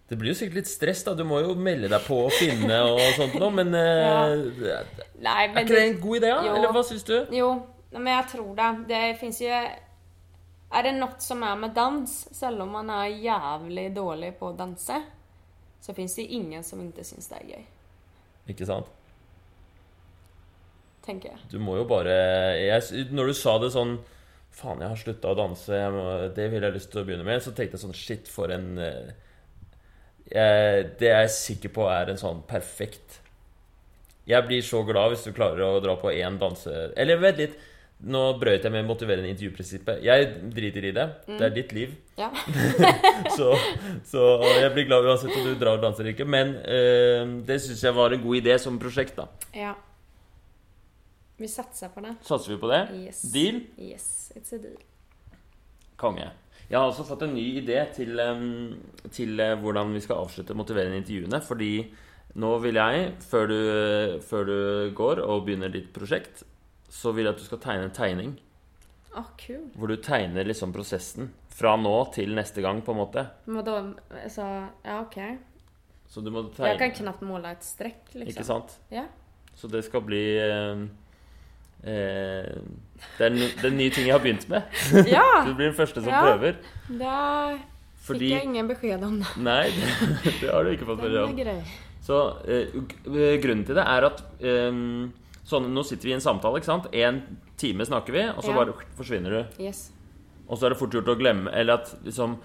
Det 0.10 0.18
blir 0.22 0.30
jo 0.34 0.38
sikkert 0.38 0.60
litt 0.60 0.70
stress, 0.70 1.04
da. 1.04 1.16
Du 1.18 1.24
må 1.26 1.40
jo 1.42 1.56
melde 1.58 1.90
deg 1.90 2.04
på 2.06 2.20
og 2.28 2.34
finne 2.38 2.76
og 2.92 3.00
sånt 3.18 3.34
noe, 3.42 3.50
men 3.58 3.74
eh, 3.74 4.36
Nej, 5.18 5.48
Er 5.48 5.54
men 5.54 5.64
ikke 5.64 5.74
det 5.74 5.86
en 5.88 5.98
god 6.04 6.18
idé, 6.20 6.30
da? 6.30 6.54
Eller 6.54 6.76
hva 6.76 6.84
syns 6.86 7.08
du? 7.08 7.16
Jo, 7.34 7.50
men 7.90 8.12
jag 8.14 8.30
tror 8.30 8.56
det. 8.56 8.70
Det 8.88 9.20
finns 9.20 9.42
ju... 9.42 9.50
Är 10.72 10.84
det 10.84 10.92
något 10.92 11.22
som 11.22 11.44
är 11.44 11.56
med 11.56 11.72
dans, 11.72 12.28
selv 12.32 12.62
om 12.62 12.70
man 12.70 12.90
är 12.90 13.06
jävligt 13.08 13.96
dålig 13.96 14.40
på 14.40 14.50
att 14.50 14.58
dansa, 14.58 15.02
så 15.82 15.94
finns 15.94 16.16
det 16.16 16.22
ju 16.22 16.28
ingen 16.28 16.64
som 16.64 16.82
inte 16.82 17.04
syns 17.04 17.28
det 17.28 17.36
är 17.36 17.48
gøy. 17.50 17.66
Ikke 18.46 18.66
sant? 18.66 18.86
Tänker 21.06 21.30
jag. 21.30 21.38
Du 21.50 21.60
må 21.60 21.78
jo 21.78 21.86
bare 21.86 22.14
jeg, 22.58 23.08
Når 23.12 23.30
du 23.30 23.34
sa 23.38 23.58
det 23.62 23.72
sånn 23.74 23.98
Faen, 24.56 24.80
jeg 24.82 24.90
har 24.90 25.00
slutta 25.00 25.34
å 25.34 25.36
danse, 25.38 25.80
det 26.36 26.46
vil 26.48 26.62
jeg 26.62 26.70
ha 26.70 26.76
lyst 26.76 26.92
til 26.94 27.02
å 27.02 27.06
begynne 27.08 27.26
med. 27.28 27.42
Så 27.44 27.52
tenkte 27.52 27.76
jeg 27.76 27.82
sånn 27.82 27.98
Shit, 27.98 28.30
for 28.32 28.54
en 28.56 28.78
eh, 28.80 29.10
Det 30.26 31.08
er 31.10 31.22
jeg 31.22 31.30
sikker 31.36 31.70
på 31.76 31.86
er 31.92 32.10
en 32.10 32.18
sånn 32.18 32.40
perfekt 32.50 33.20
Jeg 34.26 34.42
blir 34.48 34.64
så 34.66 34.80
glad 34.88 35.12
hvis 35.14 35.26
du 35.28 35.36
klarer 35.38 35.62
å 35.68 35.80
dra 35.84 35.94
på 36.02 36.10
én 36.10 36.40
danse... 36.42 36.72
Eller 36.98 37.20
vent 37.22 37.38
litt. 37.38 37.54
Nå 38.06 38.22
brøt 38.42 38.66
jeg 38.66 38.74
med 38.74 38.88
motiverende 38.90 39.30
intervjuprinsippet. 39.32 40.02
Jeg 40.04 40.26
driter 40.52 40.88
i 40.90 40.92
det. 40.98 41.06
Det 41.30 41.46
er 41.46 41.54
ditt 41.56 41.72
liv. 41.78 41.94
Ja. 42.18 42.32
Så, 43.38 43.54
så 44.08 44.24
jeg 44.60 44.72
blir 44.76 44.86
glad 44.90 45.08
uansett 45.08 45.34
om 45.36 45.46
du 45.48 45.54
drar 45.60 45.78
og 45.78 45.84
danser 45.84 46.04
eller 46.04 46.14
ikke. 46.16 46.28
Men 46.28 46.56
eh, 46.64 47.24
det 47.48 47.58
syns 47.64 47.84
jeg 47.86 47.96
var 47.96 48.14
en 48.16 48.22
god 48.24 48.38
idé 48.42 48.58
som 48.62 48.78
prosjekt, 48.82 49.16
da. 49.20 49.30
ja. 49.56 49.74
Vi 51.38 51.48
satsar 51.52 51.90
på 51.92 52.00
det. 52.00 52.14
Satser 52.24 52.54
vi 52.54 52.58
på 52.62 52.68
det? 52.72 52.82
Yes. 52.96 53.22
Deal? 53.34 53.58
Yes, 53.76 54.32
it's 54.40 54.56
a 54.56 54.60
deal. 54.60 54.78
Konge. 56.00 56.30
Jeg 56.70 56.80
har 56.80 56.88
også 56.90 57.06
fått 57.06 57.22
en 57.28 57.36
ny 57.36 57.46
idé 57.62 57.78
til, 57.94 58.18
til 59.14 59.40
eh, 59.40 59.54
hvordan 59.62 59.94
vi 59.94 60.02
skal 60.02 60.24
avslutte 60.24 60.56
motiverende 60.58 60.98
intervjuene. 60.98 61.42
Fordi 61.46 61.72
nå 62.42 62.52
vil 62.64 62.80
jeg, 62.82 63.12
før 63.22 63.48
du, 63.52 63.60
før 64.26 64.50
du 64.50 64.58
går 64.98 65.22
og 65.24 65.46
begynner 65.46 65.70
ditt 65.74 65.92
prosjekt, 65.96 66.42
så 66.90 67.14
vil 67.16 67.28
jeg 67.28 67.36
at 67.36 67.42
du 67.44 67.46
skal 67.46 67.62
tegne 67.64 67.88
en 67.90 67.96
tegning. 67.96 68.34
Åh, 69.16 69.30
kul. 69.40 69.62
Hvor 69.78 69.88
du 69.94 69.96
tegner 70.04 70.44
liksom 70.48 70.74
prosessen. 70.76 71.30
Fra 71.56 71.76
nå 71.80 71.94
til 72.12 72.34
neste 72.36 72.60
gang, 72.66 72.82
på 72.84 72.92
en 72.92 73.00
måte. 73.00 73.28
Men 73.46 73.62
vadå, 73.62 73.76
alltså, 74.24 74.48
ja 74.84 74.98
okej. 75.06 75.38
Så 76.12 76.22
du 76.22 76.32
må 76.32 76.42
Jag 76.58 76.78
kan 76.78 76.78
tegne. 76.78 76.96
knappt 76.98 77.22
måla 77.22 77.52
ett 77.52 77.64
streck 77.64 78.12
liksom. 78.14 78.28
Ikke 78.30 78.44
sant? 78.44 78.80
Ja. 78.90 79.06
Så 79.56 79.68
det 79.72 79.86
skal 79.86 80.02
bli 80.02 80.26
eh, 81.86 82.58
det, 83.18 83.22
er 83.22 83.30
en, 83.30 83.38
det 83.40 83.64
er 83.64 83.70
en 83.72 83.78
ny 83.78 83.90
ting 83.94 84.08
jeg 84.10 84.16
har 84.18 84.24
begynt 84.24 84.48
med. 84.50 84.64
Ja! 85.16 85.44
Du 85.46 85.54
blir 85.54 85.70
den 85.72 85.78
første 85.78 86.02
som 86.02 86.10
Ja. 86.12 86.22
prøver. 86.26 86.58
Där 86.90 87.60
Fordi 88.06 88.20
fick 88.30 88.32
jag 88.38 88.44
ingen 88.44 88.68
besked 88.68 89.04
om 89.04 89.20
det. 89.20 89.28
Nei, 89.38 89.70
det 90.42 90.50
har 90.54 90.64
du 90.64 90.72
ikke 90.76 90.86
fått 90.86 91.02
Det 91.02 91.10
beskjed 91.10 91.22
är 91.22 91.30
om. 91.30 91.36
grej. 91.36 91.64
Så 92.06 92.18
eh, 92.48 92.68
g- 92.74 93.38
grunnen 93.42 93.66
til 93.66 93.76
det 93.76 93.86
er 93.88 94.06
at 94.06 94.20
ehm, 94.42 95.12
sånn, 95.46 95.72
Nå 95.74 95.84
sitter 95.84 96.06
vi 96.06 96.12
i 96.12 96.18
en 96.20 96.22
samtale, 96.22 96.60
ikke 96.62 96.70
sant? 96.70 96.86
En 96.94 97.22
time 97.58 97.86
snakker 97.86 98.14
vi, 98.14 98.28
og 98.30 98.44
så 98.44 98.52
Ja. 98.54 98.56
bare 98.60 98.74
forsvinner 98.98 99.30
du. 99.34 99.64
Yes. 99.64 99.92
Og 100.48 100.58
så 100.60 100.66
er 100.68 100.70
det 100.76 100.78
fort 100.78 100.94
gjort 100.94 101.08
å 101.10 101.16
glemme 101.18 101.50
Eller 101.52 101.74
at 101.82 101.96
liksom 102.06 102.36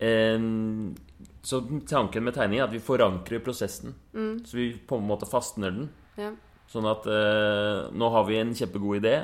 ehm, 0.00 0.94
Så 1.42 1.60
tanken 1.88 2.24
med 2.24 2.34
tegning 2.34 2.60
er 2.60 2.64
at 2.64 2.72
vi 2.72 2.78
forankrer 2.80 3.42
prosessen. 3.44 3.94
Så 4.46 4.56
vi 4.56 4.72
på 4.88 4.96
en 4.96 5.06
måte 5.08 5.26
fastner 5.28 5.70
den. 5.74 5.88
Ja. 6.16 6.30
Sånn 6.68 6.86
at 6.88 7.06
eh, 7.06 7.90
nå 7.92 8.08
har 8.14 8.24
vi 8.24 8.38
en 8.40 8.54
kjempegod 8.54 8.96
idé, 9.02 9.16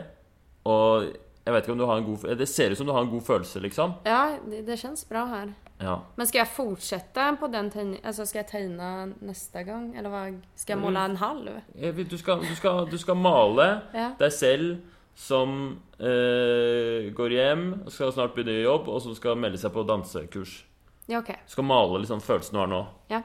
og 0.68 1.04
jeg 1.46 1.54
vet 1.54 1.64
ikke 1.64 1.72
om 1.72 1.78
du 1.80 1.84
har 1.88 1.96
en 1.96 2.04
god 2.04 2.36
Det 2.36 2.46
ser 2.48 2.70
ut 2.70 2.76
som 2.78 2.86
du 2.86 2.92
har 2.92 3.00
en 3.06 3.10
god 3.10 3.22
følelse, 3.24 3.60
liksom. 3.64 3.94
Ja, 4.04 4.36
det, 4.50 4.62
det 4.66 4.76
känns 4.76 5.08
bra 5.08 5.24
här. 5.24 5.52
Ja. 5.78 6.00
Men 6.16 6.26
ska 6.26 6.38
jag 6.38 6.48
fortsätta 6.48 7.36
på 7.40 7.46
den 7.48 7.70
tegningen? 7.70 8.00
Alltså 8.06 8.26
ska 8.26 8.38
jag 8.38 8.48
tegna 8.48 9.06
nästa 9.20 9.62
gång? 9.62 9.96
Eller 9.96 10.08
vad? 10.10 10.40
Ska 10.54 10.72
jag 10.72 10.80
måla 10.80 11.04
en 11.04 11.16
halv? 11.16 11.48
Vil- 11.74 12.08
Du 12.08 12.18
skal, 12.18 12.40
du 12.40 12.54
skal, 12.56 12.90
du 12.90 12.98
skal 12.98 13.14
male 13.16 13.80
Ja. 13.94 14.10
deg 14.18 14.32
selv 14.32 14.76
som 15.14 15.78
eh, 15.98 17.10
går 17.14 17.30
hjem, 17.32 17.64
skal 17.90 18.12
snart 18.12 18.34
begynne 18.34 18.58
i 18.58 18.62
jobb, 18.66 18.88
og 18.88 19.00
som 19.02 19.14
skal 19.14 19.36
melde 19.40 19.58
seg 19.58 19.72
på 19.74 19.82
dansekurs. 19.88 20.64
Ja, 21.08 21.18
okej. 21.22 21.38
Du 21.46 21.52
skal 21.54 21.64
male 21.64 21.98
liksom 22.02 22.20
følelsen 22.20 22.54
du 22.54 22.60
har 22.60 22.70
nå. 22.70 22.82
Ja. 23.08 23.22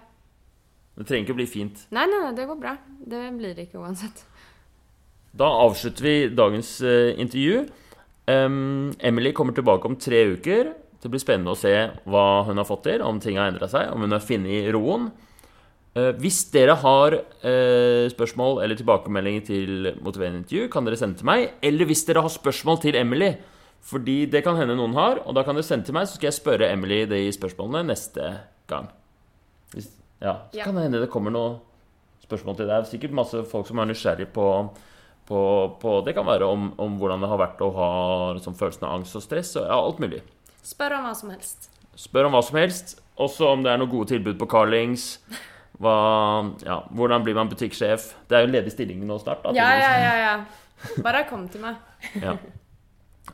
Det 0.93 1.07
trenger 1.09 1.25
ikke 1.25 1.39
bli 1.39 1.47
fint. 1.49 1.87
Nej, 1.89 2.05
nej, 2.09 2.19
nej, 2.21 2.35
det 2.37 2.45
går 2.49 2.59
bra. 2.61 2.75
Det 3.01 3.23
blir 3.37 3.55
det 3.55 3.65
inte 3.65 3.81
oavsett. 3.81 4.25
Da 5.33 5.47
avslutter 5.63 6.05
vi 6.05 6.15
dagens 6.29 6.75
eh, 6.81 7.19
intervju. 7.19 7.65
Em, 8.29 8.93
Emily 8.99 9.33
kommer 9.33 9.53
tilbake 9.57 9.89
om 9.89 9.95
tre 9.97 10.21
uker. 10.35 10.73
Det 11.01 11.09
blir 11.11 11.19
spennende 11.19 11.55
å 11.55 11.59
se 11.59 11.73
hva 12.05 12.43
hun 12.47 12.61
har 12.61 12.67
fått 12.69 12.85
til, 12.85 13.01
om 13.03 13.17
ting 13.19 13.39
har 13.41 13.49
endra 13.49 13.67
seg, 13.71 13.89
om 13.91 14.05
hun 14.05 14.13
har 14.13 14.21
funnet 14.23 14.69
roen. 14.75 15.09
Eh, 15.97 16.11
hvis 16.21 16.39
dere 16.53 16.77
har 16.81 17.17
eh, 17.17 18.05
spørsmål 18.13 18.61
eller 18.63 18.77
tilbakemeldinger 18.79 19.43
til 19.49 19.89
motiverende 20.05 20.43
intervju, 20.43 20.69
kan 20.73 20.85
dere 20.85 21.01
sende 21.01 21.19
til 21.19 21.29
meg. 21.29 21.49
Eller 21.65 21.89
hvis 21.89 22.05
dere 22.07 22.23
har 22.25 22.33
spørsmål 22.33 22.79
til 22.85 22.97
Emily, 23.01 23.33
fordi 23.83 24.23
det 24.31 24.45
kan 24.45 24.55
hende 24.61 24.77
noen 24.79 24.95
har, 24.95 25.25
og 25.25 25.35
da 25.35 25.43
kan 25.43 25.57
dere 25.57 25.67
sende 25.67 25.89
til 25.89 25.97
meg, 25.97 26.07
så 26.07 26.15
skal 26.15 26.29
jeg 26.29 26.37
spørre 26.39 26.71
Emily 26.71 27.03
de 27.09 27.25
spørsmålene 27.35 27.83
neste 27.89 28.29
gang. 28.71 28.87
Hvis, 29.73 29.89
ja, 30.23 30.33
så 30.51 30.57
Ja. 30.57 30.63
kan 30.65 30.75
det 30.79 30.83
hende 30.87 31.01
det 31.03 31.09
kommer 31.13 31.31
noen 31.35 31.59
spørsmål 32.23 32.55
til. 32.57 32.67
Det 32.71 32.75
er 32.79 32.89
sikkert 32.89 33.11
masse 33.19 33.43
folk 33.51 33.67
som 33.67 33.79
er 33.83 33.89
nysgjerrig 33.91 34.29
på, 34.33 34.47
på, 35.27 35.39
på 35.81 35.93
Det 36.05 36.15
kan 36.15 36.25
være 36.25 36.47
om, 36.47 36.69
om 36.79 36.97
hvordan 36.99 37.21
det 37.21 37.29
har 37.29 37.37
vært 37.41 37.61
å 37.61 37.69
ha 37.75 37.89
liksom, 38.39 38.55
følelsen 38.55 38.87
av 38.87 38.97
angst 38.97 39.15
og 39.19 39.23
stress, 39.25 39.55
og 39.59 39.67
ja, 39.67 39.77
alt 39.77 39.99
mulig. 39.99 40.21
Spör 40.63 40.95
om 40.97 41.03
vad 41.03 41.17
som 41.19 41.29
helst. 41.29 41.69
Spør 41.99 42.25
om 42.29 42.33
hva 42.37 42.41
som 42.43 42.57
helst. 42.57 42.99
Også 43.19 43.45
om 43.51 43.61
det 43.63 43.69
er 43.73 43.77
noen 43.77 43.91
gode 43.91 44.07
tilbud 44.09 44.39
på 44.39 44.47
Carlings. 44.49 45.19
Hva, 45.83 45.93
ja, 46.63 46.79
hvordan 46.95 47.23
blir 47.25 47.35
man 47.35 47.49
butikksjef? 47.51 48.13
Det 48.29 48.37
er 48.37 48.45
jo 48.47 48.51
ledig 48.53 48.71
stilling 48.73 49.03
nå 49.05 49.19
snart. 49.21 49.43
Da, 49.43 49.51
Ja, 49.57 49.67
ja, 49.77 49.91
ja, 49.99 50.13
ja. 50.23 50.33
Bara 51.03 51.23
kom 51.29 51.47
till 51.49 51.61
mig. 51.61 51.75
Ja. 52.21 52.37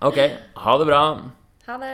Ok, 0.01 0.17
ha 0.55 0.77
det 0.77 0.85
bra. 0.89 1.01
Ha 1.67 1.77
det! 1.77 1.93